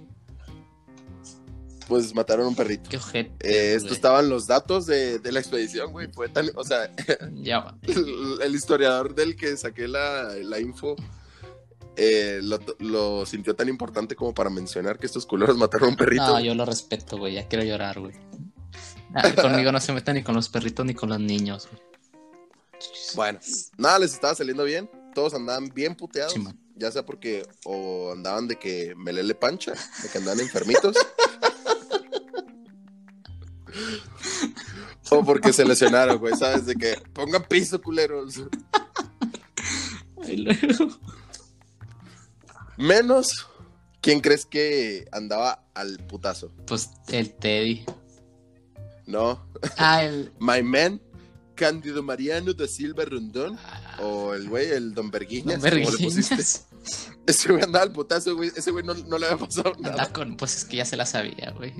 pues 1.87 2.15
mataron 2.15 2.47
un 2.47 2.55
perrito. 2.55 2.89
Qué 2.89 2.97
ojete. 2.97 3.31
Eh, 3.41 3.75
estos 3.75 3.93
estaban 3.93 4.29
los 4.31 4.47
datos 4.47 4.87
de, 4.87 5.19
de 5.19 5.33
la 5.33 5.41
expedición, 5.41 5.93
güey. 5.93 6.09
Fue 6.13 6.29
tan, 6.29 6.49
o 6.55 6.65
sea, 6.65 6.91
Ya, 7.35 7.75
el, 7.83 8.39
el 8.43 8.55
historiador 8.55 9.15
del 9.15 9.37
que 9.37 9.57
saqué 9.57 9.89
la, 9.89 10.33
la 10.43 10.61
info 10.61 10.97
eh, 11.97 12.39
lo, 12.43 12.59
lo 12.79 13.27
sintió 13.27 13.55
tan 13.55 13.69
importante 13.69 14.15
como 14.17 14.33
para 14.33 14.49
mencionar 14.49 14.99
que 14.99 15.07
estos 15.07 15.27
culeros 15.27 15.57
mataron 15.59 15.89
a 15.89 15.91
un 15.91 15.97
perrito. 15.97 16.23
No, 16.27 16.41
yo 16.41 16.55
lo 16.55 16.65
respeto, 16.65 17.19
güey. 17.19 17.35
Ya 17.35 17.49
quiero 17.49 17.65
llorar, 17.65 17.99
güey. 18.01 18.15
Ah, 19.15 19.35
conmigo 19.35 19.73
no 19.73 19.81
se 19.81 19.93
metan 19.93 20.15
ni 20.15 20.23
con 20.23 20.35
los 20.35 20.49
perritos 20.49 20.87
ni 20.87 20.95
con 20.95 21.09
los 21.09 21.21
niños. 21.21 21.69
Bueno, 23.15 23.39
nada, 23.77 23.99
les 23.99 24.15
estaba 24.15 24.35
saliendo 24.35 24.65
bien. 24.65 24.91
Todos 25.15 25.35
andaban 25.35 25.69
bien 25.69 25.95
puteados. 25.95 26.35
Ya 26.77 26.91
sea 26.91 27.05
porque 27.05 27.47
o 27.65 28.13
andaban 28.13 28.49
de 28.49 28.57
que 28.57 28.95
melele 28.97 29.35
pancha, 29.35 29.75
de 30.03 30.09
que 30.09 30.19
andaban 30.19 30.41
enfermitos. 30.41 30.97
o 35.11 35.25
porque 35.25 35.53
se 35.53 35.65
lesionaron, 35.65 36.19
güey, 36.19 36.37
¿sabes? 36.37 36.67
De 36.67 36.77
que 36.77 36.97
pongan 37.13 37.45
piso, 37.45 37.83
culeros. 37.83 38.43
Menos, 42.77 43.49
¿quién 44.01 44.21
crees 44.21 44.47
que 44.47 45.09
andaba 45.13 45.65
al 45.75 45.99
putazo? 46.07 46.53
Pues 46.67 46.91
el 47.09 47.35
Teddy. 47.35 47.85
No, 49.11 49.45
Ah, 49.77 50.05
el. 50.05 50.33
my 50.41 50.63
man, 50.63 51.01
Cándido 51.55 52.03
Mariano 52.03 52.53
da 52.55 52.67
Silva 52.67 53.05
Rondón, 53.05 53.57
ah, 53.65 53.99
o 54.03 54.33
el 54.35 54.49
güey, 54.49 54.71
el 54.71 54.95
Don 54.95 55.11
Berguiñas, 55.11 55.61
Don 55.61 55.71
como 55.71 55.91
le 55.91 55.99
pusiste. 55.99 56.37
Verguiñas. 56.37 56.67
Ese 57.27 57.53
güey 57.53 57.63
andaba 57.63 57.85
al 57.85 57.93
putazo, 57.93 58.35
güey, 58.35 58.51
ese 58.57 58.71
güey 58.71 58.83
no, 58.85 58.95
no 58.95 59.19
le 59.19 59.27
había 59.27 59.37
pasado 59.47 59.73
nada. 59.79 60.03
Anda 60.05 60.13
con- 60.13 60.37
Pues 60.39 60.57
es 60.57 60.65
que 60.65 60.79
ya 60.79 60.85
se 60.87 60.97
la 60.97 61.05
sabía, 61.05 61.53
güey. 61.57 61.75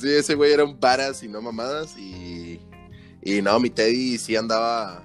Sí, 0.00 0.08
ese 0.10 0.34
güey 0.34 0.52
era 0.52 0.64
un 0.64 0.78
varas 0.78 1.22
y 1.22 1.28
no 1.28 1.40
mamadas, 1.40 1.96
y, 1.96 2.60
y 3.22 3.40
no, 3.40 3.58
mi 3.60 3.70
Teddy 3.70 4.18
sí 4.18 4.34
andaba, 4.36 5.04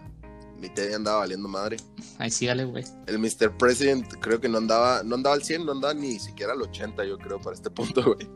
mi 0.59 0.68
Teddy 0.70 0.95
andaba 0.95 1.20
valiendo 1.20 1.47
madre. 1.47 1.78
Ahí 2.18 2.32
sígale, 2.32 2.66
güey. 2.66 2.84
El 3.07 3.20
Mr. 3.20 3.55
President 3.57 4.12
creo 4.20 4.41
que 4.41 4.49
no 4.49 4.57
andaba, 4.57 5.03
no 5.03 5.16
andaba 5.16 5.36
al 5.36 5.43
100, 5.43 5.66
no 5.66 5.72
andaba 5.74 5.93
ni 5.93 6.20
siquiera 6.20 6.53
al 6.53 6.62
80, 6.64 7.05
yo 7.05 7.18
creo, 7.20 7.39
para 7.39 7.55
este 7.55 7.70
punto, 7.70 8.03
güey. 8.16 8.28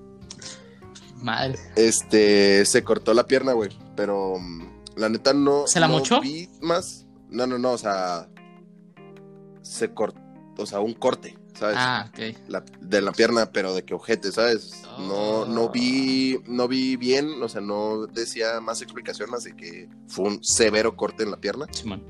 Madre. 1.26 1.57
Este, 1.76 2.63
se 2.65 2.84
cortó 2.84 3.13
la 3.15 3.26
pierna, 3.26 3.53
güey, 3.53 3.71
pero 3.95 4.36
mm, 4.39 4.61
la 4.97 5.09
neta 5.09 5.34
no. 5.34 5.65
¿Se 5.67 5.80
la 5.80 5.88
no 5.88 5.95
mochó? 5.95 6.21
vi 6.21 6.47
más. 6.61 7.05
No, 7.30 7.47
no, 7.47 7.57
no, 7.57 7.71
o 7.71 7.78
sea, 7.78 8.30
se 9.63 9.91
cortó, 9.93 10.19
o 10.59 10.65
sea, 10.67 10.80
un 10.80 10.93
corte, 10.93 11.36
¿sabes? 11.59 11.78
Ah, 11.80 12.09
ok. 12.09 12.19
La- 12.47 12.63
de 12.80 13.01
la 13.01 13.11
pierna, 13.11 13.51
pero 13.51 13.73
de 13.73 13.84
que 13.84 13.95
ojete, 13.95 14.32
¿sabes? 14.32 14.84
No, 14.99 15.45
no 15.45 15.69
vi, 15.69 16.39
no 16.45 16.67
vi 16.67 16.95
bien, 16.95 17.41
o 17.41 17.49
sea, 17.49 17.59
no 17.61 18.05
decía 18.05 18.61
más 18.61 18.82
explicación 18.84 19.32
más 19.32 19.43
de 19.45 19.55
que 19.55 19.89
fue 20.07 20.26
un 20.26 20.43
severo 20.43 20.95
corte 20.95 21.23
en 21.23 21.32
la 21.32 21.38
pierna. 21.38 21.65
Simón. 21.71 22.03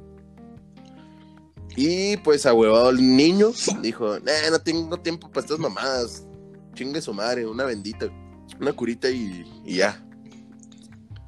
Y 1.78 2.18
pues 2.18 2.46
ahuevado 2.46 2.90
el 2.90 3.16
niño, 3.16 3.52
dijo, 3.82 4.20
"Nah, 4.20 4.50
no 4.52 4.60
tengo 4.60 4.98
tiempo 5.00 5.30
para 5.30 5.46
estas 5.46 5.60
mamadas. 5.60 6.26
Chingue 6.74 7.02
su 7.02 7.14
madre, 7.14 7.46
una 7.48 7.64
bendita, 7.64 8.08
una 8.60 8.74
curita 8.74 9.10
y, 9.10 9.46
y 9.66 9.78
ya. 9.78 10.04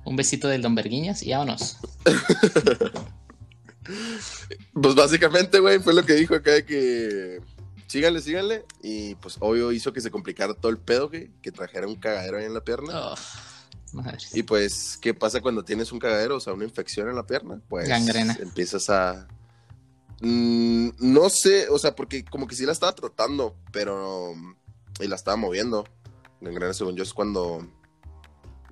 Un 0.06 0.16
besito 0.16 0.48
del 0.48 0.62
Don 0.62 0.76
Verguiñas 0.76 1.24
y 1.24 1.32
vámonos. 1.32 1.78
Pues 4.74 4.96
básicamente, 4.96 5.60
güey, 5.60 5.80
fue 5.80 5.94
lo 5.94 6.06
que 6.06 6.14
dijo 6.14 6.36
acá 6.36 6.52
de 6.52 6.66
que 6.66 7.42
síganle, 7.88 8.22
síganle. 8.22 8.66
Y 8.82 9.16
pues 9.16 9.38
obvio 9.40 9.72
hizo 9.72 9.94
que 9.94 10.02
se 10.02 10.12
complicara 10.12 10.54
todo 10.54 10.72
el 10.72 10.78
pedo, 10.78 11.10
güey, 11.10 11.32
que 11.42 11.52
trajera 11.52 11.88
un 11.88 11.96
cagadero 11.96 12.38
ahí 12.38 12.46
en 12.46 12.54
la 12.54 12.64
pierna. 12.64 12.94
Oh, 12.96 13.16
madre. 13.94 14.18
Y 14.34 14.44
pues, 14.44 14.98
¿qué 15.02 15.14
pasa 15.14 15.42
cuando 15.42 15.64
tienes 15.64 15.92
un 15.92 16.00
cagadero? 16.00 16.38
O 16.38 16.40
sea, 16.40 16.54
una 16.54 16.66
infección 16.66 17.10
en 17.10 17.16
la 17.16 17.26
pierna. 17.26 17.62
Pues 17.68 17.88
Gangrena. 17.88 18.38
empiezas 18.40 18.90
a... 18.90 19.28
Mm, 20.20 20.90
no 21.00 21.30
sé, 21.30 21.70
o 21.70 21.78
sea, 21.78 21.96
porque 21.96 22.26
como 22.26 22.48
que 22.48 22.56
sí 22.56 22.66
la 22.66 22.72
estaba 22.72 22.94
tratando, 22.94 23.56
pero... 23.72 24.34
Y 25.00 25.08
la 25.08 25.16
estaba 25.16 25.38
moviendo. 25.38 25.86
Gangrena, 26.42 26.74
según 26.74 26.96
yo, 26.96 27.04
es 27.04 27.14
cuando... 27.14 27.66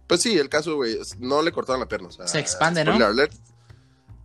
Pues 0.07 0.21
sí, 0.21 0.37
el 0.37 0.49
caso, 0.49 0.75
güey, 0.75 0.97
no 1.19 1.41
le 1.41 1.51
cortaron 1.51 1.79
la 1.79 1.87
pierna. 1.87 2.09
o 2.09 2.11
sea, 2.11 2.27
Se 2.27 2.39
expande, 2.39 2.83
¿no? 2.85 2.91
spoiler 2.91 3.09
Alert. 3.09 3.33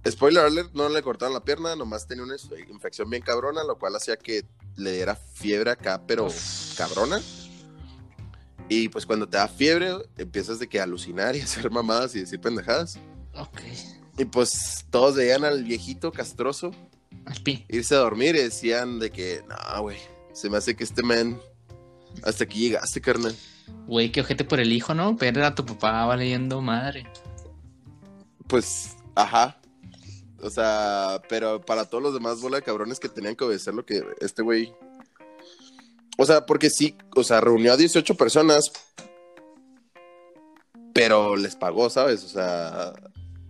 Spoiler 0.08 0.44
alert, 0.44 0.72
no 0.72 0.88
le 0.88 1.02
cortaron 1.02 1.34
la 1.34 1.44
pierna, 1.44 1.76
nomás 1.76 2.06
tenía 2.06 2.24
una 2.24 2.34
infección 2.70 3.10
bien 3.10 3.22
cabrona, 3.22 3.62
lo 3.64 3.78
cual 3.78 3.94
hacía 3.96 4.16
que 4.16 4.46
le 4.76 4.92
diera 4.92 5.14
fiebre 5.14 5.70
acá, 5.70 6.02
pero 6.06 6.26
Uf. 6.26 6.74
cabrona. 6.76 7.20
Y 8.68 8.88
pues 8.88 9.04
cuando 9.04 9.28
te 9.28 9.36
da 9.36 9.46
fiebre, 9.48 9.92
empiezas 10.16 10.58
de 10.58 10.68
que 10.68 10.80
a 10.80 10.84
alucinar 10.84 11.36
y 11.36 11.40
hacer 11.40 11.70
mamadas 11.70 12.14
y 12.14 12.20
decir 12.20 12.40
pendejadas. 12.40 12.98
Ok. 13.34 13.60
Y 14.16 14.24
pues 14.24 14.86
todos 14.90 15.16
veían 15.16 15.44
al 15.44 15.64
viejito 15.64 16.12
castroso 16.12 16.70
irse 17.68 17.94
a 17.94 17.98
dormir 17.98 18.36
y 18.36 18.42
decían 18.42 18.98
de 19.00 19.10
que, 19.10 19.42
no, 19.48 19.82
güey, 19.82 19.98
se 20.32 20.48
me 20.48 20.56
hace 20.56 20.74
que 20.76 20.84
este 20.84 21.02
man, 21.02 21.38
hasta 22.22 22.44
aquí 22.44 22.60
llegaste, 22.60 23.00
carnal. 23.00 23.34
Güey, 23.86 24.12
qué 24.12 24.20
ojete 24.20 24.44
por 24.44 24.60
el 24.60 24.72
hijo, 24.72 24.94
¿no? 24.94 25.16
Pero 25.16 25.44
a 25.44 25.54
tu 25.54 25.64
papá 25.64 26.04
valiendo 26.04 26.60
madre. 26.60 27.06
Pues, 28.46 28.96
ajá. 29.14 29.60
O 30.42 30.50
sea, 30.50 31.22
pero 31.28 31.60
para 31.60 31.84
todos 31.84 32.02
los 32.02 32.14
demás 32.14 32.40
bola 32.40 32.58
de 32.58 32.62
cabrones 32.62 32.98
que 32.98 33.08
tenían 33.08 33.36
que 33.36 33.44
obedecer 33.44 33.74
lo 33.74 33.84
que 33.84 34.02
este 34.20 34.42
güey... 34.42 34.72
O 36.18 36.26
sea, 36.26 36.44
porque 36.44 36.68
sí, 36.68 36.96
o 37.16 37.24
sea, 37.24 37.40
reunió 37.40 37.72
a 37.72 37.76
18 37.76 38.14
personas, 38.14 38.70
pero 40.92 41.34
les 41.36 41.56
pagó, 41.56 41.88
¿sabes? 41.88 42.24
O 42.24 42.28
sea, 42.28 42.92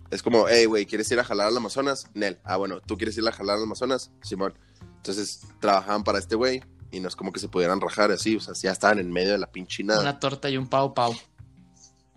es 0.09 0.23
como, 0.23 0.47
hey, 0.47 0.65
güey, 0.65 0.85
¿quieres 0.85 1.11
ir 1.11 1.19
a 1.19 1.23
jalar 1.23 1.47
al 1.47 1.57
Amazonas? 1.57 2.07
Nel. 2.13 2.39
Ah, 2.45 2.55
bueno, 2.55 2.79
¿tú 2.79 2.97
quieres 2.97 3.17
ir 3.17 3.27
a 3.27 3.31
jalar 3.33 3.57
al 3.57 3.63
Amazonas? 3.63 4.11
Simón. 4.23 4.53
Entonces, 4.97 5.41
trabajaban 5.59 6.03
para 6.03 6.19
este 6.19 6.35
güey 6.35 6.63
y 6.91 6.99
no 6.99 7.07
es 7.07 7.15
como 7.15 7.31
que 7.31 7.39
se 7.39 7.47
pudieran 7.47 7.79
rajar 7.81 8.11
así, 8.11 8.35
o 8.35 8.39
sea, 8.39 8.53
ya 8.53 8.71
estaban 8.71 8.99
en 8.99 9.11
medio 9.11 9.31
de 9.31 9.37
la 9.37 9.51
pinche 9.51 9.83
nada. 9.83 10.01
Una 10.01 10.19
torta 10.19 10.49
y 10.49 10.57
un 10.57 10.67
pau 10.67 10.93
pau. 10.93 11.15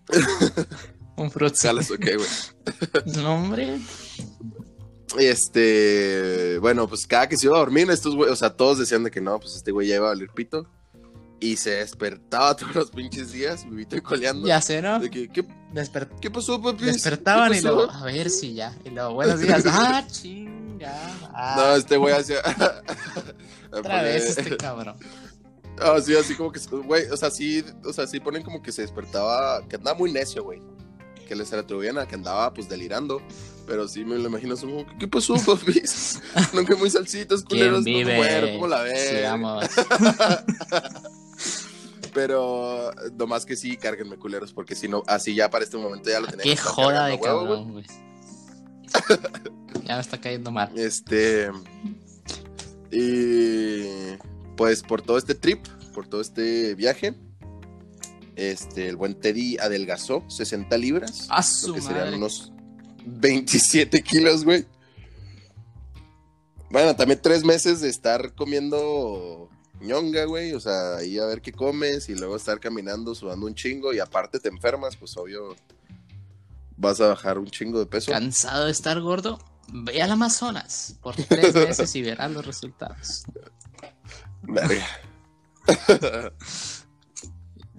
un 1.16 1.30
fruit 1.30 1.56
Jalas, 1.56 1.90
ok, 1.90 2.06
güey. 2.16 2.28
No, 3.22 3.34
hombre. 3.36 3.78
Este, 5.18 6.58
bueno, 6.58 6.88
pues 6.88 7.06
cada 7.06 7.28
que 7.28 7.36
se 7.36 7.46
iba 7.46 7.56
a 7.56 7.60
dormir, 7.60 7.88
estos 7.90 8.16
güey, 8.16 8.30
o 8.30 8.36
sea, 8.36 8.50
todos 8.50 8.78
decían 8.78 9.04
de 9.04 9.10
que 9.10 9.20
no, 9.20 9.38
pues 9.38 9.54
este 9.54 9.70
güey 9.70 9.88
ya 9.88 9.96
iba 9.96 10.06
a 10.06 10.10
valer 10.10 10.30
pito. 10.34 10.66
Y 11.40 11.56
se 11.56 11.70
despertaba 11.70 12.56
todos 12.56 12.74
los 12.74 12.90
pinches 12.90 13.32
días, 13.32 13.68
vivito 13.68 13.96
y 13.96 14.00
coleando. 14.00 14.46
Ya 14.46 14.60
sé, 14.60 14.80
¿no? 14.80 14.98
De 14.98 15.10
que, 15.10 15.28
¿qué, 15.28 15.44
Desper- 15.72 16.08
qué 16.20 16.30
pasó, 16.30 16.60
papi? 16.62 16.84
Despertaban 16.84 17.52
¿Qué 17.52 17.58
y 17.58 17.62
luego, 17.62 17.90
a 17.90 18.04
ver 18.04 18.30
si 18.30 18.54
ya. 18.54 18.72
Y 18.84 18.90
luego, 18.90 19.14
buenos 19.14 19.40
días. 19.40 19.64
Ah, 19.68 20.04
chinga. 20.10 20.94
Ah, 21.34 21.54
No, 21.56 21.76
este 21.76 21.96
güey 21.96 22.14
hacía. 22.14 22.38
otra 23.72 24.02
vez 24.02 24.36
este 24.38 24.56
cabrón. 24.56 24.96
Ah, 25.80 25.98
sí, 26.00 26.14
así 26.14 26.34
como 26.36 26.52
que, 26.52 26.60
güey, 26.84 27.06
o 27.10 27.16
sea, 27.16 27.30
sí, 27.30 27.64
o 27.84 27.92
sea, 27.92 28.06
sí 28.06 28.20
ponen 28.20 28.42
como 28.42 28.62
que 28.62 28.70
se 28.70 28.82
despertaba, 28.82 29.66
que 29.66 29.76
andaba 29.76 29.98
muy 29.98 30.12
necio, 30.12 30.44
güey. 30.44 30.60
Que 31.26 31.34
les 31.34 31.52
atribuían 31.52 31.98
a 31.98 32.06
que 32.06 32.14
andaba, 32.14 32.54
pues, 32.54 32.68
delirando. 32.68 33.20
Pero 33.66 33.88
sí 33.88 34.04
me 34.04 34.16
lo 34.16 34.28
imagino 34.28 34.56
como, 34.56 34.86
¿qué 34.98 35.08
pasó, 35.08 35.34
papi? 35.34 35.82
Nunca 36.52 36.76
muy 36.76 36.90
salsitas, 36.90 37.42
culeros, 37.42 37.82
¿Quién 37.84 38.06
no 38.06 38.14
muero, 38.14 38.52
¿cómo 38.54 38.68
la 38.68 38.82
ves? 38.82 39.08
Sigamos. 39.08 39.64
Pero 42.14 42.92
nomás 43.18 43.44
que 43.44 43.56
sí, 43.56 43.76
cárguenme 43.76 44.16
culeros, 44.16 44.52
porque 44.52 44.74
si 44.74 44.88
no, 44.88 45.02
así 45.06 45.34
ya 45.34 45.50
para 45.50 45.64
este 45.64 45.76
momento 45.76 46.08
ya 46.08 46.20
lo 46.20 46.28
tenía 46.28 46.44
Qué 46.44 46.50
que 46.50 46.54
estar 46.54 46.72
joda 46.72 47.06
de 47.06 47.14
huevo, 47.14 47.40
cabrón, 47.40 47.72
güey. 47.72 47.84
Ya 49.84 49.96
me 49.96 50.00
está 50.00 50.18
cayendo 50.18 50.50
mal. 50.50 50.70
Este. 50.78 51.50
Y. 52.90 54.16
Pues 54.56 54.82
por 54.82 55.02
todo 55.02 55.18
este 55.18 55.34
trip, 55.34 55.66
por 55.92 56.06
todo 56.06 56.20
este 56.20 56.76
viaje, 56.76 57.14
este, 58.36 58.88
el 58.88 58.96
buen 58.96 59.14
Teddy 59.14 59.58
adelgazó 59.58 60.24
60 60.28 60.78
libras. 60.78 61.26
A 61.28 61.38
lo 61.38 61.42
su 61.42 61.74
que 61.74 61.80
serían 61.80 62.14
unos 62.14 62.52
27 63.04 64.02
kilos, 64.02 64.44
güey. 64.44 64.66
Bueno, 66.70 66.96
también 66.96 67.20
tres 67.22 67.44
meses 67.44 67.80
de 67.80 67.88
estar 67.88 68.34
comiendo 68.34 69.48
ñonga, 69.80 70.24
güey. 70.24 70.52
O 70.52 70.60
sea, 70.60 70.96
ahí 70.96 71.18
a 71.18 71.26
ver 71.26 71.40
qué 71.40 71.52
comes 71.52 72.08
y 72.08 72.14
luego 72.14 72.36
estar 72.36 72.60
caminando, 72.60 73.14
sudando 73.14 73.46
un 73.46 73.54
chingo 73.54 73.92
y 73.92 74.00
aparte 74.00 74.40
te 74.40 74.48
enfermas, 74.48 74.96
pues 74.96 75.16
obvio 75.16 75.56
vas 76.76 77.00
a 77.00 77.08
bajar 77.08 77.38
un 77.38 77.46
chingo 77.46 77.78
de 77.78 77.86
peso. 77.86 78.10
Cansado 78.10 78.66
de 78.66 78.72
estar 78.72 79.00
gordo, 79.00 79.38
ve 79.72 80.02
al 80.02 80.10
Amazonas 80.10 80.96
por 81.02 81.14
tres 81.16 81.54
meses 81.54 81.94
y 81.94 82.02
verás 82.02 82.30
los 82.30 82.44
resultados. 82.44 83.24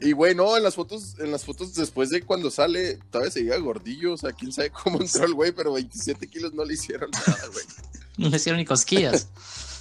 Y 0.02 0.12
güey, 0.12 0.36
no, 0.36 0.58
en 0.58 0.64
las 0.64 0.76
fotos, 0.76 1.16
en 1.20 1.32
las 1.32 1.46
fotos 1.46 1.74
después 1.74 2.10
de 2.10 2.22
cuando 2.22 2.52
sale, 2.52 3.00
todavía 3.10 3.32
seguía 3.32 3.58
gordillo, 3.58 4.14
o 4.14 4.18
sea, 4.18 4.34
quién 4.34 4.52
sabe 4.52 4.70
cómo 4.70 5.00
entró 5.02 5.26
el 5.26 5.34
güey, 5.34 5.52
pero 5.54 5.74
27 5.74 6.28
kilos 6.28 6.54
no 6.54 6.66
le 6.66 6.74
hicieron 6.74 7.10
nada, 7.12 7.48
güey. 7.52 7.66
No 8.18 8.30
le 8.30 8.38
hicieron 8.38 8.60
ni 8.60 8.66
cosquillas. 8.66 9.28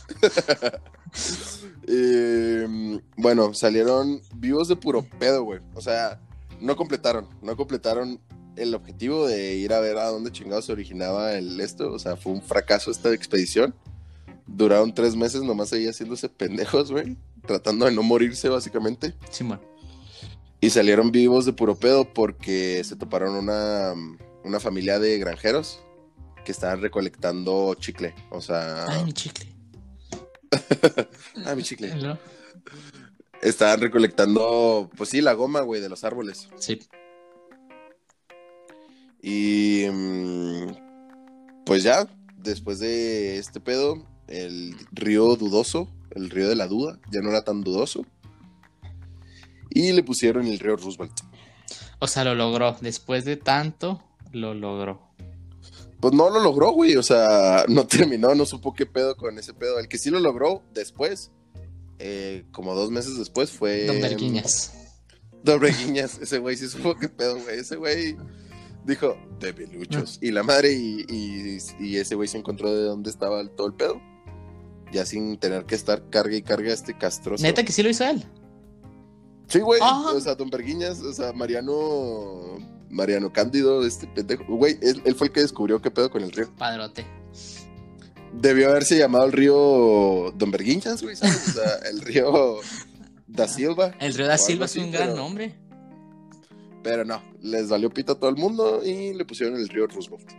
Bueno, 3.24 3.54
salieron 3.54 4.20
vivos 4.34 4.68
de 4.68 4.76
puro 4.76 5.02
pedo, 5.18 5.44
güey. 5.44 5.60
O 5.74 5.80
sea, 5.80 6.20
no 6.60 6.76
completaron, 6.76 7.28
no 7.42 7.56
completaron 7.56 8.20
el 8.56 8.74
objetivo 8.74 9.26
de 9.26 9.54
ir 9.54 9.72
a 9.72 9.80
ver 9.80 9.96
a 9.98 10.10
dónde 10.10 10.30
chingados 10.30 10.66
se 10.66 10.72
originaba 10.72 11.32
el 11.34 11.60
esto. 11.60 11.92
O 11.92 11.98
sea, 11.98 12.16
fue 12.16 12.32
un 12.32 12.42
fracaso 12.42 12.90
esta 12.90 13.12
expedición. 13.12 13.74
Duraron 14.46 14.94
tres 14.94 15.16
meses 15.16 15.42
nomás 15.42 15.72
ahí 15.72 15.86
haciéndose 15.86 16.28
pendejos, 16.28 16.92
güey. 16.92 17.16
Tratando 17.46 17.86
de 17.86 17.92
no 17.92 18.02
morirse, 18.02 18.48
básicamente. 18.48 19.14
Simón. 19.30 19.60
Y 20.60 20.70
salieron 20.70 21.12
vivos 21.12 21.46
de 21.46 21.52
puro 21.52 21.76
pedo 21.76 22.12
porque 22.12 22.82
se 22.84 22.96
toparon 22.96 23.34
una, 23.34 23.94
una 24.44 24.60
familia 24.60 24.98
de 24.98 25.18
granjeros 25.18 25.80
que 26.44 26.52
estaban 26.52 26.80
recolectando 26.80 27.74
chicle. 27.74 28.14
O 28.30 28.40
sea, 28.40 28.86
Ay, 28.88 29.04
mi 29.04 29.12
chicle. 29.12 29.53
Ah, 31.44 31.54
mi 31.54 31.62
chicle. 31.62 31.94
¿No? 31.94 32.18
Estaban 33.42 33.80
recolectando, 33.80 34.90
pues 34.96 35.10
sí, 35.10 35.20
la 35.20 35.34
goma, 35.34 35.60
güey, 35.60 35.80
de 35.80 35.88
los 35.88 36.04
árboles. 36.04 36.48
Sí. 36.58 36.80
Y 39.22 39.86
mm, 39.90 41.64
pues 41.64 41.82
ya, 41.82 42.06
después 42.36 42.78
de 42.78 43.38
este 43.38 43.60
pedo, 43.60 44.06
el 44.28 44.74
río 44.92 45.36
dudoso, 45.36 45.88
el 46.10 46.30
río 46.30 46.48
de 46.48 46.56
la 46.56 46.66
duda, 46.66 46.98
ya 47.10 47.20
no 47.20 47.30
era 47.30 47.44
tan 47.44 47.62
dudoso. 47.62 48.06
Y 49.70 49.92
le 49.92 50.02
pusieron 50.02 50.46
el 50.46 50.58
río 50.58 50.76
Roosevelt. 50.76 51.20
O 51.98 52.06
sea, 52.06 52.24
lo 52.24 52.34
logró. 52.34 52.76
Después 52.80 53.24
de 53.24 53.36
tanto, 53.36 54.02
lo 54.32 54.54
logró. 54.54 55.13
Pues 56.04 56.14
no 56.14 56.28
lo 56.30 56.40
logró, 56.40 56.72
güey, 56.72 56.96
o 56.96 57.02
sea, 57.02 57.64
no 57.68 57.86
terminó, 57.86 58.34
no 58.34 58.44
supo 58.46 58.74
qué 58.74 58.84
pedo 58.86 59.16
con 59.16 59.38
ese 59.38 59.54
pedo. 59.54 59.78
El 59.78 59.88
que 59.88 59.96
sí 59.98 60.10
lo 60.10 60.20
logró 60.20 60.62
después, 60.74 61.30
eh, 61.98 62.44
como 62.52 62.74
dos 62.74 62.90
meses 62.90 63.16
después, 63.16 63.50
fue... 63.50 63.86
Don 63.86 64.00
Verguiñas. 64.00 64.72
Don 65.42 65.60
Verguiñas, 65.60 66.18
ese 66.22 66.38
güey 66.38 66.56
sí 66.56 66.68
supo 66.68 66.94
qué 66.96 67.08
pedo, 67.08 67.38
güey. 67.42 67.58
Ese 67.58 67.76
güey 67.76 68.16
Dijo, 68.84 69.16
debiluchos. 69.40 70.18
Y 70.20 70.30
la 70.30 70.42
madre 70.42 70.74
y, 70.74 71.06
y- 71.08 71.58
y 71.80 71.96
ese 71.96 72.16
güey 72.16 72.28
se 72.28 72.36
encontró 72.36 72.70
de 72.74 72.82
dónde 72.82 73.08
estaba 73.08 73.40
el- 73.40 73.48
todo 73.50 73.68
el 73.68 73.72
pedo. 73.72 73.98
Ya 74.92 75.06
sin 75.06 75.38
tener 75.38 75.64
que 75.64 75.74
estar 75.74 76.10
carga 76.10 76.36
y 76.36 76.42
carga 76.42 76.70
este 76.70 76.96
castroso. 76.98 77.42
Neta 77.42 77.64
que 77.64 77.72
sí 77.72 77.82
lo 77.82 77.88
hizo 77.88 78.04
él. 78.04 78.22
Sí, 79.48 79.60
güey. 79.60 79.80
Ah. 79.82 80.12
O 80.14 80.20
sea, 80.20 80.34
Don 80.34 80.50
Berguiñas, 80.50 81.00
o 81.00 81.14
sea, 81.14 81.32
Mariano. 81.32 82.58
Mariano 82.94 83.32
Cándido, 83.32 83.84
este 83.84 84.06
pendejo. 84.06 84.44
Güey, 84.48 84.78
él, 84.80 85.02
él 85.04 85.14
fue 85.14 85.26
el 85.26 85.32
que 85.32 85.40
descubrió 85.40 85.82
qué 85.82 85.90
pedo 85.90 86.10
con 86.10 86.22
el 86.22 86.30
río. 86.32 86.48
Padrote. 86.56 87.04
Debió 88.32 88.70
haberse 88.70 88.96
llamado 88.98 89.24
el 89.26 89.32
río 89.32 90.32
Don 90.36 90.50
Berguiñas, 90.50 91.02
güey, 91.02 91.14
¿sabes? 91.16 91.48
O 91.48 91.52
sea, 91.52 91.72
el 91.90 92.00
río 92.00 92.56
Da 93.26 93.48
Silva. 93.48 93.92
El 94.00 94.14
Río 94.14 94.26
da 94.26 94.38
Silva 94.38 94.66
es 94.66 94.76
un 94.76 94.90
gran 94.92 95.08
pero- 95.08 95.16
nombre. 95.16 95.54
Pero 96.82 97.04
no, 97.04 97.22
les 97.40 97.68
valió 97.68 97.88
pito 97.90 98.12
a 98.12 98.18
todo 98.18 98.28
el 98.30 98.36
mundo 98.36 98.82
y 98.84 99.14
le 99.14 99.24
pusieron 99.24 99.56
el 99.56 99.68
río 99.68 99.86
Roosevelt. 99.86 100.30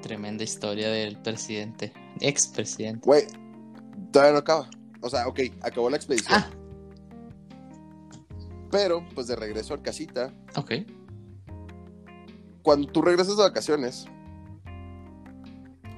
Tremenda 0.00 0.42
historia 0.42 0.88
del 0.88 1.18
presidente. 1.20 1.92
Expresidente. 2.20 3.04
Güey, 3.04 3.24
todavía 4.10 4.32
no 4.32 4.38
acaba. 4.38 4.70
O 5.02 5.10
sea, 5.10 5.28
ok, 5.28 5.40
acabó 5.60 5.90
la 5.90 5.96
expedición. 5.98 6.40
Ah, 6.40 6.50
Pero, 8.70 9.04
pues 9.14 9.26
de 9.26 9.36
regreso 9.36 9.74
a 9.74 9.82
casita, 9.82 10.32
ok. 10.56 10.72
Cuando 12.62 12.88
tú 12.88 13.02
regresas 13.02 13.36
de 13.36 13.42
vacaciones, 13.42 14.06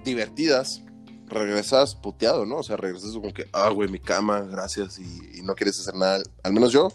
divertidas, 0.04 0.82
regresas 1.26 1.94
puteado, 1.94 2.46
¿no? 2.46 2.56
O 2.56 2.62
sea, 2.62 2.76
regresas 2.76 3.12
como 3.12 3.32
que, 3.32 3.48
ah, 3.52 3.70
güey, 3.70 3.88
mi 3.88 3.98
cama, 3.98 4.40
gracias, 4.40 4.98
y, 4.98 5.38
y 5.38 5.42
no 5.42 5.54
quieres 5.54 5.78
hacer 5.80 5.94
nada. 5.94 6.22
Al 6.42 6.52
menos 6.52 6.72
yo, 6.72 6.88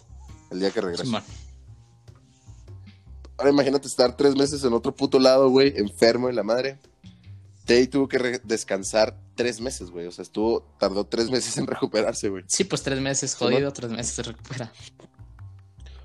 el 0.50 0.60
día 0.60 0.70
que 0.70 0.80
regreso. 0.80 1.04
Ahora 3.38 3.50
imagínate 3.50 3.88
estar 3.88 4.16
tres 4.16 4.36
meses 4.36 4.62
en 4.64 4.72
otro 4.72 4.94
puto 4.94 5.18
lado, 5.18 5.48
güey, 5.48 5.72
enfermo 5.76 6.26
de 6.26 6.34
la 6.34 6.42
madre. 6.42 6.78
Teddy 7.64 7.86
tuvo 7.86 8.08
que 8.08 8.40
descansar 8.44 9.16
tres 9.36 9.60
meses, 9.60 9.90
güey. 9.90 10.06
O 10.06 10.12
sea, 10.12 10.22
estuvo, 10.22 10.62
tardó 10.78 11.06
tres 11.06 11.30
meses 11.30 11.56
en 11.56 11.66
recuperarse, 11.66 12.28
güey. 12.28 12.44
Sí, 12.48 12.64
pues 12.64 12.82
tres 12.82 13.00
meses 13.00 13.34
jodido, 13.34 13.72
tres 13.72 13.90
meses 13.90 14.12
se 14.12 14.22
recupera. 14.24 14.72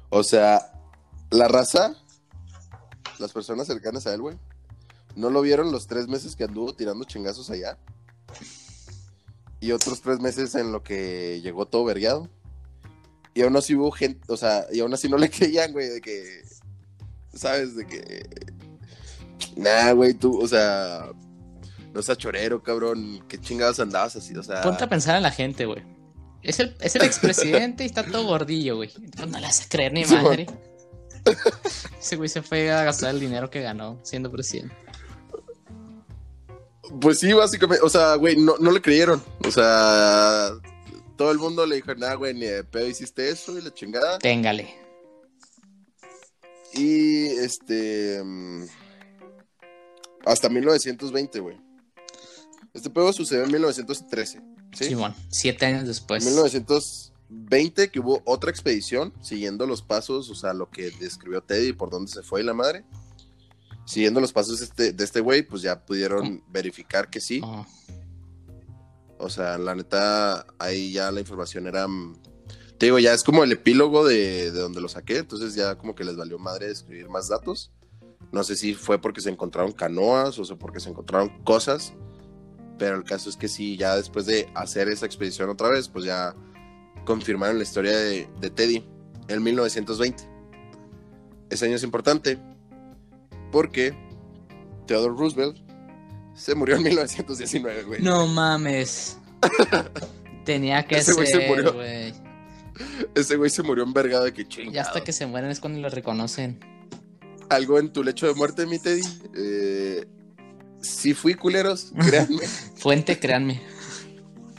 O 0.10 0.24
sea, 0.24 0.72
la 1.32 1.48
raza, 1.48 1.96
las 3.20 3.32
personas 3.32 3.68
cercanas 3.68 4.08
a 4.08 4.14
él, 4.14 4.22
güey, 4.22 4.38
no 5.16 5.30
lo 5.30 5.42
vieron 5.42 5.72
los 5.72 5.88
tres 5.88 6.08
meses 6.08 6.36
que 6.36 6.44
anduvo 6.44 6.74
tirando 6.74 7.06
chingazos 7.06 7.50
allá. 7.50 7.78
Y 9.60 9.72
otros 9.72 10.02
tres 10.02 10.20
meses 10.20 10.54
en 10.56 10.72
lo 10.72 10.84
que 10.84 11.40
llegó 11.42 11.66
todo 11.66 11.86
vergueado. 11.86 12.30
Y 13.34 13.42
aún 13.42 13.56
así 13.58 13.76
hubo 13.76 13.92
gente, 13.92 14.22
o 14.32 14.38
sea, 14.38 14.66
y 14.72 14.80
aún 14.80 14.94
así 14.94 15.10
no 15.10 15.18
le 15.18 15.30
creían, 15.32 15.72
güey, 15.74 15.90
de 15.90 16.02
que, 16.02 16.42
¿sabes? 17.34 17.76
De 17.76 17.86
que, 17.86 18.30
nah, 19.58 19.92
güey, 19.92 20.14
tú, 20.14 20.40
o 20.40 20.48
sea, 20.48 21.10
no 21.94 22.02
seas 22.02 22.18
chorero, 22.18 22.62
cabrón, 22.62 23.24
qué 23.28 23.40
chingados 23.40 23.80
andabas 23.80 24.16
así, 24.16 24.36
o 24.36 24.44
sea. 24.44 24.62
Ponte 24.62 24.84
a 24.84 24.90
pensar 24.90 25.16
en 25.16 25.24
la 25.24 25.32
gente, 25.32 25.66
güey. 25.66 25.84
Es 26.44 26.60
el, 26.60 26.76
es 26.80 26.96
el 26.96 27.02
expresidente 27.06 27.84
y 27.84 27.88
está 27.88 28.04
todo 28.04 28.26
gordillo, 28.26 28.78
güey. 28.78 28.92
No 29.18 29.26
le 29.40 29.46
vas 29.46 29.66
a 29.66 29.70
creer 29.70 29.94
ni 29.94 30.06
madre. 30.06 30.46
Ese 32.00 32.16
güey 32.16 32.30
se 32.30 32.42
fue 32.42 32.72
a 32.72 32.84
gastar 32.84 33.12
el 33.12 33.20
dinero 33.20 33.50
que 33.50 33.62
ganó 33.62 34.00
siendo 34.04 34.32
presidente. 34.32 34.76
Pues 37.02 37.20
sí, 37.20 37.34
básicamente, 37.34 37.84
o 37.84 37.90
sea, 37.90 38.16
güey, 38.16 38.38
no, 38.38 38.56
no 38.60 38.72
le 38.72 38.82
creyeron. 38.82 39.22
O 39.46 39.52
sea, 39.52 40.52
todo 41.18 41.32
el 41.32 41.38
mundo 41.38 41.66
le 41.66 41.78
dijo, 41.78 41.94
nada, 41.96 42.16
güey, 42.16 42.34
ni 42.34 42.46
de 42.46 42.64
pedo 42.64 42.88
hiciste 42.88 43.30
eso 43.30 43.58
y 43.58 43.62
la 43.62 43.74
chingada. 43.74 44.20
Téngale. 44.20 44.76
Y 46.74 47.26
este. 47.28 48.22
Mm, 48.24 48.66
hasta 50.26 50.50
1920, 50.50 51.40
güey. 51.40 51.58
Este 52.74 52.90
pedo 52.90 53.14
sucedió 53.14 53.46
en 53.46 53.52
1913. 53.52 54.42
¿sí? 54.74 54.86
Simón, 54.86 55.16
siete 55.30 55.66
años 55.66 55.88
después. 55.88 56.26
1900. 56.26 57.05
20 57.30 57.90
que 57.90 58.00
hubo 58.00 58.22
otra 58.26 58.52
expedición 58.52 59.14
siguiendo 59.22 59.66
los 59.66 59.82
pasos, 59.82 60.30
o 60.30 60.36
sea, 60.36 60.54
lo 60.54 60.70
que 60.70 60.92
describió 61.00 61.42
Teddy, 61.42 61.74
por 61.74 61.90
dónde 61.90 62.12
se 62.12 62.24
fue 62.24 62.42
y 62.42 62.44
la 62.44 62.54
madre. 62.54 62.86
Siguiendo 63.86 64.20
los 64.20 64.34
pasos 64.34 64.60
de 64.60 64.66
este, 64.66 65.04
este 65.04 65.20
güey, 65.20 65.44
pues 65.44 65.62
ya 65.62 65.86
pudieron 65.86 66.42
ah. 66.42 66.50
verificar 66.52 67.10
que 67.10 67.22
sí. 67.22 67.42
Ah. 67.44 67.66
O 69.18 69.30
sea, 69.30 69.58
la 69.58 69.76
neta, 69.76 70.46
ahí 70.60 70.92
ya 70.92 71.12
la 71.12 71.20
información 71.20 71.68
era... 71.68 71.88
Mm, 71.88 72.16
te 72.78 72.88
digo, 72.88 73.00
ya 73.00 73.14
es 73.14 73.24
como 73.24 73.44
el 73.44 73.52
epílogo 73.52 74.06
de, 74.06 74.52
donde 74.52 74.82
lo 74.82 74.90
saqué, 74.90 75.18
entonces 75.18 75.56
ya 75.56 75.76
como 75.76 75.96
que 75.96 76.04
les 76.04 76.18
valió 76.18 76.38
madre 76.38 76.70
escribir 76.70 77.08
más 77.10 77.30
datos. 77.30 77.72
No 78.32 78.44
sé 78.44 78.56
si 78.56 78.74
fue 78.74 79.00
porque 79.00 79.22
se 79.22 79.30
encontraron 79.30 79.72
canoas 79.72 80.38
o 80.40 80.44
sea, 80.46 80.58
porque 80.58 80.82
se 80.82 80.90
encontraron 80.90 81.30
cosas, 81.44 81.94
pero 82.78 82.98
el 82.98 83.04
caso 83.04 83.30
es 83.30 83.38
que 83.38 83.48
sí, 83.48 83.78
ya 83.78 83.96
después 83.96 84.26
de 84.26 84.50
hacer 84.56 84.90
esa 84.90 85.06
expedición 85.06 85.50
otra 85.50 85.70
vez, 85.70 85.88
pues 85.88 86.04
ya 86.04 86.36
confirmaron 87.06 87.58
la 87.58 87.64
historia 87.64 87.96
de, 87.98 88.28
de 88.42 88.50
Teddy 88.50 88.84
en 89.28 89.44
1920. 89.44 90.24
Ese 91.50 91.66
año 91.66 91.76
es 91.76 91.84
importante 91.84 92.38
porque 93.52 93.96
Theodore 94.88 95.16
Roosevelt 95.18 95.58
se 96.36 96.54
murió 96.56 96.76
en 96.76 96.84
1919, 96.84 97.84
güey. 97.84 98.02
No 98.02 98.28
mames. 98.28 99.18
Tenía 100.46 100.86
que 100.86 100.98
Ese 100.98 101.14
güey 101.14 101.28
se 101.28 101.34
ser, 101.34 101.48
murió. 101.48 101.74
güey. 101.74 102.14
Ese 103.16 103.36
güey 103.38 103.50
se 103.50 103.64
murió 103.64 103.84
envergado 103.84 104.26
de 104.26 104.34
que 104.34 104.46
chingado. 104.48 104.74
Ya 104.74 104.82
hasta 104.82 105.04
que 105.04 105.14
se 105.14 105.26
mueren 105.26 105.50
es 105.50 105.60
cuando 105.60 105.80
lo 105.80 105.90
reconocen. 105.90 106.60
Algo 107.50 107.80
en 107.80 107.94
tu 107.94 108.04
lecho 108.04 108.28
de 108.28 108.34
muerte, 108.34 108.66
mi 108.66 108.80
Teddy. 108.80 109.02
Eh, 109.36 110.06
sí 110.82 111.14
fui 111.14 111.36
culeros, 111.36 111.94
créanme. 112.08 112.46
Fuente, 112.76 113.18
créanme. 113.18 113.62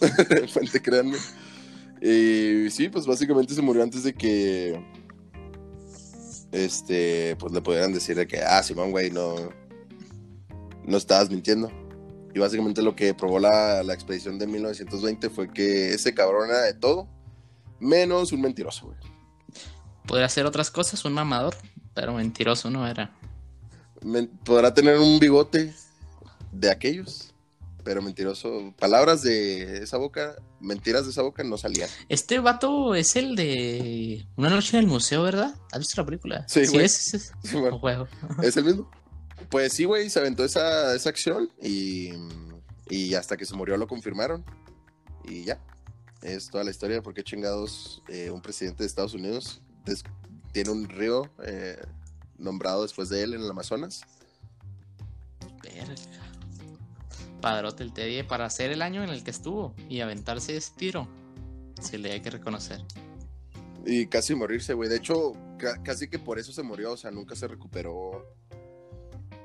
Fuente, 0.52 0.80
créanme. 0.80 1.18
Y 2.00 2.70
sí, 2.70 2.88
pues 2.88 3.06
básicamente 3.06 3.54
se 3.54 3.62
murió 3.62 3.82
antes 3.82 4.02
de 4.02 4.14
que. 4.14 4.84
Este, 6.52 7.36
pues 7.36 7.52
le 7.52 7.60
pudieran 7.60 7.92
decir 7.92 8.16
de 8.16 8.26
que, 8.26 8.40
ah, 8.42 8.62
Simón, 8.62 8.90
güey, 8.90 9.10
no. 9.10 9.34
No 10.84 10.96
estabas 10.96 11.30
mintiendo. 11.30 11.70
Y 12.34 12.38
básicamente 12.38 12.82
lo 12.82 12.94
que 12.94 13.14
probó 13.14 13.38
la, 13.38 13.82
la 13.82 13.94
expedición 13.94 14.38
de 14.38 14.46
1920 14.46 15.30
fue 15.30 15.50
que 15.50 15.94
ese 15.94 16.14
cabrón 16.14 16.50
era 16.50 16.60
de 16.60 16.74
todo, 16.74 17.08
menos 17.80 18.30
un 18.32 18.42
mentiroso, 18.42 18.86
güey. 18.86 18.98
Podría 20.06 20.26
hacer 20.26 20.46
otras 20.46 20.70
cosas, 20.70 21.04
un 21.04 21.14
mamador, 21.14 21.56
pero 21.94 22.12
mentiroso 22.12 22.70
no 22.70 22.86
era. 22.86 23.10
Podrá 24.44 24.72
tener 24.72 24.98
un 24.98 25.18
bigote 25.18 25.74
de 26.52 26.70
aquellos, 26.70 27.34
pero 27.86 28.02
mentiroso. 28.02 28.74
Palabras 28.80 29.22
de 29.22 29.78
esa 29.78 29.96
boca, 29.96 30.34
mentiras 30.58 31.04
de 31.04 31.12
esa 31.12 31.22
boca 31.22 31.44
no 31.44 31.56
salían. 31.56 31.88
Este 32.08 32.40
vato 32.40 32.96
es 32.96 33.14
el 33.14 33.36
de 33.36 34.26
Una 34.34 34.50
noche 34.50 34.76
en 34.76 34.82
el 34.82 34.90
museo, 34.90 35.22
¿verdad? 35.22 35.54
¿Has 35.70 35.78
visto 35.78 36.00
la 36.00 36.04
película? 36.04 36.44
Sí, 36.48 36.66
güey. 36.66 36.84
es, 36.84 37.14
es, 37.14 37.14
es. 37.14 37.32
Sí, 37.44 37.56
bueno, 37.56 37.78
juego. 37.78 38.08
es 38.42 38.56
el 38.56 38.64
mismo. 38.64 38.90
Pues 39.50 39.72
sí, 39.72 39.84
güey, 39.84 40.10
se 40.10 40.18
aventó 40.18 40.44
esa, 40.44 40.96
esa 40.96 41.08
acción 41.08 41.48
y, 41.62 42.10
y 42.90 43.14
hasta 43.14 43.36
que 43.36 43.46
se 43.46 43.54
murió 43.54 43.76
lo 43.76 43.86
confirmaron. 43.86 44.44
Y 45.24 45.44
ya, 45.44 45.60
es 46.22 46.50
toda 46.50 46.64
la 46.64 46.72
historia 46.72 46.96
de 46.96 47.02
por 47.02 47.14
qué 47.14 47.22
chingados 47.22 48.02
eh, 48.08 48.30
un 48.30 48.42
presidente 48.42 48.82
de 48.82 48.88
Estados 48.88 49.14
Unidos 49.14 49.62
tiene 50.50 50.70
un 50.70 50.88
río 50.88 51.30
eh, 51.44 51.80
nombrado 52.36 52.82
después 52.82 53.08
de 53.10 53.22
él 53.22 53.34
en 53.34 53.42
el 53.42 53.50
Amazonas. 53.50 54.00
Verga. 55.62 55.94
Padrote 57.46 57.84
el 57.84 57.92
Teddy 57.92 58.24
para 58.24 58.44
hacer 58.44 58.72
el 58.72 58.82
año 58.82 59.04
en 59.04 59.10
el 59.10 59.22
que 59.22 59.30
estuvo 59.30 59.72
y 59.88 60.00
aventarse 60.00 60.56
ese 60.56 60.72
tiro. 60.76 61.06
Se 61.80 61.96
le 61.96 62.10
hay 62.10 62.20
que 62.20 62.30
reconocer. 62.30 62.80
Y 63.84 64.08
casi 64.08 64.34
morirse, 64.34 64.74
güey. 64.74 64.88
De 64.88 64.96
hecho, 64.96 65.32
ca- 65.56 65.80
casi 65.84 66.08
que 66.08 66.18
por 66.18 66.40
eso 66.40 66.50
se 66.52 66.64
murió. 66.64 66.90
O 66.94 66.96
sea, 66.96 67.12
nunca 67.12 67.36
se 67.36 67.46
recuperó 67.46 68.26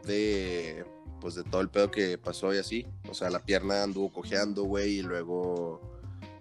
de, 0.03 0.83
pues, 1.19 1.35
de 1.35 1.43
todo 1.43 1.61
el 1.61 1.69
pedo 1.69 1.91
que 1.91 2.17
pasó 2.17 2.51
y 2.55 2.57
así. 2.57 2.87
O 3.07 3.13
sea, 3.13 3.29
la 3.29 3.37
pierna 3.37 3.83
anduvo 3.83 4.11
cojeando, 4.11 4.63
güey. 4.63 4.97
Y 4.97 5.01
luego, 5.03 5.79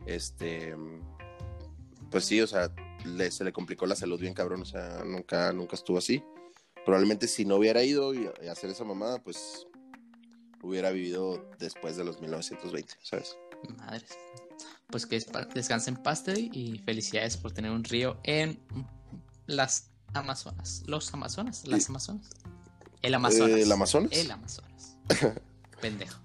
este, 0.06 0.74
pues 2.10 2.24
sí, 2.24 2.40
o 2.40 2.46
sea, 2.46 2.72
le- 3.04 3.30
se 3.30 3.44
le 3.44 3.52
complicó 3.52 3.84
la 3.84 3.96
salud 3.96 4.18
bien 4.18 4.32
cabrón. 4.32 4.62
O 4.62 4.64
sea, 4.64 5.02
nunca, 5.04 5.52
nunca 5.52 5.76
estuvo 5.76 5.98
así. 5.98 6.22
Probablemente 6.86 7.28
si 7.28 7.44
no 7.44 7.56
hubiera 7.56 7.82
ido 7.82 8.14
y, 8.14 8.30
y 8.42 8.46
hacer 8.48 8.70
esa 8.70 8.84
mamada, 8.84 9.22
pues 9.22 9.66
hubiera 10.62 10.90
vivido 10.90 11.44
después 11.58 11.96
de 11.96 12.04
los 12.04 12.20
1920, 12.20 12.94
¿sabes? 13.02 13.36
Madres. 13.76 14.10
Pues 14.88 15.06
que 15.06 15.18
despa- 15.18 15.46
descanse 15.52 15.90
en 15.90 15.96
paz, 15.96 16.24
Teddy, 16.24 16.50
y 16.52 16.78
felicidades 16.78 17.36
por 17.36 17.52
tener 17.52 17.70
un 17.70 17.84
río 17.84 18.18
en 18.24 18.58
las 19.46 19.90
Amazonas. 20.14 20.82
¿Los 20.86 21.12
Amazonas? 21.14 21.66
¿Las 21.66 21.84
Sí. 21.84 21.90
Amazonas? 21.90 22.28
El 23.02 23.14
Amazonas. 23.14 23.50
Eh, 23.58 23.62
¿El 23.62 23.72
Amazonas? 23.72 24.12
El 24.12 24.30
Amazonas. 24.30 24.96
Pendejo. 25.80 26.18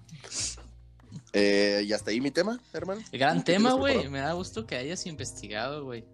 Eh, 1.32 1.84
y 1.86 1.92
hasta 1.92 2.10
ahí 2.10 2.20
mi 2.20 2.30
tema, 2.30 2.60
hermano. 2.72 3.02
Gran 3.12 3.38
¿Tú 3.38 3.44
qué 3.44 3.52
tema, 3.52 3.72
güey. 3.74 4.08
Me 4.08 4.20
da 4.20 4.32
gusto 4.32 4.66
que 4.66 4.76
hayas 4.76 5.06
investigado, 5.06 5.84
güey. 5.84 6.04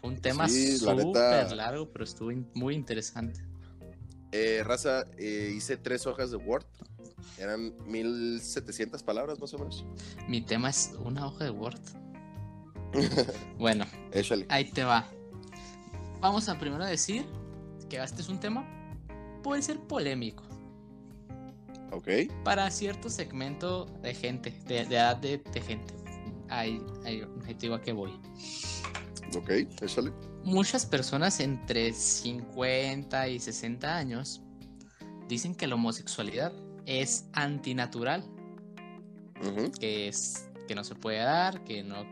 Fue 0.00 0.10
un 0.10 0.20
tema 0.20 0.48
Sí, 0.48 0.76
súper 0.78 0.96
neta- 1.06 1.54
largo, 1.54 1.90
pero 1.90 2.04
estuvo 2.04 2.30
muy 2.54 2.74
interesante. 2.74 3.40
Eh, 4.32 4.62
raza, 4.64 5.04
eh, 5.16 5.52
hice 5.56 5.76
tres 5.76 6.06
hojas 6.06 6.30
de 6.30 6.36
Word. 6.36 6.64
Eran 7.38 7.72
1700 7.86 9.02
palabras 9.02 9.38
más 9.40 9.52
o 9.54 9.58
menos. 9.58 9.84
Mi 10.28 10.40
tema 10.40 10.70
es 10.70 10.92
una 11.04 11.26
hoja 11.26 11.44
de 11.44 11.50
Word. 11.50 11.80
bueno, 13.58 13.84
Échale. 14.12 14.46
ahí 14.48 14.70
te 14.70 14.84
va. 14.84 15.06
Vamos 16.20 16.48
a 16.48 16.58
primero 16.58 16.84
decir 16.84 17.26
que 17.88 18.02
este 18.02 18.22
es 18.22 18.28
un 18.28 18.38
tema, 18.40 18.66
puede 19.42 19.60
ser 19.62 19.78
polémico 19.80 20.42
Ok. 21.92 22.08
para 22.44 22.70
cierto 22.70 23.10
segmento 23.10 23.84
de 24.02 24.14
gente, 24.14 24.50
de, 24.66 24.86
de 24.86 24.96
edad 24.96 25.16
de, 25.16 25.38
de 25.38 25.60
gente. 25.60 25.94
Ahí, 26.48 26.80
ahí, 27.04 27.22
objetivo 27.22 27.74
a 27.74 27.80
que 27.82 27.92
voy. 27.92 28.12
Ok, 29.36 29.50
échale. 29.82 30.12
Muchas 30.44 30.86
personas 30.86 31.40
entre 31.40 31.92
50 31.92 33.28
y 33.28 33.40
60 33.40 33.96
años 33.96 34.40
dicen 35.28 35.54
que 35.54 35.66
la 35.66 35.74
homosexualidad 35.74 36.52
es 36.86 37.26
antinatural, 37.32 38.24
que 39.80 40.08
es 40.08 40.48
que 40.66 40.74
no 40.74 40.84
se 40.84 40.94
puede 40.94 41.18
dar, 41.18 41.62
que 41.64 41.82
no, 41.82 42.04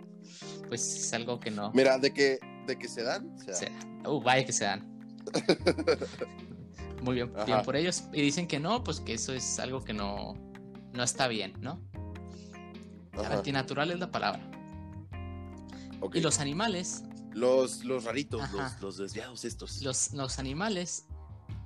pues 0.68 0.94
es 0.96 1.12
algo 1.14 1.40
que 1.40 1.50
no 1.50 1.72
Mira, 1.72 1.98
de 1.98 2.12
que, 2.12 2.38
de 2.66 2.78
que 2.78 2.88
se 2.88 3.02
dan, 3.02 3.36
se 3.38 3.52
dan. 3.52 3.56
se. 4.02 4.08
Uh, 4.08 4.20
vaya 4.20 4.44
que 4.44 4.52
se 4.52 4.64
dan. 4.64 4.86
Muy 7.02 7.14
bien, 7.16 7.32
Ajá. 7.34 7.44
bien 7.46 7.62
por 7.62 7.76
ellos. 7.76 8.04
Y 8.12 8.20
dicen 8.22 8.46
que 8.46 8.60
no, 8.60 8.84
pues 8.84 9.00
que 9.00 9.14
eso 9.14 9.32
es 9.32 9.58
algo 9.58 9.82
que 9.82 9.92
no, 9.92 10.34
no 10.92 11.02
está 11.02 11.26
bien, 11.28 11.54
¿no? 11.60 11.80
Ajá. 13.12 13.34
Antinatural 13.34 13.90
es 13.90 13.98
la 13.98 14.10
palabra. 14.10 14.40
Ok. 16.00 16.16
Y 16.16 16.20
los 16.20 16.38
animales, 16.40 17.04
Los, 17.32 17.84
los 17.84 18.04
raritos, 18.04 18.50
los, 18.52 18.80
los 18.80 18.96
desviados 18.98 19.44
estos. 19.44 19.82
los, 19.82 20.12
los 20.12 20.38
animales 20.38 21.06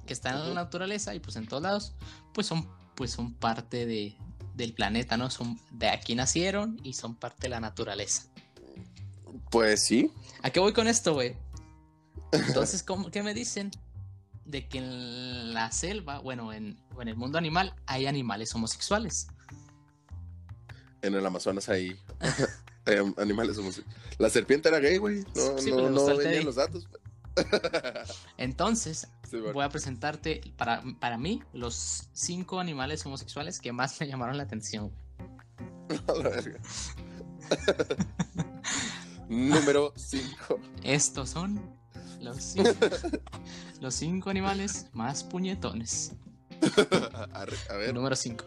que 0.06 0.12
están 0.12 0.36
en 0.40 0.48
la 0.48 0.54
naturaleza 0.54 1.14
y 1.14 1.20
pues 1.20 1.36
en 1.36 1.46
todos 1.48 1.62
lados, 1.62 1.94
pues 2.32 2.46
son, 2.46 2.68
pues 2.96 3.12
son 3.12 3.34
parte 3.34 3.86
de, 3.86 4.16
del 4.54 4.72
planeta, 4.72 5.16
¿no? 5.16 5.30
Son 5.30 5.60
de 5.70 5.88
aquí 5.88 6.14
nacieron 6.14 6.80
y 6.82 6.94
son 6.94 7.14
parte 7.14 7.42
de 7.42 7.48
la 7.50 7.60
naturaleza. 7.60 8.24
Pues 9.50 9.84
sí. 9.84 10.10
¿A 10.42 10.50
qué 10.50 10.58
voy 10.58 10.72
con 10.72 10.88
esto, 10.88 11.14
güey? 11.14 11.36
Entonces, 12.32 12.82
¿cómo, 12.82 13.10
¿qué 13.10 13.22
me 13.22 13.34
dicen? 13.34 13.70
De 14.44 14.66
que 14.68 14.78
en 14.78 15.54
la 15.54 15.70
selva, 15.70 16.18
bueno, 16.18 16.52
en, 16.52 16.80
en 17.00 17.08
el 17.08 17.16
mundo 17.16 17.38
animal, 17.38 17.74
hay 17.86 18.06
animales 18.06 18.54
homosexuales. 18.54 19.28
En 21.02 21.14
el 21.14 21.24
Amazonas 21.24 21.68
hay 21.68 21.96
eh, 22.86 23.12
animales 23.18 23.58
homosexuales. 23.58 24.00
La 24.18 24.30
serpiente 24.30 24.68
era 24.68 24.78
gay, 24.78 24.96
güey. 24.96 25.24
No, 25.34 25.58
Sí, 25.58 25.70
no, 25.70 25.76
pero 25.76 25.90
no 25.90 26.42
los 26.44 26.54
datos. 26.56 26.88
Entonces, 28.38 29.08
Sí, 29.28 29.38
bueno. 29.38 29.54
voy 29.54 29.64
a 29.64 29.68
presentarte, 29.68 30.40
para, 30.56 30.82
para 31.00 31.18
mí, 31.18 31.42
los 31.52 32.08
cinco 32.12 32.60
animales 32.60 33.04
homosexuales 33.06 33.60
que 33.60 33.72
más 33.72 34.00
me 34.00 34.06
llamaron 34.06 34.36
la 34.36 34.44
atención. 34.44 34.92
Número 39.28 39.92
5. 39.96 40.60
Estos 40.84 41.30
son 41.30 41.60
los 42.20 42.36
cinco, 42.36 42.70
los 43.80 43.94
cinco 43.94 44.30
animales 44.30 44.86
más 44.92 45.24
puñetones. 45.24 46.12
A 47.32 47.44
ver. 47.76 47.94
Número 47.94 48.16
5. 48.16 48.44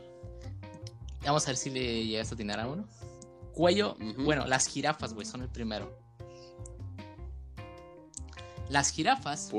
Vamos 1.25 1.43
a 1.45 1.47
ver 1.47 1.57
si 1.57 1.69
le 1.69 2.05
llegas 2.05 2.31
a 2.31 2.35
atinar 2.35 2.59
a 2.59 2.67
uno. 2.67 2.87
Cuello. 3.53 3.97
Bueno, 4.17 4.47
las 4.47 4.67
jirafas, 4.67 5.13
güey, 5.13 5.25
son 5.25 5.41
el 5.41 5.49
primero. 5.49 5.97
Las 8.69 8.91
jirafas, 8.91 9.51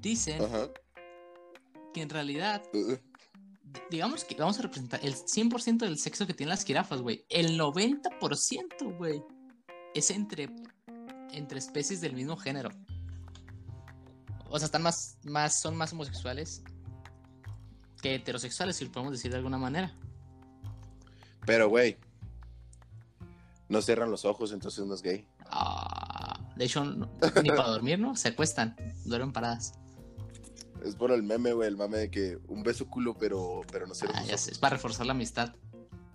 dicen 0.00 0.42
Ajá. 0.42 0.68
que 1.94 2.02
en 2.02 2.08
realidad, 2.10 2.62
Uh, 2.72 2.96
digamos 3.90 4.24
que 4.24 4.34
vamos 4.34 4.58
a 4.58 4.62
representar 4.62 5.00
el 5.02 5.14
100% 5.14 5.78
del 5.78 5.98
sexo 5.98 6.26
que 6.26 6.34
tienen 6.34 6.50
las 6.50 6.64
jirafas, 6.64 7.00
güey. 7.02 7.24
El 7.28 7.58
90%, 7.58 8.96
güey, 8.98 9.22
es 9.94 10.10
entre, 10.10 10.48
entre 11.32 11.58
especies 11.58 12.00
del 12.00 12.14
mismo 12.14 12.36
género. 12.36 12.70
O 14.48 14.58
sea, 14.58 14.66
están 14.66 14.82
más, 14.82 15.16
más, 15.24 15.60
son 15.60 15.76
más 15.76 15.92
homosexuales 15.92 16.62
que 18.02 18.14
heterosexuales, 18.16 18.76
si 18.76 18.84
lo 18.86 18.90
podemos 18.92 19.12
decir 19.12 19.30
de 19.30 19.36
alguna 19.36 19.58
manera. 19.58 19.94
Pero, 21.46 21.68
güey. 21.68 21.96
No 23.68 23.80
cierran 23.82 24.10
los 24.10 24.24
ojos, 24.24 24.50
entonces 24.52 24.84
no 24.84 24.94
es 24.94 25.02
gay. 25.02 25.28
Ah, 25.46 26.40
de 26.56 26.64
hecho, 26.64 26.84
no- 26.84 27.08
ni 27.42 27.50
para 27.50 27.68
dormir, 27.68 28.00
¿no? 28.00 28.16
Se 28.16 28.28
acuestan, 28.28 28.74
duermen 29.04 29.32
paradas. 29.32 29.74
Es 30.84 30.94
por 30.96 31.12
el 31.12 31.22
meme, 31.22 31.52
güey. 31.52 31.68
El 31.68 31.76
meme 31.76 31.98
de 31.98 32.10
que 32.10 32.38
un 32.48 32.62
beso 32.62 32.86
culo, 32.88 33.16
pero, 33.18 33.60
pero 33.70 33.86
no 33.86 33.94
cierran 33.94 34.22
Ah, 34.22 34.26
ya 34.26 34.38
sé, 34.38 34.52
es 34.52 34.58
para 34.58 34.76
reforzar 34.76 35.06
la 35.06 35.12
amistad. 35.12 35.54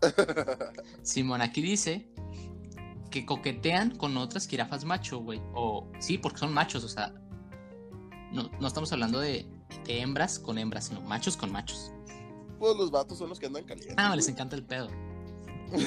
Simón 1.03 1.41
aquí 1.41 1.61
dice 1.61 2.09
que 3.11 3.25
coquetean 3.25 3.95
con 3.97 4.17
otras 4.17 4.47
jirafas 4.47 4.83
macho, 4.85 5.19
güey. 5.19 5.41
O 5.53 5.89
sí, 5.99 6.17
porque 6.17 6.39
son 6.39 6.53
machos, 6.53 6.83
o 6.83 6.89
sea. 6.89 7.13
No, 8.31 8.49
no 8.59 8.67
estamos 8.67 8.91
hablando 8.91 9.19
de, 9.19 9.45
de 9.85 10.01
hembras 10.01 10.39
con 10.39 10.57
hembras, 10.57 10.85
sino 10.85 11.01
machos 11.01 11.37
con 11.37 11.51
machos. 11.51 11.91
Pues 12.59 12.75
los 12.75 12.91
vatos 12.91 13.17
son 13.17 13.29
los 13.29 13.39
que 13.39 13.45
andan 13.45 13.63
calientes. 13.63 13.95
Ah, 13.97 14.07
güey. 14.07 14.17
les 14.17 14.27
encanta 14.27 14.55
el 14.55 14.63
pedo. 14.63 14.89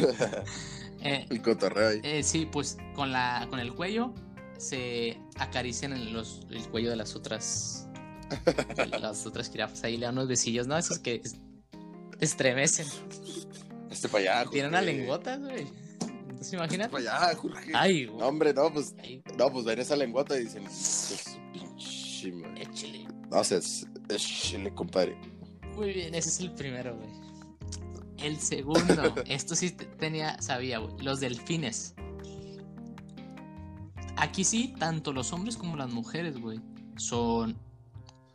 Eh, 1.01 1.26
El 1.31 1.41
cotorreo 1.43 1.91
ahí. 1.91 2.01
eh, 2.03 2.24
sí, 2.24 2.45
pues 2.45 2.76
con 2.97 3.12
la 3.12 3.47
con 3.51 3.61
el 3.61 3.72
cuello 3.72 4.12
se 4.57 5.16
acarician 5.37 5.93
en 5.93 6.12
los, 6.12 6.45
el 6.51 6.68
cuello 6.70 6.91
de 6.91 6.97
las 6.97 7.14
otras 7.14 7.88
las 9.01 9.26
otras 9.26 9.51
jirafas. 9.51 9.83
Ahí 9.85 9.97
le 9.97 10.07
dan 10.07 10.14
unos 10.16 10.29
besillos, 10.29 10.66
¿no? 10.66 10.76
Esos 10.76 10.99
que 10.99 11.20
es- 11.24 11.37
estremecen. 12.20 12.87
Este 13.91 14.09
para 14.09 14.39
allá. 14.43 14.51
Tienen 14.51 14.70
Jorge. 14.72 14.85
una 14.85 14.93
lengota, 14.99 15.37
güey. 15.37 15.66
Entonces 16.01 16.41
Este 16.41 16.57
imagínate. 16.57 16.91
para 16.91 17.26
allá, 17.26 17.37
Jorge. 17.37 17.72
Ay, 17.74 18.07
No, 18.07 18.12
güey. 18.14 18.29
hombre, 18.29 18.55
no, 18.55 18.72
pues. 18.72 18.95
Ay, 18.99 19.22
No, 19.37 19.51
pues 19.51 19.64
ven 19.64 19.79
esa 19.79 19.97
lengüota 19.97 20.39
y 20.39 20.45
dicen. 20.45 20.62
"Pues, 20.64 21.39
pinche 21.53 22.33
madre". 22.33 22.62
échale. 22.62 23.05
No, 23.31 23.39
o 23.41 23.45
sea, 23.45 23.59
es, 23.59 23.87
es 24.09 24.22
chile, 24.22 24.72
compadre. 24.74 25.16
Muy 25.74 25.93
bien, 25.93 26.14
ese 26.14 26.29
es 26.29 26.41
el 26.41 26.53
primero, 26.53 26.97
güey. 26.97 27.09
El 28.18 28.39
segundo, 28.41 28.74
esto 29.26 29.55
sí 29.55 29.70
te- 29.70 29.85
tenía, 29.87 30.41
sabía, 30.43 30.79
güey. 30.79 31.03
Los 31.05 31.20
delfines. 31.20 31.95
Aquí 34.16 34.43
sí, 34.45 34.74
tanto 34.79 35.12
los 35.12 35.33
hombres 35.33 35.57
como 35.57 35.76
las 35.76 35.91
mujeres, 35.93 36.39
güey, 36.41 36.61
son. 36.97 37.57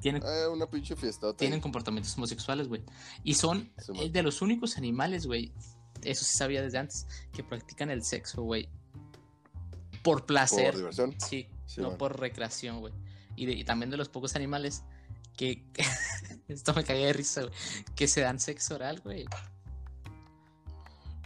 Tienen, 0.03 0.21
Ah, 0.23 0.49
una 0.51 0.67
pinche 0.69 0.95
fiestota. 0.95 1.35
tienen 1.37 1.59
comportamientos 1.61 2.15
homosexuales, 2.17 2.67
güey. 2.67 2.83
Y 3.23 3.33
son 3.33 3.71
Sí, 3.79 3.91
eh, 3.95 4.09
de 4.09 4.21
los 4.21 4.41
únicos 4.43 4.77
animales, 4.77 5.25
güey. 5.25 5.51
Eso 6.03 6.23
sí 6.25 6.37
sabía 6.37 6.61
desde 6.61 6.77
antes, 6.77 7.07
que 7.31 7.43
practican 7.43 7.89
el 7.89 8.03
sexo, 8.03 8.43
güey. 8.43 8.67
Por 10.03 10.25
placer. 10.25 10.65
Por 10.71 10.75
diversión. 10.77 11.15
Sí, 11.19 11.47
Sí, 11.65 11.79
no 11.81 11.89
man. 11.91 11.97
por 11.97 12.19
recreación, 12.19 12.81
güey. 12.81 12.93
Y, 13.37 13.63
también 13.63 13.89
de 13.89 13.97
los 13.97 14.09
pocos 14.09 14.35
animales 14.35 14.83
que. 15.37 15.63
esto 16.49 16.73
me 16.73 16.83
cagué 16.83 17.05
de 17.07 17.13
risa, 17.13 17.41
güey. 17.43 17.53
Que 17.95 18.07
se 18.09 18.19
dan 18.21 18.39
sexo 18.39 18.75
oral, 18.75 18.99
güey. 19.01 19.25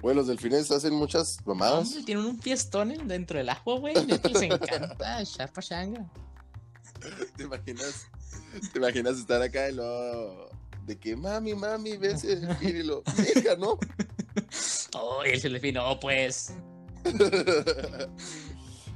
Güey, 0.01 0.15
los 0.15 0.28
delfines 0.28 0.69
hacen 0.69 0.93
muchas 0.93 1.39
mamadas. 1.47 1.97
Tienen 2.05 2.23
un 2.25 2.39
fiestón 2.39 2.91
en- 2.91 3.07
dentro 3.07 3.39
del 3.39 3.49
agua, 3.49 3.80
güey. 3.80 3.95
Les 3.95 4.41
encanta 4.43 5.21
echar 5.21 5.51
pachanga. 5.51 6.07
¿Te 7.36 7.43
imaginas? 7.43 8.07
¿Te 8.73 8.79
imaginas 8.79 9.17
estar 9.17 9.41
acá 9.41 9.69
y 9.69 9.73
luego 9.75 10.49
de 10.85 10.97
que 10.97 11.15
mami, 11.15 11.53
mami, 11.53 11.97
ves 11.97 12.23
el 12.23 12.41
delfín 12.41 12.77
y 12.77 12.83
lo, 12.83 13.03
hija, 13.35 13.55
¿no? 13.57 13.77
Oh, 14.93 15.21
y 15.25 15.29
el 15.31 15.41
delfín, 15.41 15.75
no, 15.75 15.99
pues. 15.99 16.53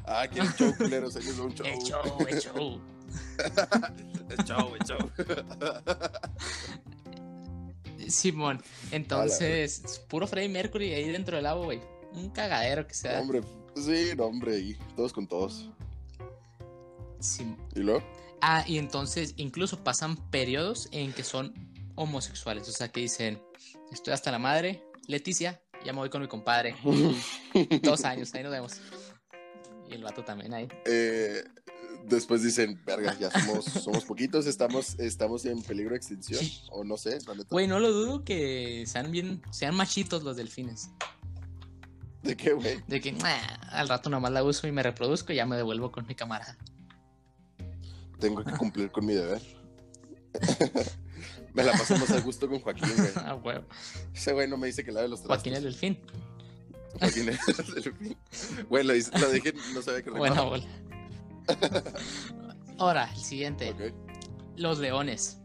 ah, 0.05 0.27
que 0.27 0.39
el 0.39 0.47
show, 0.53 0.73
culeros, 0.77 1.13
doy 1.13 1.27
un 1.27 1.53
show. 1.53 1.65
El 1.67 1.79
show, 1.83 2.27
el 2.27 2.39
show. 2.39 2.81
El 4.29 4.45
show, 4.45 4.75
el 4.75 4.85
show. 4.85 5.11
Simón, 8.07 8.61
entonces, 8.91 9.81
es 9.83 9.99
puro 9.99 10.27
Freddie 10.27 10.49
Mercury 10.49 10.93
ahí 10.93 11.09
dentro 11.11 11.35
del 11.35 11.45
agua, 11.45 11.65
güey. 11.65 11.81
Un 12.13 12.29
cagadero 12.29 12.87
que 12.87 12.93
sea. 12.93 13.19
hombre, 13.19 13.41
sí, 13.75 14.11
no, 14.17 14.25
hombre, 14.25 14.57
y 14.59 14.73
todos 14.95 15.13
con 15.13 15.27
todos. 15.27 15.69
Sim- 17.19 17.57
¿Y 17.75 17.79
luego? 17.79 18.01
Ah, 18.41 18.63
y 18.67 18.77
entonces 18.77 19.33
incluso 19.37 19.83
pasan 19.83 20.17
periodos 20.31 20.89
en 20.91 21.13
que 21.13 21.23
son 21.23 21.53
homosexuales. 21.95 22.67
O 22.67 22.71
sea, 22.71 22.91
que 22.91 23.01
dicen, 23.01 23.41
estoy 23.91 24.13
hasta 24.13 24.31
la 24.31 24.39
madre, 24.39 24.83
Leticia, 25.07 25.61
ya 25.85 25.93
me 25.93 25.99
voy 25.99 26.09
con 26.09 26.21
mi 26.21 26.27
compadre. 26.27 26.75
Dos 27.83 28.03
años, 28.03 28.33
ahí 28.33 28.43
nos 28.43 28.51
vemos. 28.51 28.73
Y 29.89 29.93
el 29.93 30.03
vato 30.03 30.23
también 30.23 30.53
ahí. 30.53 30.67
Eh, 30.85 31.43
después 32.05 32.41
dicen, 32.41 32.81
verga, 32.85 33.15
ya 33.19 33.29
somos, 33.29 33.65
somos 33.65 34.05
poquitos, 34.05 34.45
estamos, 34.47 34.97
estamos 34.99 35.45
en 35.45 35.61
peligro 35.61 35.91
de 35.91 35.97
extinción. 35.97 36.39
Sí. 36.39 36.63
O 36.71 36.83
no 36.83 36.97
sé. 36.97 37.19
Güey, 37.49 37.67
no 37.67 37.79
lo 37.79 37.91
dudo 37.91 38.23
que 38.23 38.85
sean 38.87 39.11
bien, 39.11 39.41
sean 39.51 39.75
machitos 39.75 40.23
los 40.23 40.37
delfines. 40.37 40.89
¿De 42.23 42.37
qué, 42.37 42.53
güey? 42.53 42.79
De 42.87 43.01
que 43.01 43.11
"Nah, 43.11 43.35
al 43.71 43.89
rato 43.89 44.09
nomás 44.09 44.31
la 44.31 44.43
uso 44.43 44.67
y 44.67 44.71
me 44.71 44.83
reproduzco 44.83 45.33
y 45.33 45.37
ya 45.37 45.45
me 45.47 45.57
devuelvo 45.57 45.91
con 45.91 46.05
mi 46.05 46.13
camarada. 46.15 46.55
Tengo 48.21 48.43
que 48.43 48.51
cumplir 48.53 48.89
con 48.91 49.05
mi 49.05 49.13
deber. 49.13 49.41
Me 51.53 51.63
la 51.65 51.73
paso 51.73 51.97
más 51.97 52.09
a 52.11 52.21
gusto 52.21 52.47
con 52.47 52.59
Joaquín, 52.61 52.87
güey. 52.95 53.09
Ah, 53.17 53.35
huevo. 53.35 53.65
Ese 54.13 54.31
güey 54.31 54.47
no 54.47 54.55
me 54.57 54.67
dice 54.67 54.85
que 54.85 54.91
lave 54.93 55.09
los 55.09 55.19
trastos. 55.21 55.35
Joaquín 55.37 55.53
el 55.55 55.63
delfín. 55.63 55.99
Joaquín 56.99 57.27
el 57.29 57.37
delfín. 57.83 58.17
Güey, 58.69 58.83
lo, 58.85 58.93
lo 59.19 59.31
dije, 59.31 59.53
no 59.73 59.81
sabía 59.81 60.01
que 60.01 60.11
Buena 60.11 60.35
rimaba. 60.35 60.49
bola. 60.51 60.63
Ahora, 62.77 63.11
el 63.13 63.19
siguiente. 63.19 63.75
Los 64.55 64.79
leones. 64.79 65.39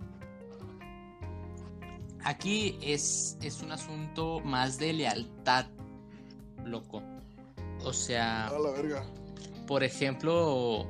Aquí 2.25 2.79
es, 2.83 3.37
es 3.43 3.61
un 3.63 3.73
asunto 3.73 4.41
más 4.41 4.79
de 4.79 4.93
lealtad, 4.93 5.67
loco. 6.65 7.03
O 7.85 7.93
sea, 7.93 8.47
A 8.49 8.59
la 8.59 8.71
verga. 8.71 9.05
por 9.67 9.85
ejemplo, 9.85 10.89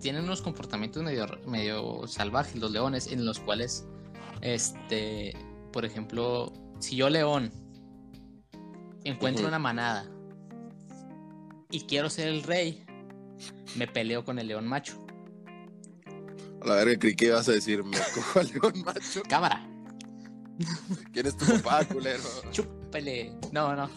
tienen 0.00 0.24
unos 0.24 0.42
comportamientos 0.42 1.02
medio, 1.02 1.26
medio 1.46 2.06
salvajes 2.06 2.56
los 2.56 2.70
leones, 2.70 3.06
en 3.06 3.24
los 3.24 3.38
cuales, 3.38 3.86
este, 4.40 5.36
por 5.72 5.84
ejemplo, 5.84 6.52
si 6.78 6.96
yo 6.96 7.08
león 7.10 7.52
encuentro 9.04 9.46
una 9.46 9.58
manada 9.58 10.10
y 11.70 11.82
quiero 11.82 12.10
ser 12.10 12.28
el 12.28 12.42
rey, 12.42 12.84
me 13.76 13.86
peleo 13.86 14.24
con 14.24 14.38
el 14.38 14.48
león 14.48 14.66
macho. 14.66 15.04
A 16.62 16.66
la 16.66 16.74
verga, 16.74 16.98
creí 16.98 17.14
que 17.14 17.26
ibas 17.26 17.48
a 17.48 17.52
decir, 17.52 17.84
me 17.84 17.96
cojo 18.14 18.40
al 18.40 18.48
león 18.48 18.82
macho. 18.84 19.22
Cámara, 19.28 19.66
¿Quién 21.12 21.26
es 21.26 21.36
tu 21.36 21.46
papá, 21.46 21.84
culero? 21.84 22.22
chúpele. 22.52 23.32
No, 23.52 23.74
no. 23.74 23.90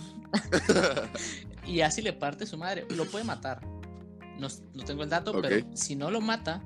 y 1.66 1.82
así 1.82 2.02
le 2.02 2.14
parte 2.14 2.46
su 2.46 2.58
madre. 2.58 2.86
Lo 2.90 3.06
puede 3.06 3.26
matar. 3.26 3.62
No, 4.40 4.48
no 4.74 4.84
tengo 4.84 5.04
el 5.04 5.10
dato, 5.10 5.40
pero 5.42 5.66
si 5.76 5.96
no 5.96 6.10
lo 6.12 6.20
mata, 6.22 6.62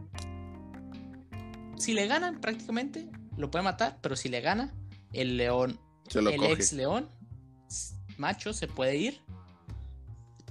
si 1.78 1.94
le 1.94 2.08
ganan 2.08 2.40
prácticamente, 2.42 3.10
lo 3.36 3.52
puede 3.52 3.64
matar, 3.64 4.00
pero 4.02 4.16
si 4.16 4.30
le 4.30 4.42
gana, 4.42 4.74
el 5.14 5.38
león, 5.38 5.80
Se 6.10 6.22
lo 6.22 6.30
el 6.30 6.38
coge. 6.38 6.54
ex 6.54 6.74
león 6.74 7.10
macho 8.18 8.54
se 8.54 8.68
puede 8.68 8.98
ir. 8.98 9.22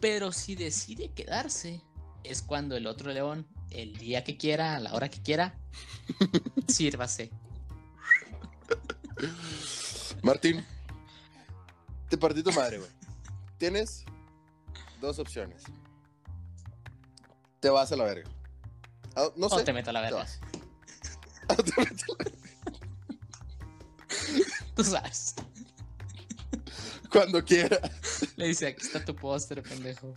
Pero 0.00 0.32
si 0.32 0.54
decide 0.54 1.10
quedarse, 1.12 1.82
es 2.24 2.42
cuando 2.42 2.76
el 2.76 2.86
otro 2.86 3.12
león, 3.12 3.46
el 3.70 3.96
día 3.96 4.24
que 4.24 4.36
quiera, 4.36 4.76
a 4.76 4.80
la 4.80 4.94
hora 4.94 5.08
que 5.08 5.20
quiera, 5.22 5.58
sírvase. 6.68 7.30
Martín, 10.22 10.64
te 12.08 12.18
partí 12.18 12.42
tu 12.42 12.52
madre, 12.52 12.78
güey. 12.78 12.90
Tienes 13.58 14.04
dos 15.00 15.18
opciones. 15.18 15.62
Te 17.60 17.70
vas 17.70 17.90
a 17.92 17.96
la 17.96 18.04
verga. 18.04 18.28
Ah, 19.14 19.28
no 19.36 19.46
O 19.46 19.58
sé. 19.58 19.64
te 19.64 19.72
meto 19.72 19.90
a 19.90 19.92
la 19.92 20.00
te 20.00 20.04
verga. 20.14 20.18
vas. 20.18 20.40
Ah, 21.48 21.54
te 21.56 21.72
metes 21.80 22.02
a 22.02 22.24
la- 22.24 22.30
Tú 24.74 24.84
sabes. 24.84 25.34
Cuando 27.10 27.42
quiera. 27.44 27.78
Le 28.36 28.48
dice, 28.48 28.66
aquí 28.66 28.84
está 28.84 29.04
tu 29.04 29.14
póster, 29.14 29.62
pendejo. 29.62 30.12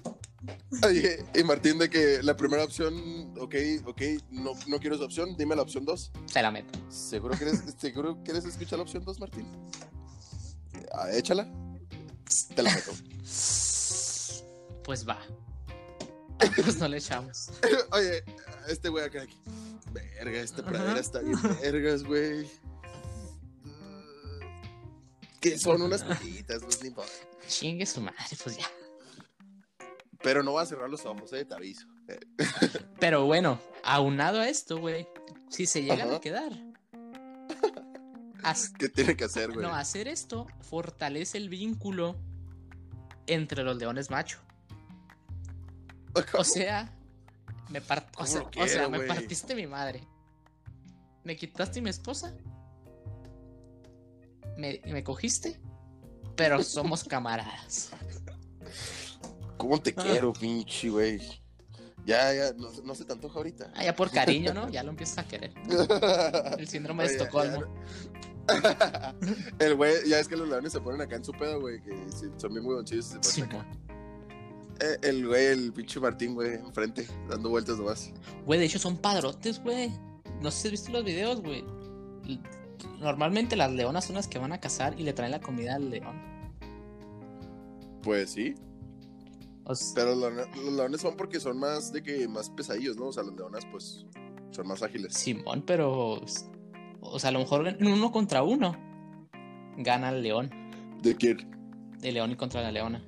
Oye, 0.85 1.23
y 1.35 1.43
Martín, 1.43 1.77
de 1.77 1.89
que 1.89 2.21
la 2.23 2.35
primera 2.35 2.63
opción, 2.63 3.33
ok, 3.39 3.55
ok, 3.85 4.01
no, 4.31 4.51
no 4.67 4.79
quiero 4.79 4.95
esa 4.95 5.05
opción, 5.05 5.35
dime 5.37 5.55
la 5.55 5.61
opción 5.61 5.85
dos. 5.85 6.11
Se 6.25 6.41
la 6.41 6.49
meto. 6.51 6.79
¿Seguro 6.89 7.35
quieres, 7.37 7.61
¿Seguro 7.77 8.17
quieres 8.23 8.45
escuchar 8.45 8.79
la 8.79 8.83
opción 8.83 9.03
dos, 9.05 9.19
Martín? 9.19 9.45
Ah, 10.93 11.11
échala. 11.13 11.47
Te 12.55 12.63
la 12.63 12.73
meto. 12.73 12.91
Pues 14.83 15.07
va. 15.07 15.19
Pues 16.55 16.77
no 16.77 16.87
le 16.87 16.97
echamos. 16.97 17.49
Oye, 17.91 18.23
este 18.67 18.89
güey 18.89 19.05
acá. 19.05 19.21
aquí. 19.23 19.37
Verga, 19.91 20.39
esta 20.39 20.61
Ajá. 20.61 20.71
pradera 20.71 20.99
está 20.99 21.19
bien 21.19 21.37
vergas, 21.61 22.03
güey. 22.03 22.49
Que 25.41 25.57
son 25.57 25.81
unas 25.81 26.03
poquitas, 26.03 26.61
no 26.61 26.87
importa. 26.87 27.11
Chingue 27.47 27.85
su 27.85 28.01
madre, 28.01 28.37
pues 28.43 28.57
ya. 28.57 28.65
Pero 30.21 30.43
no 30.43 30.53
va 30.53 30.63
a 30.63 30.65
cerrar 30.65 30.89
los 30.89 31.05
ojos, 31.05 31.31
eh, 31.33 31.45
te 31.45 31.55
aviso. 31.55 31.87
Pero 32.99 33.25
bueno, 33.25 33.59
aunado 33.83 34.39
a 34.41 34.49
esto, 34.49 34.77
güey, 34.77 35.07
si 35.49 35.65
se 35.65 35.81
llegan 35.81 36.09
Ajá. 36.09 36.17
a 36.17 36.21
quedar, 36.21 36.51
¿Qué 38.79 38.89
tiene 38.89 39.15
que 39.15 39.25
hacer, 39.25 39.51
güey? 39.51 39.61
no, 39.61 39.73
hacer 39.75 40.07
esto 40.07 40.47
fortalece 40.61 41.37
el 41.37 41.49
vínculo 41.49 42.15
entre 43.27 43.63
los 43.63 43.77
leones 43.77 44.09
macho. 44.09 44.39
O 46.37 46.43
sea, 46.43 46.91
me, 47.69 47.81
part- 47.81 48.09
o 48.13 48.17
¿Cómo 48.17 48.27
sea, 48.27 48.39
lo 48.41 48.47
o 48.47 48.51
quiero, 48.51 48.67
sea, 48.67 48.89
me 48.89 48.97
güey? 48.97 49.07
partiste 49.07 49.55
mi 49.55 49.67
madre. 49.67 50.07
Me 51.23 51.35
quitaste 51.35 51.81
mi 51.81 51.89
esposa. 51.89 52.33
Me, 54.57 54.81
me 54.85 55.03
cogiste. 55.03 55.59
Pero 56.35 56.63
somos 56.63 57.03
camaradas. 57.05 57.91
¿Cómo 59.57 59.79
te 59.81 59.93
quiero, 59.93 60.31
pinche, 60.33 60.89
güey? 60.89 61.19
Ya, 62.05 62.33
ya, 62.33 62.53
no, 62.53 62.71
no 62.83 62.95
se 62.95 63.05
te 63.05 63.13
antoja 63.13 63.37
ahorita. 63.37 63.71
Ah, 63.75 63.83
ya 63.83 63.95
por 63.95 64.09
cariño, 64.09 64.53
¿no? 64.53 64.69
Ya 64.69 64.81
lo 64.83 64.89
empiezas 64.89 65.19
a 65.19 65.27
querer. 65.27 65.53
El 66.57 66.67
síndrome 66.67 67.03
de 67.07 67.11
Estocolmo. 67.15 67.61
ya- 68.47 69.15
El 69.59 69.75
güey, 69.75 70.07
ya 70.09 70.19
es 70.19 70.27
que 70.27 70.35
los 70.35 70.47
leones 70.49 70.71
se 70.71 70.79
ponen 70.81 71.01
acá 71.01 71.17
en 71.17 71.23
su 71.25 71.33
pedo, 71.33 71.59
güey, 71.61 71.81
que 71.83 71.91
sí, 72.17 72.25
son 72.37 72.51
bien 72.53 72.65
huevoncillos 72.65 73.15
y 73.21 73.23
se 73.23 73.47
el 75.01 75.27
güey, 75.27 75.45
el 75.47 75.73
pinche 75.73 75.99
Martín, 75.99 76.35
güey, 76.35 76.55
enfrente, 76.55 77.05
dando 77.29 77.49
vueltas 77.49 77.77
nomás. 77.77 78.11
Güey, 78.45 78.59
de 78.59 78.65
hecho 78.65 78.79
son 78.79 78.97
padrotes, 78.97 79.61
güey. 79.61 79.91
No 80.41 80.51
sé 80.51 80.61
si 80.61 80.67
has 80.67 80.71
visto 80.71 80.91
los 80.91 81.03
videos, 81.03 81.41
güey. 81.41 81.63
Normalmente 82.99 83.55
las 83.55 83.71
leonas 83.71 84.05
son 84.05 84.15
las 84.15 84.27
que 84.27 84.39
van 84.39 84.53
a 84.53 84.59
cazar 84.59 84.97
y 84.99 85.03
le 85.03 85.13
traen 85.13 85.31
la 85.31 85.41
comida 85.41 85.75
al 85.75 85.89
león. 85.89 86.21
Pues 88.03 88.29
sí, 88.31 88.55
O 89.65 89.73
pero 89.93 90.15
los, 90.15 90.31
leones- 90.33 90.55
los 90.63 90.73
leones 90.73 91.01
son 91.01 91.17
porque 91.17 91.39
son 91.39 91.59
más 91.59 91.91
de 91.91 92.01
que 92.01 92.27
más 92.27 92.49
pesadillos, 92.49 92.95
¿no? 92.95 93.07
O 93.07 93.13
sea, 93.13 93.23
los 93.23 93.35
leonas, 93.35 93.65
pues, 93.71 94.05
son 94.51 94.67
más 94.67 94.81
ágiles. 94.81 95.13
Simón, 95.13 95.63
pero. 95.65 96.21
O 97.01 97.19
sea, 97.19 97.29
a 97.29 97.31
lo 97.33 97.39
mejor 97.39 97.67
en 97.67 97.85
uno 97.87 98.11
contra 98.11 98.43
uno 98.43 98.75
gana 99.77 100.09
el 100.09 100.21
león. 100.23 100.49
¿De 101.01 101.15
quién? 101.15 101.49
El 102.01 102.13
león 102.15 102.31
y 102.31 102.35
contra 102.35 102.61
la 102.61 102.71
leona. 102.71 103.03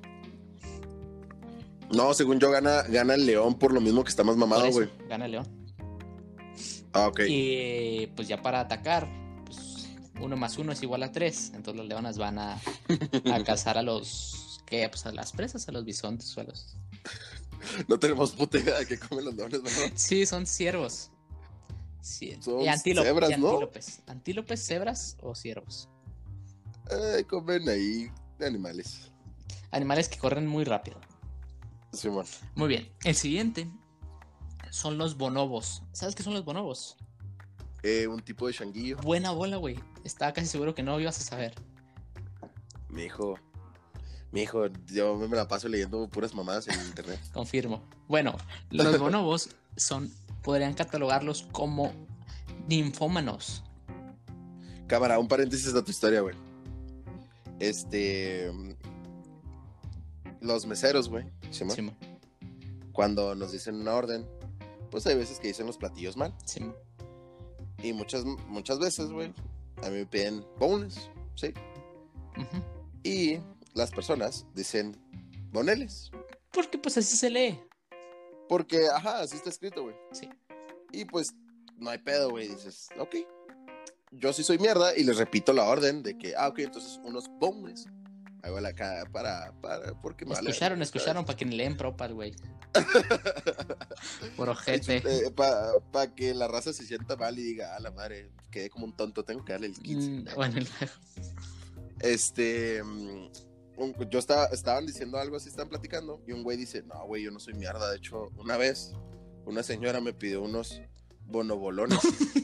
No, 1.90 2.14
según 2.14 2.38
yo, 2.40 2.50
gana, 2.50 2.82
gana 2.82 3.14
el 3.14 3.26
león 3.26 3.58
por 3.58 3.72
lo 3.72 3.80
mismo 3.80 4.02
que 4.04 4.10
está 4.10 4.24
más 4.24 4.36
mamado, 4.36 4.70
güey. 4.70 4.88
Gana 5.08 5.26
el 5.26 5.32
león. 5.32 5.62
Ah, 6.92 7.08
ok. 7.08 7.20
Y 7.28 8.06
pues 8.16 8.28
ya 8.28 8.42
para 8.42 8.60
atacar, 8.60 9.08
pues 9.44 9.88
uno 10.20 10.36
más 10.36 10.58
uno 10.58 10.72
es 10.72 10.82
igual 10.82 11.02
a 11.02 11.12
tres. 11.12 11.52
Entonces 11.54 11.76
las 11.76 11.86
leonas 11.86 12.18
van 12.18 12.38
a, 12.38 12.60
a 13.32 13.44
cazar 13.44 13.78
a 13.78 13.82
los. 13.82 14.60
¿Qué? 14.66 14.88
Pues 14.88 15.04
a 15.06 15.12
las 15.12 15.32
presas, 15.32 15.68
a 15.68 15.72
los 15.72 15.84
bisontes 15.84 16.36
o 16.36 16.40
a 16.40 16.44
los. 16.44 16.76
No 17.88 17.98
tenemos 17.98 18.32
puta 18.32 18.58
idea 18.58 18.78
de 18.78 18.86
qué 18.86 18.98
comen 18.98 19.24
los 19.26 19.34
leones, 19.34 19.62
¿verdad? 19.62 19.92
Sí, 19.94 20.26
son 20.26 20.46
ciervos. 20.46 21.10
Sí. 22.00 22.36
Son 22.40 22.60
y 22.60 22.68
antílopes, 22.68 23.08
cebras, 23.08 23.30
y 23.30 23.40
¿no? 23.40 23.48
antílopes. 23.50 24.02
Antílopes, 24.06 24.66
cebras 24.66 25.16
o 25.20 25.34
ciervos. 25.34 25.88
Ay, 27.14 27.24
comen 27.24 27.68
ahí 27.68 28.10
animales. 28.40 29.12
Animales 29.70 30.08
que 30.08 30.18
corren 30.18 30.46
muy 30.46 30.64
rápido. 30.64 30.98
Muy 32.54 32.68
bien. 32.68 32.88
El 33.04 33.14
siguiente 33.14 33.68
son 34.70 34.98
los 34.98 35.16
bonobos. 35.16 35.82
¿Sabes 35.92 36.14
qué 36.14 36.22
son 36.22 36.34
los 36.34 36.44
bonobos? 36.44 36.96
Eh, 37.82 38.06
un 38.06 38.20
tipo 38.20 38.46
de 38.46 38.54
changuillo. 38.54 38.96
Buena 38.98 39.32
bola, 39.32 39.56
güey. 39.56 39.78
Estaba 40.04 40.32
casi 40.32 40.46
seguro 40.46 40.74
que 40.74 40.82
no 40.82 40.98
ibas 41.00 41.18
a 41.18 41.22
saber. 41.22 41.54
Mi 42.88 43.02
hijo. 43.04 43.38
Mi 44.30 44.42
hijo, 44.42 44.66
yo 44.86 45.16
me 45.16 45.36
la 45.36 45.46
paso 45.46 45.68
leyendo 45.68 46.08
puras 46.08 46.34
mamadas 46.34 46.68
en 46.68 46.80
internet. 46.86 47.20
Confirmo. 47.32 47.82
Bueno, 48.08 48.36
los 48.70 48.98
bonobos 48.98 49.50
son, 49.76 50.10
podrían 50.42 50.74
catalogarlos 50.74 51.42
como 51.52 51.92
ninfómanos. 52.68 53.62
Cámara, 54.86 55.18
un 55.18 55.28
paréntesis 55.28 55.74
a 55.74 55.84
tu 55.84 55.90
historia, 55.90 56.20
güey. 56.20 56.36
Este. 57.58 58.50
Los 60.42 60.66
meseros, 60.66 61.08
güey. 61.08 61.24
Simón, 61.50 61.76
Simón, 61.76 61.96
Cuando 62.92 63.34
nos 63.34 63.52
dicen 63.52 63.76
una 63.76 63.94
orden, 63.94 64.26
pues 64.90 65.06
hay 65.06 65.14
veces 65.14 65.38
que 65.38 65.48
dicen 65.48 65.66
los 65.66 65.78
platillos 65.78 66.16
mal. 66.16 66.34
Simón. 66.44 66.74
Y 67.82 67.92
muchas, 67.92 68.24
muchas 68.24 68.78
veces, 68.78 69.10
güey, 69.10 69.32
a 69.82 69.88
mí 69.88 69.98
me 69.98 70.06
piden 70.06 70.44
boneless, 70.58 71.10
¿sí? 71.36 71.54
Y 73.04 73.38
las 73.74 73.90
personas 73.90 74.46
dicen 74.54 74.96
boneles. 75.52 76.10
Porque 76.52 76.76
pues 76.76 76.98
así 76.98 77.16
se 77.16 77.30
lee. 77.30 77.60
Porque, 78.48 78.88
ajá, 78.88 79.20
así 79.20 79.36
está 79.36 79.48
escrito, 79.48 79.84
güey. 79.84 79.96
Sí. 80.12 80.28
Y 80.92 81.04
pues 81.04 81.34
no 81.76 81.90
hay 81.90 81.98
pedo, 81.98 82.30
güey. 82.30 82.48
Dices, 82.48 82.88
ok. 82.98 83.16
Yo 84.10 84.32
sí 84.32 84.42
soy 84.42 84.58
mierda 84.58 84.96
y 84.96 85.04
les 85.04 85.16
repito 85.16 85.52
la 85.52 85.64
orden 85.64 86.02
de 86.02 86.18
que, 86.18 86.34
ah, 86.36 86.48
ok, 86.48 86.58
entonces 86.58 87.00
unos 87.04 87.28
boneless 87.38 87.86
Hago 88.42 88.60
la 88.60 88.72
cara 88.74 89.04
para, 89.10 89.52
para, 89.60 89.94
porque 90.00 90.24
me 90.24 90.34
vale 90.34 90.50
Escucharon, 90.50 90.78
verga, 90.80 90.84
escucharon 90.84 91.24
para 91.24 91.36
que 91.38 91.44
ni 91.44 91.56
leen 91.56 91.76
propas, 91.76 92.12
güey. 92.12 92.34
Por 94.36 94.48
ojete. 94.48 94.96
Eh, 94.96 95.30
para 95.92 96.12
que 96.14 96.34
la 96.34 96.48
raza 96.48 96.72
se 96.72 96.84
sienta 96.84 97.14
mal 97.16 97.38
y 97.38 97.42
diga, 97.42 97.76
a 97.76 97.80
la 97.80 97.92
madre, 97.92 98.30
quedé 98.50 98.68
como 98.68 98.84
un 98.86 98.96
tonto, 98.96 99.24
tengo 99.24 99.44
que 99.44 99.52
darle 99.52 99.68
el 99.68 99.74
15. 99.78 100.08
Mm, 100.10 100.24
Bueno, 100.34 100.58
el- 100.58 100.68
Este, 102.00 102.82
mm, 102.82 103.28
yo 104.10 104.18
estaba, 104.18 104.46
estaban 104.46 104.86
diciendo 104.86 105.18
algo 105.18 105.36
así, 105.36 105.48
están 105.48 105.68
platicando, 105.68 106.20
y 106.26 106.32
un 106.32 106.42
güey 106.42 106.56
dice, 106.56 106.82
no, 106.82 107.06
güey, 107.06 107.22
yo 107.22 107.30
no 107.30 107.38
soy 107.38 107.54
mierda. 107.54 107.88
De 107.90 107.96
hecho, 107.98 108.30
una 108.38 108.56
vez, 108.56 108.92
una 109.46 109.62
señora 109.62 110.00
me 110.00 110.12
pidió 110.12 110.42
unos 110.42 110.82
bonobolones. 111.26 111.98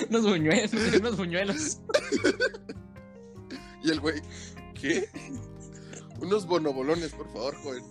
unos 0.10 0.22
buñuelos, 0.24 0.72
unos 1.00 1.16
buñuelos. 1.16 1.78
y 3.82 3.90
el 3.90 4.00
güey, 4.00 4.20
¿qué? 4.74 5.08
Unos 6.20 6.46
bonobolones, 6.46 7.12
por 7.12 7.30
favor, 7.32 7.54
joven. 7.56 7.84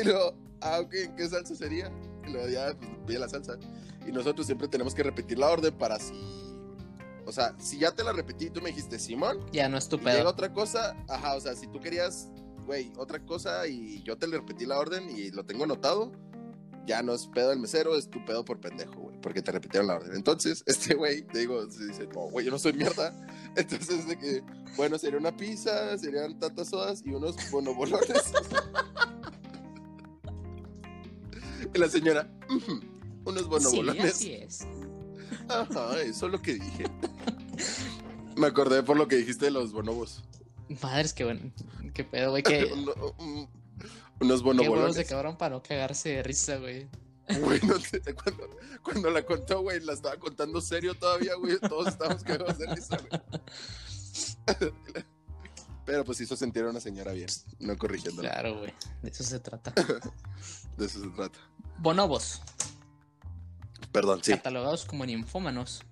Y 0.00 0.04
luego, 0.04 0.34
ah, 0.60 0.80
ok, 0.80 0.94
¿en 0.94 1.16
qué 1.16 1.28
salsa 1.28 1.54
sería? 1.54 1.90
Y 2.26 2.32
luego 2.32 2.48
ya, 2.48 2.76
pues, 2.76 2.90
pide 3.06 3.18
la 3.18 3.28
salsa. 3.28 3.56
Y 4.06 4.12
nosotros 4.12 4.46
siempre 4.46 4.68
tenemos 4.68 4.94
que 4.94 5.02
repetir 5.02 5.38
la 5.38 5.48
orden 5.50 5.74
para 5.74 5.98
si... 5.98 6.14
O 7.24 7.32
sea, 7.32 7.56
si 7.58 7.78
ya 7.78 7.90
te 7.92 8.04
la 8.04 8.12
repetí 8.12 8.46
y 8.46 8.50
tú 8.50 8.60
me 8.60 8.68
dijiste, 8.68 8.98
Simón, 9.00 9.38
Ya 9.52 9.68
no 9.68 9.76
es 9.78 9.88
tu 9.88 9.98
pedo. 9.98 10.28
otra 10.28 10.52
cosa, 10.52 10.96
ajá, 11.08 11.34
o 11.34 11.40
sea, 11.40 11.56
si 11.56 11.66
tú 11.66 11.80
querías, 11.80 12.30
güey, 12.66 12.92
otra 12.96 13.18
cosa 13.24 13.66
y 13.66 14.00
yo 14.04 14.16
te 14.16 14.28
le 14.28 14.36
repetí 14.36 14.64
la 14.64 14.78
orden 14.78 15.10
y 15.10 15.30
lo 15.32 15.44
tengo 15.44 15.64
anotado, 15.64 16.12
ya 16.86 17.02
no 17.02 17.14
es 17.14 17.26
pedo 17.26 17.48
del 17.50 17.58
mesero, 17.58 17.96
es 17.96 18.08
tu 18.08 18.24
pedo 18.24 18.44
por 18.44 18.60
pendejo, 18.60 19.05
porque 19.22 19.42
te 19.42 19.50
repitieron 19.52 19.86
la 19.88 19.96
orden. 19.96 20.14
Entonces, 20.14 20.62
este 20.66 20.94
güey, 20.94 21.22
te 21.22 21.40
digo, 21.40 21.68
se 21.70 21.86
dice, 21.86 22.06
no, 22.14 22.22
güey, 22.30 22.46
yo 22.46 22.52
no 22.52 22.58
soy 22.58 22.72
mierda. 22.72 23.12
Entonces, 23.56 24.06
de 24.06 24.18
que, 24.18 24.42
bueno, 24.76 24.98
sería 24.98 25.18
una 25.18 25.36
pizza, 25.36 25.96
serían 25.98 26.38
tantas 26.38 26.68
sodas 26.68 27.02
y 27.04 27.10
unos 27.10 27.36
bonobolones. 27.50 28.08
y 31.74 31.78
la 31.78 31.88
señora, 31.88 32.30
"Ujú, 32.48 32.80
unos 33.24 33.42
Sí, 33.42 33.48
bonobolones. 33.48 34.04
así 34.14 34.32
es. 34.32 34.66
Ajá, 35.48 36.00
eso 36.02 36.26
es 36.26 36.32
lo 36.32 36.40
que 36.42 36.54
dije. 36.54 36.84
Me 38.36 38.46
acordé 38.48 38.82
por 38.82 38.96
lo 38.96 39.08
que 39.08 39.16
dijiste 39.16 39.46
de 39.46 39.50
los 39.50 39.72
bonobos. 39.72 40.22
Madres, 40.82 41.12
qué 41.12 41.24
bueno. 41.24 41.40
Qué 41.94 42.04
pedo, 42.04 42.30
güey. 42.30 42.42
Qué, 42.42 42.66
un- 42.66 42.88
unos 42.88 43.48
qué 44.18 44.20
huevos 44.20 44.40
de 44.40 44.44
bonobolones. 44.68 45.08
cabrón 45.08 45.36
para 45.38 45.54
no 45.56 45.62
cagarse 45.62 46.10
de 46.10 46.22
risa, 46.22 46.56
güey. 46.56 46.88
Güey, 47.40 47.60
no 47.62 47.74
te- 47.78 48.14
cuando, 48.14 48.48
cuando 48.82 49.10
la 49.10 49.24
contó, 49.24 49.60
güey, 49.62 49.80
la 49.80 49.94
estaba 49.94 50.16
contando 50.16 50.60
serio 50.60 50.94
todavía, 50.94 51.34
güey. 51.34 51.58
Todos 51.60 51.88
estábamos 51.88 52.22
cagados 52.22 52.56
de 52.58 52.74
risa, 52.74 52.98
güey. 52.98 54.72
Pero 55.84 56.04
pues 56.04 56.20
hizo 56.20 56.36
sentir 56.36 56.64
a 56.64 56.70
una 56.70 56.80
señora 56.80 57.12
bien, 57.12 57.28
no 57.60 57.76
corrigiéndola. 57.76 58.30
Claro, 58.30 58.58
güey. 58.58 58.72
De 59.02 59.10
eso 59.10 59.22
se 59.22 59.38
trata. 59.38 59.72
De 60.76 60.86
eso 60.86 61.00
se 61.00 61.08
trata. 61.10 61.38
Bonobos, 61.78 62.42
Perdón, 63.92 64.20
sí. 64.22 64.32
catalogados 64.32 64.84
como 64.84 65.06
ninfómanos. 65.06 65.82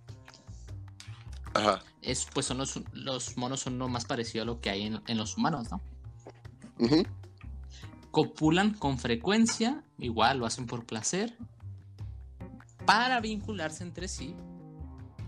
Ajá. 1.54 1.82
Es, 2.02 2.26
pues 2.34 2.46
son 2.46 2.58
los, 2.58 2.80
los 2.92 3.36
monos 3.36 3.60
son 3.60 3.78
lo 3.78 3.88
más 3.88 4.04
parecido 4.04 4.42
a 4.42 4.46
lo 4.46 4.60
que 4.60 4.70
hay 4.70 4.82
en, 4.82 5.00
en 5.06 5.16
los 5.16 5.36
humanos, 5.36 5.68
¿no? 5.70 5.80
Ujú. 6.80 7.04
Copulan 8.14 8.72
con 8.74 8.98
frecuencia, 8.98 9.82
igual 9.98 10.38
lo 10.38 10.46
hacen 10.46 10.66
por 10.66 10.86
placer, 10.86 11.36
para 12.86 13.20
vincularse 13.20 13.82
entre 13.82 14.06
sí, 14.06 14.36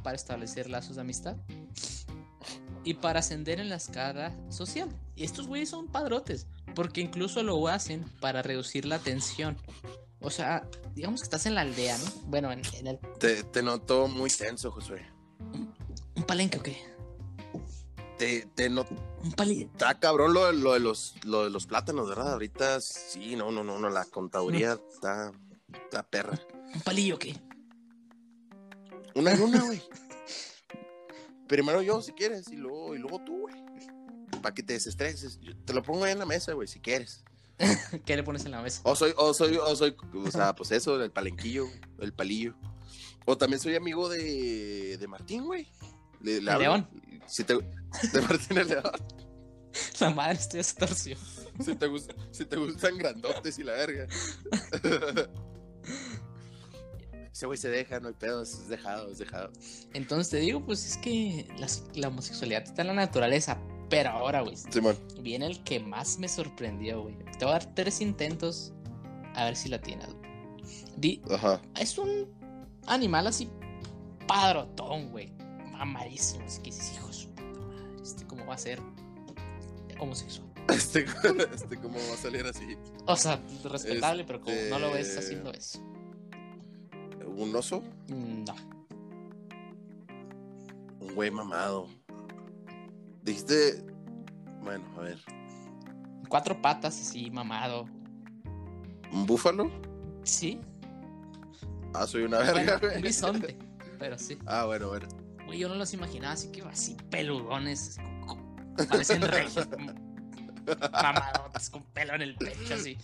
para 0.05 0.15
establecer 0.15 0.71
lazos 0.71 0.95
de 0.95 1.03
amistad 1.03 1.37
y 2.85 2.95
para 2.95 3.19
ascender 3.19 3.59
en 3.59 3.71
la 3.71 3.75
escala 3.75 4.33
social. 4.51 4.89
Y 5.17 5.25
estos 5.25 5.49
güeyes 5.49 5.69
son 5.71 5.89
padrotes, 5.89 6.47
porque 6.77 7.01
incluso 7.01 7.43
lo 7.43 7.67
hacen 7.67 8.05
para 8.21 8.41
reducir 8.43 8.85
la 8.87 9.01
tensión. 9.01 9.57
O 10.21 10.31
sea, 10.31 10.69
digamos 10.95 11.21
que 11.21 11.25
estás 11.25 11.47
en 11.47 11.57
la 11.57 11.63
aldea, 11.63 11.99
¿no? 11.99 12.05
Bueno, 12.27 12.53
en, 12.53 12.63
en 12.75 12.87
el, 12.87 13.01
Te, 13.19 13.43
te 13.43 13.65
noto 13.65 14.07
muy 14.07 14.31
tenso, 14.31 14.71
Josué. 14.71 15.05
un 16.15 16.23
palenque 16.25 16.59
o 16.59 16.63
qué? 16.63 16.96
Te, 18.19 18.47
te 18.55 18.71
noto. 18.71 18.95
Un 19.23 19.33
pali... 19.33 19.63
Está 19.63 19.99
cabrón 19.99 20.33
lo, 20.33 20.47
de- 20.47 20.55
lo 20.55 20.73
de 20.73 20.81
los, 20.81 21.15
lo 21.25 21.45
de 21.45 21.51
los 21.51 21.67
plátanos, 21.67 22.09
¿verdad? 22.09 22.33
Ahorita 22.33 22.81
sí, 22.81 23.37
no, 23.37 23.51
no, 23.51 23.63
no, 23.63 23.79
no. 23.79 23.91
La 23.91 24.05
contaduría 24.07 24.79
está, 24.93 25.33
está 25.85 26.03
perra. 26.03 26.41
un 26.75 26.81
palillo 26.81 27.19
qué? 27.19 27.39
Una 29.15 29.35
luna, 29.35 29.63
güey. 29.67 29.83
Primero 31.47 31.81
yo, 31.83 32.03
si 32.03 32.13
quieres, 32.13 32.49
y 32.51 32.57
luego, 32.57 32.95
y 32.95 32.99
luego 32.99 33.21
tú, 33.25 33.41
güey. 33.43 33.55
Para 34.43 34.55
que 34.55 34.63
te 34.63 34.73
desestreses. 34.75 35.39
Yo 35.41 35.57
te 35.65 35.73
lo 35.73 35.83
pongo 35.83 36.05
ahí 36.05 36.13
en 36.13 36.19
la 36.19 36.27
mesa, 36.27 36.53
güey, 36.55 36.69
si 36.69 36.81
quieres. 36.81 37.23
¿Qué 38.05 38.17
le 38.17 38.23
pones 38.23 38.45
en 38.45 38.51
la 38.51 38.63
mesa? 38.63 38.81
O 38.85 38.95
soy, 38.97 39.13
o 39.17 39.33
soy, 39.33 39.57
o 39.57 39.77
soy, 39.77 39.97
o 40.15 40.31
sea, 40.31 40.55
pues 40.55 40.71
eso, 40.73 41.03
el 41.03 41.11
palenquillo, 41.11 41.67
el 42.01 42.13
palillo. 42.13 42.55
O 43.25 43.37
también 43.39 43.61
soy 43.61 43.75
amigo 43.77 44.09
de, 44.09 44.97
de 44.99 45.09
Martín, 45.09 45.45
güey. 45.45 45.69
Le, 46.21 46.33
le 46.33 46.39
¿El 46.39 46.49
hablo. 46.49 46.63
León? 46.65 46.89
Si 47.27 47.45
te, 47.45 47.55
Martín 47.55 48.59
el 48.59 48.69
León. 48.69 48.83
La 50.01 50.11
madre 50.11 50.35
estoy 50.39 50.63
se 50.63 50.75
torció. 50.75 51.17
Si 51.63 51.75
te, 51.75 51.87
si 52.33 52.45
te 52.47 52.57
gustan 52.57 52.97
grandotes 52.99 53.59
y 53.59 53.63
la 53.65 53.73
verga. 53.73 54.07
Ese 57.33 57.45
güey 57.47 57.59
se 57.59 57.69
deja, 57.69 58.01
no 58.01 58.09
hay 58.09 58.15
pedo, 58.15 58.43
es 58.43 58.67
dejado, 58.69 59.11
es 59.11 59.19
dejado. 59.19 59.53
Entonces 59.93 60.31
te 60.31 60.39
digo, 60.39 60.65
pues 60.65 60.87
es 60.87 60.97
que 60.97 61.47
las- 61.59 61.85
la 61.95 62.09
homosexualidad 62.09 62.63
está 62.63 62.81
en 62.83 62.89
la 62.89 62.95
naturaleza. 62.95 63.59
Pero 63.91 64.11
ahora, 64.11 64.41
güey, 64.41 64.57
viene 65.21 65.47
el 65.47 65.63
que 65.63 65.79
más 65.79 66.19
me 66.19 66.29
sorprendió, 66.29 67.03
güey. 67.03 67.17
Te 67.39 67.45
voy 67.45 67.51
a 67.55 67.59
dar 67.59 67.75
tres 67.75 68.01
intentos 68.01 68.73
a 69.35 69.45
ver 69.45 69.55
si 69.57 69.69
la 69.69 69.81
tienes. 69.81 70.09
güey. 70.13 70.27
Di- 70.97 71.23
Ajá. 71.31 71.61
es 71.79 71.97
un 71.99 72.27
animal 72.87 73.27
así 73.29 73.49
padrotón, 74.27 75.11
güey. 75.13 75.33
Mamadísimo. 75.79 76.45
Así 76.45 76.59
que 76.63 76.71
dices, 76.71 76.93
hijo 76.95 77.09
de 77.09 77.13
su 77.15 77.29
puta 77.31 77.43
madre, 77.43 78.03
este 78.03 78.27
cómo 78.27 78.47
va 78.47 78.55
a 78.55 78.59
ser 78.59 78.81
homosexual. 79.99 80.47
Este, 80.69 81.07
este, 81.55 81.77
¿cómo 81.79 81.97
va 81.97 82.15
a 82.15 82.17
salir 82.17 82.45
así? 82.45 82.77
O 83.07 83.15
sea, 83.15 83.41
respetable, 83.65 84.25
pero 84.25 84.41
como 84.41 84.57
no 84.69 84.81
lo 84.81 84.91
ves 84.93 85.09
Este- 85.11 85.21
haciendo 85.21 85.53
eso. 85.53 85.81
¿Un 87.25 87.55
oso? 87.55 87.85
No. 88.09 88.55
Un 91.01 91.15
güey 91.15 91.31
mamado. 91.31 91.87
Dijiste. 93.23 93.85
Bueno, 94.63 94.85
a 94.97 95.01
ver. 95.03 95.19
Cuatro 96.29 96.61
patas 96.61 97.01
así, 97.01 97.31
mamado. 97.31 97.87
¿Un 99.13 99.25
búfalo? 99.25 99.71
Sí. 100.25 100.61
Ah, 101.95 102.07
soy 102.09 102.25
una 102.25 102.39
verga, 102.39 102.79
Bueno, 102.79 102.97
un 102.97 103.03
bisonte. 103.03 103.57
Pero 104.01 104.19
sí. 104.19 104.37
Ah, 104.47 104.65
bueno, 104.65 104.89
bueno. 104.89 105.07
Güey, 105.47 105.59
yo 105.61 105.69
no 105.69 105.75
los 105.77 105.93
imaginaba 105.95 106.35
así 106.35 106.49
que 106.53 106.63
así 106.63 106.97
peludones. 107.11 107.99
así 108.77 108.87
parecen 108.89 109.23
regios. 109.23 109.67
como 109.67 109.93
Mamadotes 110.93 111.71
con 111.71 111.83
pelo 111.85 112.15
en 112.15 112.23
el 112.23 112.37
pecho, 112.37 112.75
así. 112.75 112.99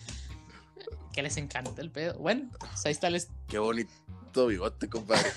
Que 1.13 1.23
les 1.23 1.37
encanta 1.37 1.81
el 1.81 1.91
pedo. 1.91 2.19
Bueno, 2.19 2.51
pues 2.59 2.85
ahí 2.87 2.93
está 2.93 3.09
el. 3.09 3.23
Qué 3.49 3.59
bonito 3.59 4.47
bigote, 4.47 4.89
compadre. 4.89 5.31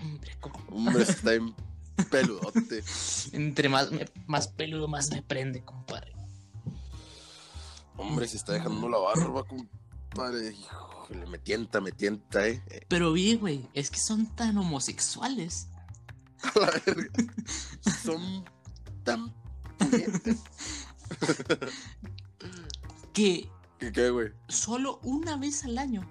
Hombre, 0.00 0.30
Hombre, 0.70 1.02
está 1.02 1.34
en 1.34 1.54
peludote. 2.10 2.82
Entre 3.32 3.68
más, 3.68 3.90
me- 3.92 4.06
más 4.26 4.48
peludo, 4.48 4.88
más 4.88 5.10
me 5.10 5.22
prende, 5.22 5.62
compadre. 5.62 6.12
Hombre, 7.96 8.26
se 8.26 8.36
está 8.36 8.54
dejando 8.54 8.88
la 8.88 8.98
barba, 8.98 9.44
compadre. 9.46 10.52
Híjole, 10.52 11.26
me 11.26 11.38
tienta, 11.38 11.80
me 11.80 11.92
tienta, 11.92 12.48
eh. 12.48 12.60
Pero 12.88 13.12
vi, 13.12 13.36
güey, 13.36 13.68
es 13.74 13.90
que 13.90 13.98
son 14.00 14.26
tan 14.34 14.56
homosexuales 14.58 15.68
A 16.54 16.58
la 16.58 16.70
verga. 16.86 17.10
Son 18.02 18.44
tan 19.04 19.32
puñetes. 19.78 20.38
que 23.12 23.48
¿Qué, 23.78 23.92
qué, 23.92 24.10
güey? 24.10 24.32
solo 24.48 24.98
una 25.02 25.36
vez 25.36 25.64
al 25.64 25.78
año 25.78 26.08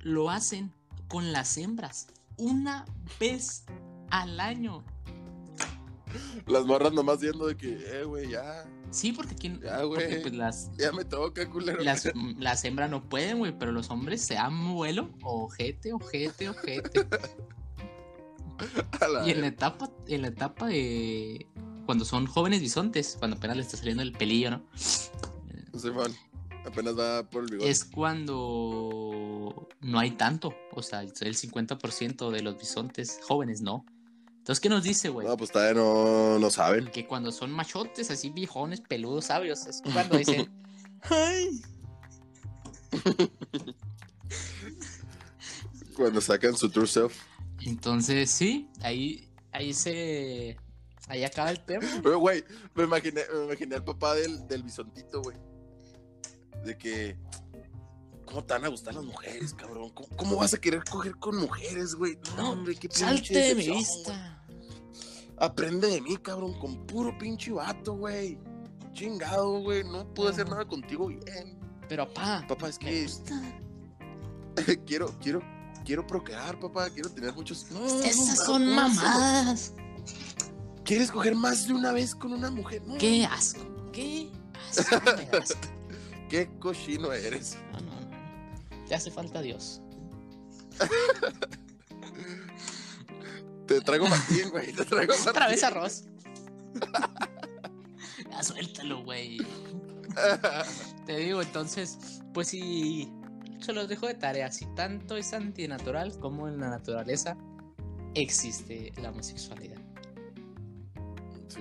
lo 0.00 0.30
hacen 0.30 0.72
con 1.08 1.32
las 1.32 1.56
hembras. 1.58 2.08
Una 2.36 2.84
vez 3.20 3.64
al 4.10 4.38
año. 4.40 4.84
Las 6.46 6.64
morras 6.64 6.92
nomás 6.92 7.20
viendo 7.20 7.46
de 7.46 7.56
que, 7.56 8.00
eh, 8.00 8.04
güey, 8.04 8.28
ya. 8.30 8.64
Sí, 8.90 9.12
porque 9.12 9.32
aquí. 9.32 9.58
Ya, 9.62 9.82
güey. 9.82 10.22
pues 10.22 10.34
las, 10.34 10.70
Ya 10.76 10.92
me 10.92 11.04
toca, 11.04 11.48
culero. 11.50 11.82
las, 11.82 12.08
las 12.38 12.64
hembras 12.64 12.90
no 12.90 13.08
pueden, 13.08 13.38
güey, 13.38 13.56
pero 13.58 13.72
los 13.72 13.90
hombres 13.90 14.22
se 14.22 14.34
dan 14.34 14.72
vuelo. 14.74 15.10
Ojete, 15.22 15.92
ojete, 15.92 16.48
ojete. 16.50 17.06
Y 19.26 19.30
en 19.30 19.40
la 19.40 19.48
etapa, 19.48 19.90
en 20.06 20.22
la 20.22 20.28
etapa 20.28 20.66
de. 20.66 21.46
Cuando 21.86 22.04
son 22.04 22.26
jóvenes 22.26 22.60
bisontes, 22.60 23.16
cuando 23.18 23.36
apenas 23.36 23.56
le 23.56 23.62
está 23.62 23.76
saliendo 23.76 24.02
el 24.02 24.12
pelillo, 24.12 24.50
¿no? 24.50 24.62
Simón, 25.78 26.14
apenas 26.64 26.98
va 26.98 27.28
por 27.28 27.44
el 27.44 27.50
bigote. 27.50 27.70
Es 27.70 27.84
cuando 27.84 29.68
no 29.80 29.98
hay 29.98 30.12
tanto. 30.12 30.54
O 30.72 30.82
sea, 30.82 31.02
el 31.02 31.12
50% 31.12 32.30
de 32.30 32.42
los 32.42 32.58
bisontes 32.58 33.20
jóvenes 33.22 33.60
no. 33.60 33.84
Entonces, 34.44 34.60
¿qué 34.60 34.68
nos 34.68 34.82
dice, 34.82 35.08
güey? 35.08 35.26
No, 35.26 35.36
pues 35.36 35.50
todavía 35.50 35.80
no, 35.80 36.38
no 36.38 36.50
saben. 36.50 36.88
Que 36.88 37.06
cuando 37.06 37.32
son 37.32 37.50
machotes, 37.50 38.10
así 38.10 38.28
viejones, 38.28 38.80
peludos, 38.80 39.26
sabios, 39.26 39.66
es 39.66 39.82
cuando 39.92 40.18
dicen, 40.18 40.50
¡ay! 41.02 41.62
Cuando 45.96 46.20
sacan 46.20 46.56
su 46.56 46.68
true 46.68 46.86
self. 46.86 47.14
Entonces, 47.64 48.30
sí, 48.30 48.68
ahí, 48.82 49.30
ahí 49.52 49.72
se. 49.72 50.56
Ahí 51.08 51.24
acaba 51.24 51.50
el 51.50 51.60
tema. 51.64 51.86
Pero, 52.02 52.18
güey, 52.18 52.44
me 52.74 52.84
imaginé, 52.84 53.22
me 53.32 53.44
imaginé 53.44 53.76
al 53.76 53.84
papá 53.84 54.14
del, 54.14 54.46
del 54.46 54.62
bisontito, 54.62 55.22
güey. 55.22 55.36
De 56.64 56.76
que. 56.76 57.16
¿Cómo 58.26 58.42
te 58.44 58.54
van 58.54 58.64
a 58.64 58.68
gustar 58.68 58.94
las 58.94 59.04
mujeres, 59.04 59.52
cabrón? 59.52 59.90
¿Cómo, 59.90 60.08
cómo 60.16 60.36
vas 60.36 60.54
a 60.54 60.58
querer 60.58 60.82
coger 60.84 61.16
con 61.16 61.36
mujeres, 61.36 61.94
güey? 61.94 62.18
No, 62.36 62.52
hombre, 62.52 62.74
qué 62.74 62.88
pinche 62.88 63.04
Salte 63.04 63.38
de 63.38 63.54
mi 63.54 63.68
vista. 63.68 64.42
Aprende 65.36 65.88
de 65.88 66.00
mí, 66.00 66.16
cabrón, 66.16 66.58
con 66.58 66.86
puro 66.86 67.16
pinche 67.18 67.52
vato, 67.52 67.94
güey. 67.94 68.38
Chingado, 68.92 69.60
güey. 69.60 69.84
No 69.84 70.06
puedo 70.14 70.30
hacer 70.30 70.48
nada 70.48 70.64
contigo 70.66 71.08
bien. 71.08 71.58
Pero, 71.88 72.08
papá, 72.08 72.46
Papá, 72.48 72.68
es 72.68 72.80
me 72.80 72.90
que 72.90 73.02
gusta. 73.02 73.60
quiero, 74.86 75.18
quiero, 75.20 75.42
quiero 75.84 76.06
procrear, 76.06 76.58
papá. 76.58 76.90
Quiero 76.90 77.10
tener 77.10 77.32
muchos. 77.34 77.70
No, 77.70 77.80
no, 77.80 78.02
Esas 78.02 78.38
no, 78.38 78.44
son 78.44 78.74
mamadas. 78.74 79.72
¿Quieres 80.84 81.10
coger 81.10 81.34
más 81.34 81.66
de 81.66 81.74
una 81.74 81.92
vez 81.92 82.14
con 82.14 82.32
una 82.32 82.50
mujer? 82.50 82.82
No. 82.86 82.98
Qué 82.98 83.24
asco. 83.24 83.64
Qué 83.92 84.30
asco. 84.70 85.00
me. 85.16 85.38
Qué 86.28 86.50
cochino 86.58 87.12
eres. 87.12 87.56
No, 87.72 87.80
no, 87.80 88.00
no. 88.00 88.86
Te 88.86 88.94
hace 88.94 89.10
falta 89.10 89.40
Dios. 89.40 89.80
Te 93.66 93.80
traigo 93.80 94.08
Martín, 94.08 94.50
güey. 94.50 94.72
Te 94.72 94.84
traigo 94.84 95.12
Martín. 95.12 95.28
Otra 95.28 95.48
vez 95.48 95.64
arroz. 95.64 96.04
ya 98.30 98.42
suéltalo, 98.42 99.02
güey. 99.04 99.38
Te 101.06 101.16
digo, 101.16 101.40
entonces, 101.40 101.98
pues 102.32 102.48
si 102.48 103.10
se 103.60 103.72
los 103.72 103.88
dejo 103.88 104.06
de 104.06 104.14
tarea, 104.14 104.50
si 104.52 104.66
tanto 104.74 105.16
es 105.16 105.32
antinatural 105.32 106.18
como 106.18 106.48
en 106.48 106.58
la 106.60 106.68
naturaleza 106.70 107.36
existe 108.14 108.92
la 109.00 109.10
homosexualidad. 109.10 109.78
Sí. 111.48 111.60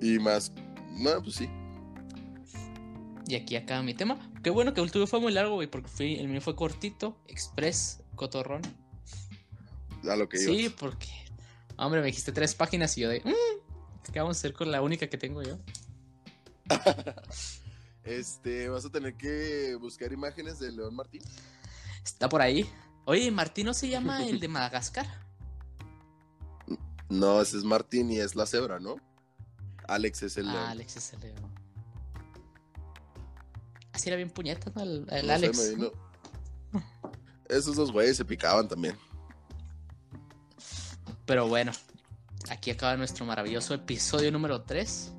Y 0.00 0.18
más. 0.18 0.52
No, 0.98 1.22
pues 1.22 1.36
sí. 1.36 1.48
Y 3.28 3.34
aquí 3.34 3.56
acaba 3.56 3.82
mi 3.82 3.94
tema. 3.94 4.18
Qué 4.42 4.50
bueno 4.50 4.72
que 4.72 4.80
el 4.80 4.90
tuyo 4.92 5.06
fue 5.06 5.20
muy 5.20 5.32
largo, 5.32 5.54
güey, 5.56 5.68
porque 5.68 5.88
fui- 5.88 6.16
el 6.16 6.28
mío 6.28 6.40
fue 6.40 6.54
cortito, 6.54 7.16
express, 7.26 8.02
cotorrón. 8.14 8.62
A 10.08 10.14
lo 10.14 10.28
que 10.28 10.38
Sí, 10.38 10.52
ibas. 10.52 10.74
porque, 10.74 11.08
hombre, 11.76 12.00
me 12.00 12.06
dijiste 12.06 12.30
tres 12.30 12.54
páginas 12.54 12.96
y 12.96 13.00
yo 13.00 13.08
de, 13.08 13.20
"Mm, 13.24 14.12
¿qué 14.12 14.20
vamos 14.20 14.36
a 14.36 14.38
hacer 14.38 14.52
con 14.52 14.70
la 14.70 14.80
única 14.82 15.08
que 15.08 15.18
tengo 15.18 15.42
yo? 15.42 15.58
Este, 18.06 18.68
vas 18.68 18.84
a 18.84 18.90
tener 18.90 19.14
que 19.16 19.74
buscar 19.80 20.12
imágenes 20.12 20.58
de 20.60 20.70
León 20.72 20.94
Martín. 20.94 21.22
Está 22.04 22.28
por 22.28 22.40
ahí. 22.40 22.70
Oye, 23.04 23.30
Martín 23.30 23.66
no 23.66 23.74
se 23.74 23.88
llama 23.88 24.24
el 24.24 24.40
de 24.40 24.48
Madagascar. 24.48 25.06
No, 27.08 27.40
ese 27.40 27.56
es 27.58 27.64
Martín 27.64 28.10
y 28.10 28.18
es 28.18 28.34
la 28.34 28.46
cebra, 28.46 28.78
¿no? 28.80 28.96
Alex 29.88 30.22
es 30.24 30.36
el 30.36 30.48
Ah, 30.48 30.52
león. 30.52 30.64
Alex 30.68 30.96
es 30.96 31.12
el 31.12 31.20
león. 31.20 31.54
Así 33.92 34.08
era 34.08 34.16
bien 34.16 34.30
puñeta, 34.30 34.70
¿no? 34.74 34.82
El, 34.82 35.06
el 35.10 35.26
No 35.26 35.32
Alex. 35.32 35.72
Esos 37.48 37.76
dos 37.76 37.92
güeyes 37.92 38.16
se 38.16 38.24
picaban 38.24 38.66
también. 38.68 38.96
Pero 41.24 41.48
bueno, 41.48 41.72
aquí 42.50 42.70
acaba 42.70 42.96
nuestro 42.96 43.24
maravilloso 43.24 43.74
episodio 43.74 44.30
número 44.32 44.62
3. 44.62 45.12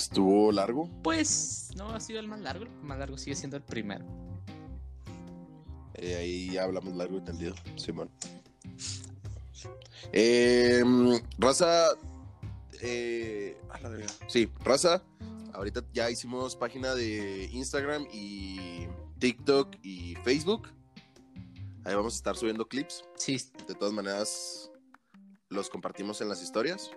Estuvo 0.00 0.50
largo. 0.50 0.88
Pues 1.02 1.68
no 1.76 1.90
ha 1.90 2.00
sido 2.00 2.20
el 2.20 2.26
más 2.26 2.40
largo, 2.40 2.64
el 2.64 2.70
más 2.82 2.98
largo 2.98 3.18
sigue 3.18 3.36
siendo 3.36 3.58
el 3.58 3.62
primero. 3.62 4.02
Eh, 5.94 6.16
ahí 6.16 6.50
ya 6.52 6.64
hablamos 6.64 6.94
largo 6.96 7.18
y 7.18 7.20
tendido, 7.20 7.54
Simón. 7.76 8.10
Eh, 10.12 10.82
raza. 11.38 11.88
eh, 12.80 13.60
a 13.68 13.78
la 13.80 13.90
verga. 13.90 14.06
Sí, 14.26 14.50
raza. 14.64 15.02
Ahorita 15.52 15.84
ya 15.92 16.10
hicimos 16.10 16.56
página 16.56 16.94
de 16.94 17.50
Instagram 17.52 18.06
y 18.10 18.86
TikTok 19.18 19.76
y 19.82 20.14
Facebook. 20.24 20.68
Ahí 21.84 21.94
vamos 21.94 22.14
a 22.14 22.16
estar 22.16 22.36
subiendo 22.36 22.66
clips. 22.66 23.04
Sí, 23.16 23.36
De 23.68 23.74
todas 23.74 23.92
maneras, 23.92 24.70
los 25.50 25.68
compartimos 25.68 26.22
en 26.22 26.30
las 26.30 26.42
historias. 26.42 26.90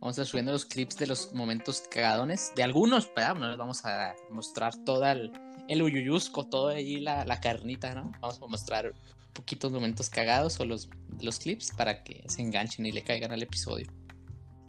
Vamos 0.00 0.18
a 0.18 0.22
estar 0.22 0.26
subiendo 0.26 0.52
los 0.52 0.64
clips 0.64 0.96
de 0.96 1.06
los 1.06 1.32
momentos 1.32 1.82
cagadones. 1.90 2.52
De 2.54 2.62
algunos, 2.62 3.06
pero 3.06 3.34
no 3.34 3.48
les 3.48 3.56
vamos 3.56 3.84
a 3.84 4.14
mostrar 4.30 4.76
toda 4.84 5.12
el, 5.12 5.32
el 5.68 5.82
uyuyusco, 5.82 6.44
toda 6.46 6.74
ahí 6.74 7.00
la, 7.00 7.24
la 7.24 7.40
carnita, 7.40 7.94
¿no? 7.94 8.12
Vamos 8.20 8.40
a 8.42 8.46
mostrar 8.46 8.94
poquitos 9.32 9.70
momentos 9.72 10.08
cagados 10.08 10.58
o 10.60 10.64
los, 10.64 10.88
los 11.20 11.38
clips 11.38 11.70
para 11.76 12.02
que 12.02 12.24
se 12.28 12.40
enganchen 12.42 12.86
y 12.86 12.92
le 12.92 13.02
caigan 13.02 13.32
al 13.32 13.42
episodio. 13.42 13.86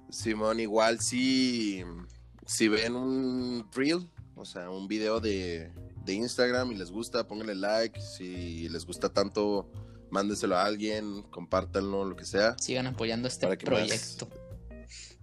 Simón, 0.10 0.60
igual 0.60 1.00
si, 1.02 1.84
si 2.46 2.68
ven 2.68 2.96
un 2.96 3.68
reel, 3.74 4.08
o 4.36 4.46
sea, 4.46 4.70
un 4.70 4.88
video 4.88 5.20
de, 5.20 5.72
de 6.06 6.14
Instagram 6.14 6.72
y 6.72 6.76
les 6.76 6.92
gusta, 6.92 7.28
pónganle 7.28 7.56
like. 7.56 8.00
Si 8.00 8.70
les 8.70 8.86
gusta 8.86 9.10
tanto, 9.10 9.70
mándenselo 10.10 10.58
a 10.58 10.64
alguien, 10.66 11.24
compártanlo, 11.24 12.06
lo 12.06 12.16
que 12.16 12.26
sea. 12.26 12.56
Sigan 12.60 12.88
apoyando 12.88 13.28
este 13.28 13.48
más- 13.48 13.58
proyecto. 13.58 14.30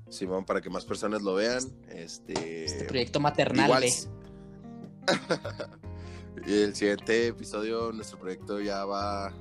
Simón, 0.09 0.45
para 0.45 0.61
que 0.61 0.71
más 0.71 0.85
personas 0.85 1.23
lo 1.23 1.35
vean. 1.35 1.63
Este, 1.89 2.65
Este 2.65 2.85
proyecto 2.85 3.21
maternal. 3.21 3.67
igual- 3.67 3.85
y 6.47 6.53
el 6.63 6.75
siguiente 6.75 7.29
episodio, 7.29 7.93
nuestro 7.93 8.19
proyecto 8.19 8.61
ya 8.61 8.85
va. 8.85 9.33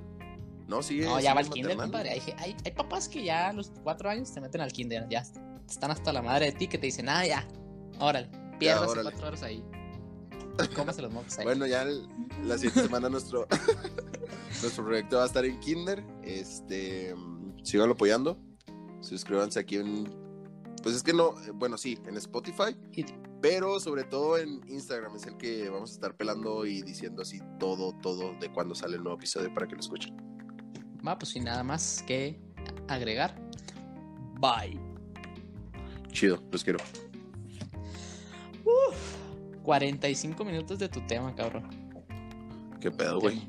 No, 0.68 0.82
sigue. 0.82 1.06
No, 1.06 1.20
ya 1.20 1.34
va 1.34 1.42
al 1.42 1.50
kinder, 1.50 1.78
compadre. 1.78 2.12
Hay, 2.12 2.22
hay, 2.38 2.56
hay 2.66 2.72
papás 2.72 3.08
que 3.10 3.24
ya 3.24 3.50
a 3.50 3.54
los 3.54 3.72
cuatro 3.84 4.10
años 4.10 4.34
te 4.34 4.40
meten 4.42 4.62
al 4.62 4.72
kinder. 4.72 5.08
Ya 5.10 5.24
están 5.70 5.92
hasta 5.92 6.12
la 6.14 6.22
madre 6.22 6.48
de 6.48 6.52
ti 6.54 6.68
que 6.68 6.78
te 6.78 6.86
dicen, 6.88 7.10
ah, 7.10 7.26
ya, 7.26 7.48
órale, 8.00 8.30
pierdas 8.60 8.92
cuatro 9.02 9.28
horas 9.28 9.44
ahí. 9.44 9.64
Cómase 10.76 11.02
los 11.02 11.12
mocos 11.12 11.38
ahí. 11.40 11.46
Bueno, 11.46 11.66
ya 11.66 11.82
el- 11.84 12.08
la 12.46 12.56
siguiente 12.58 12.84
semana 12.84 13.10
nuestro, 13.10 13.48
nuestro 14.62 14.86
proyecto 14.86 15.18
va 15.18 15.24
a 15.24 15.28
estar 15.28 15.44
en 15.46 15.60
Kinder. 15.60 16.04
Este, 16.24 17.14
mm, 17.16 17.64
síganlo 17.64 17.94
apoyando. 17.94 18.38
Suscríbanse 19.02 19.60
aquí 19.60 19.78
en. 19.78 20.23
Pues 20.84 20.96
es 20.96 21.04
que 21.04 21.14
no, 21.14 21.40
eh, 21.42 21.52
bueno, 21.54 21.78
sí, 21.78 21.98
en 22.06 22.18
Spotify, 22.18 22.76
pero 23.42 23.80
sobre 23.80 24.04
todo 24.04 24.38
en 24.38 24.62
Instagram 24.70 25.16
es 25.16 25.26
el 25.26 25.38
que 25.38 25.70
vamos 25.70 25.92
a 25.92 25.94
estar 25.94 26.16
pelando 26.16 26.66
y 26.66 26.82
diciendo 26.82 27.22
así 27.22 27.40
todo, 27.58 27.94
todo 28.02 28.36
de 28.40 28.52
cuando 28.52 28.76
sale 28.76 28.98
el 28.98 29.04
nuevo 29.04 29.18
episodio 29.18 29.52
para 29.54 29.66
que 29.66 29.76
lo 29.76 29.80
escuchen. 29.80 30.16
Va, 31.06 31.18
pues 31.18 31.32
sin 31.32 31.46
nada 31.46 31.64
más 31.64 32.04
que 32.06 32.38
agregar. 32.90 33.34
Bye. 34.40 34.80
Chido, 36.12 36.44
los 36.52 36.64
quiero. 36.64 36.80
45 39.64 40.44
minutos 40.44 40.78
de 40.78 40.90
tu 40.90 41.00
tema, 41.08 41.34
cabrón. 41.34 41.70
Qué 42.80 42.92
pedo, 42.92 43.20
güey. 43.20 43.42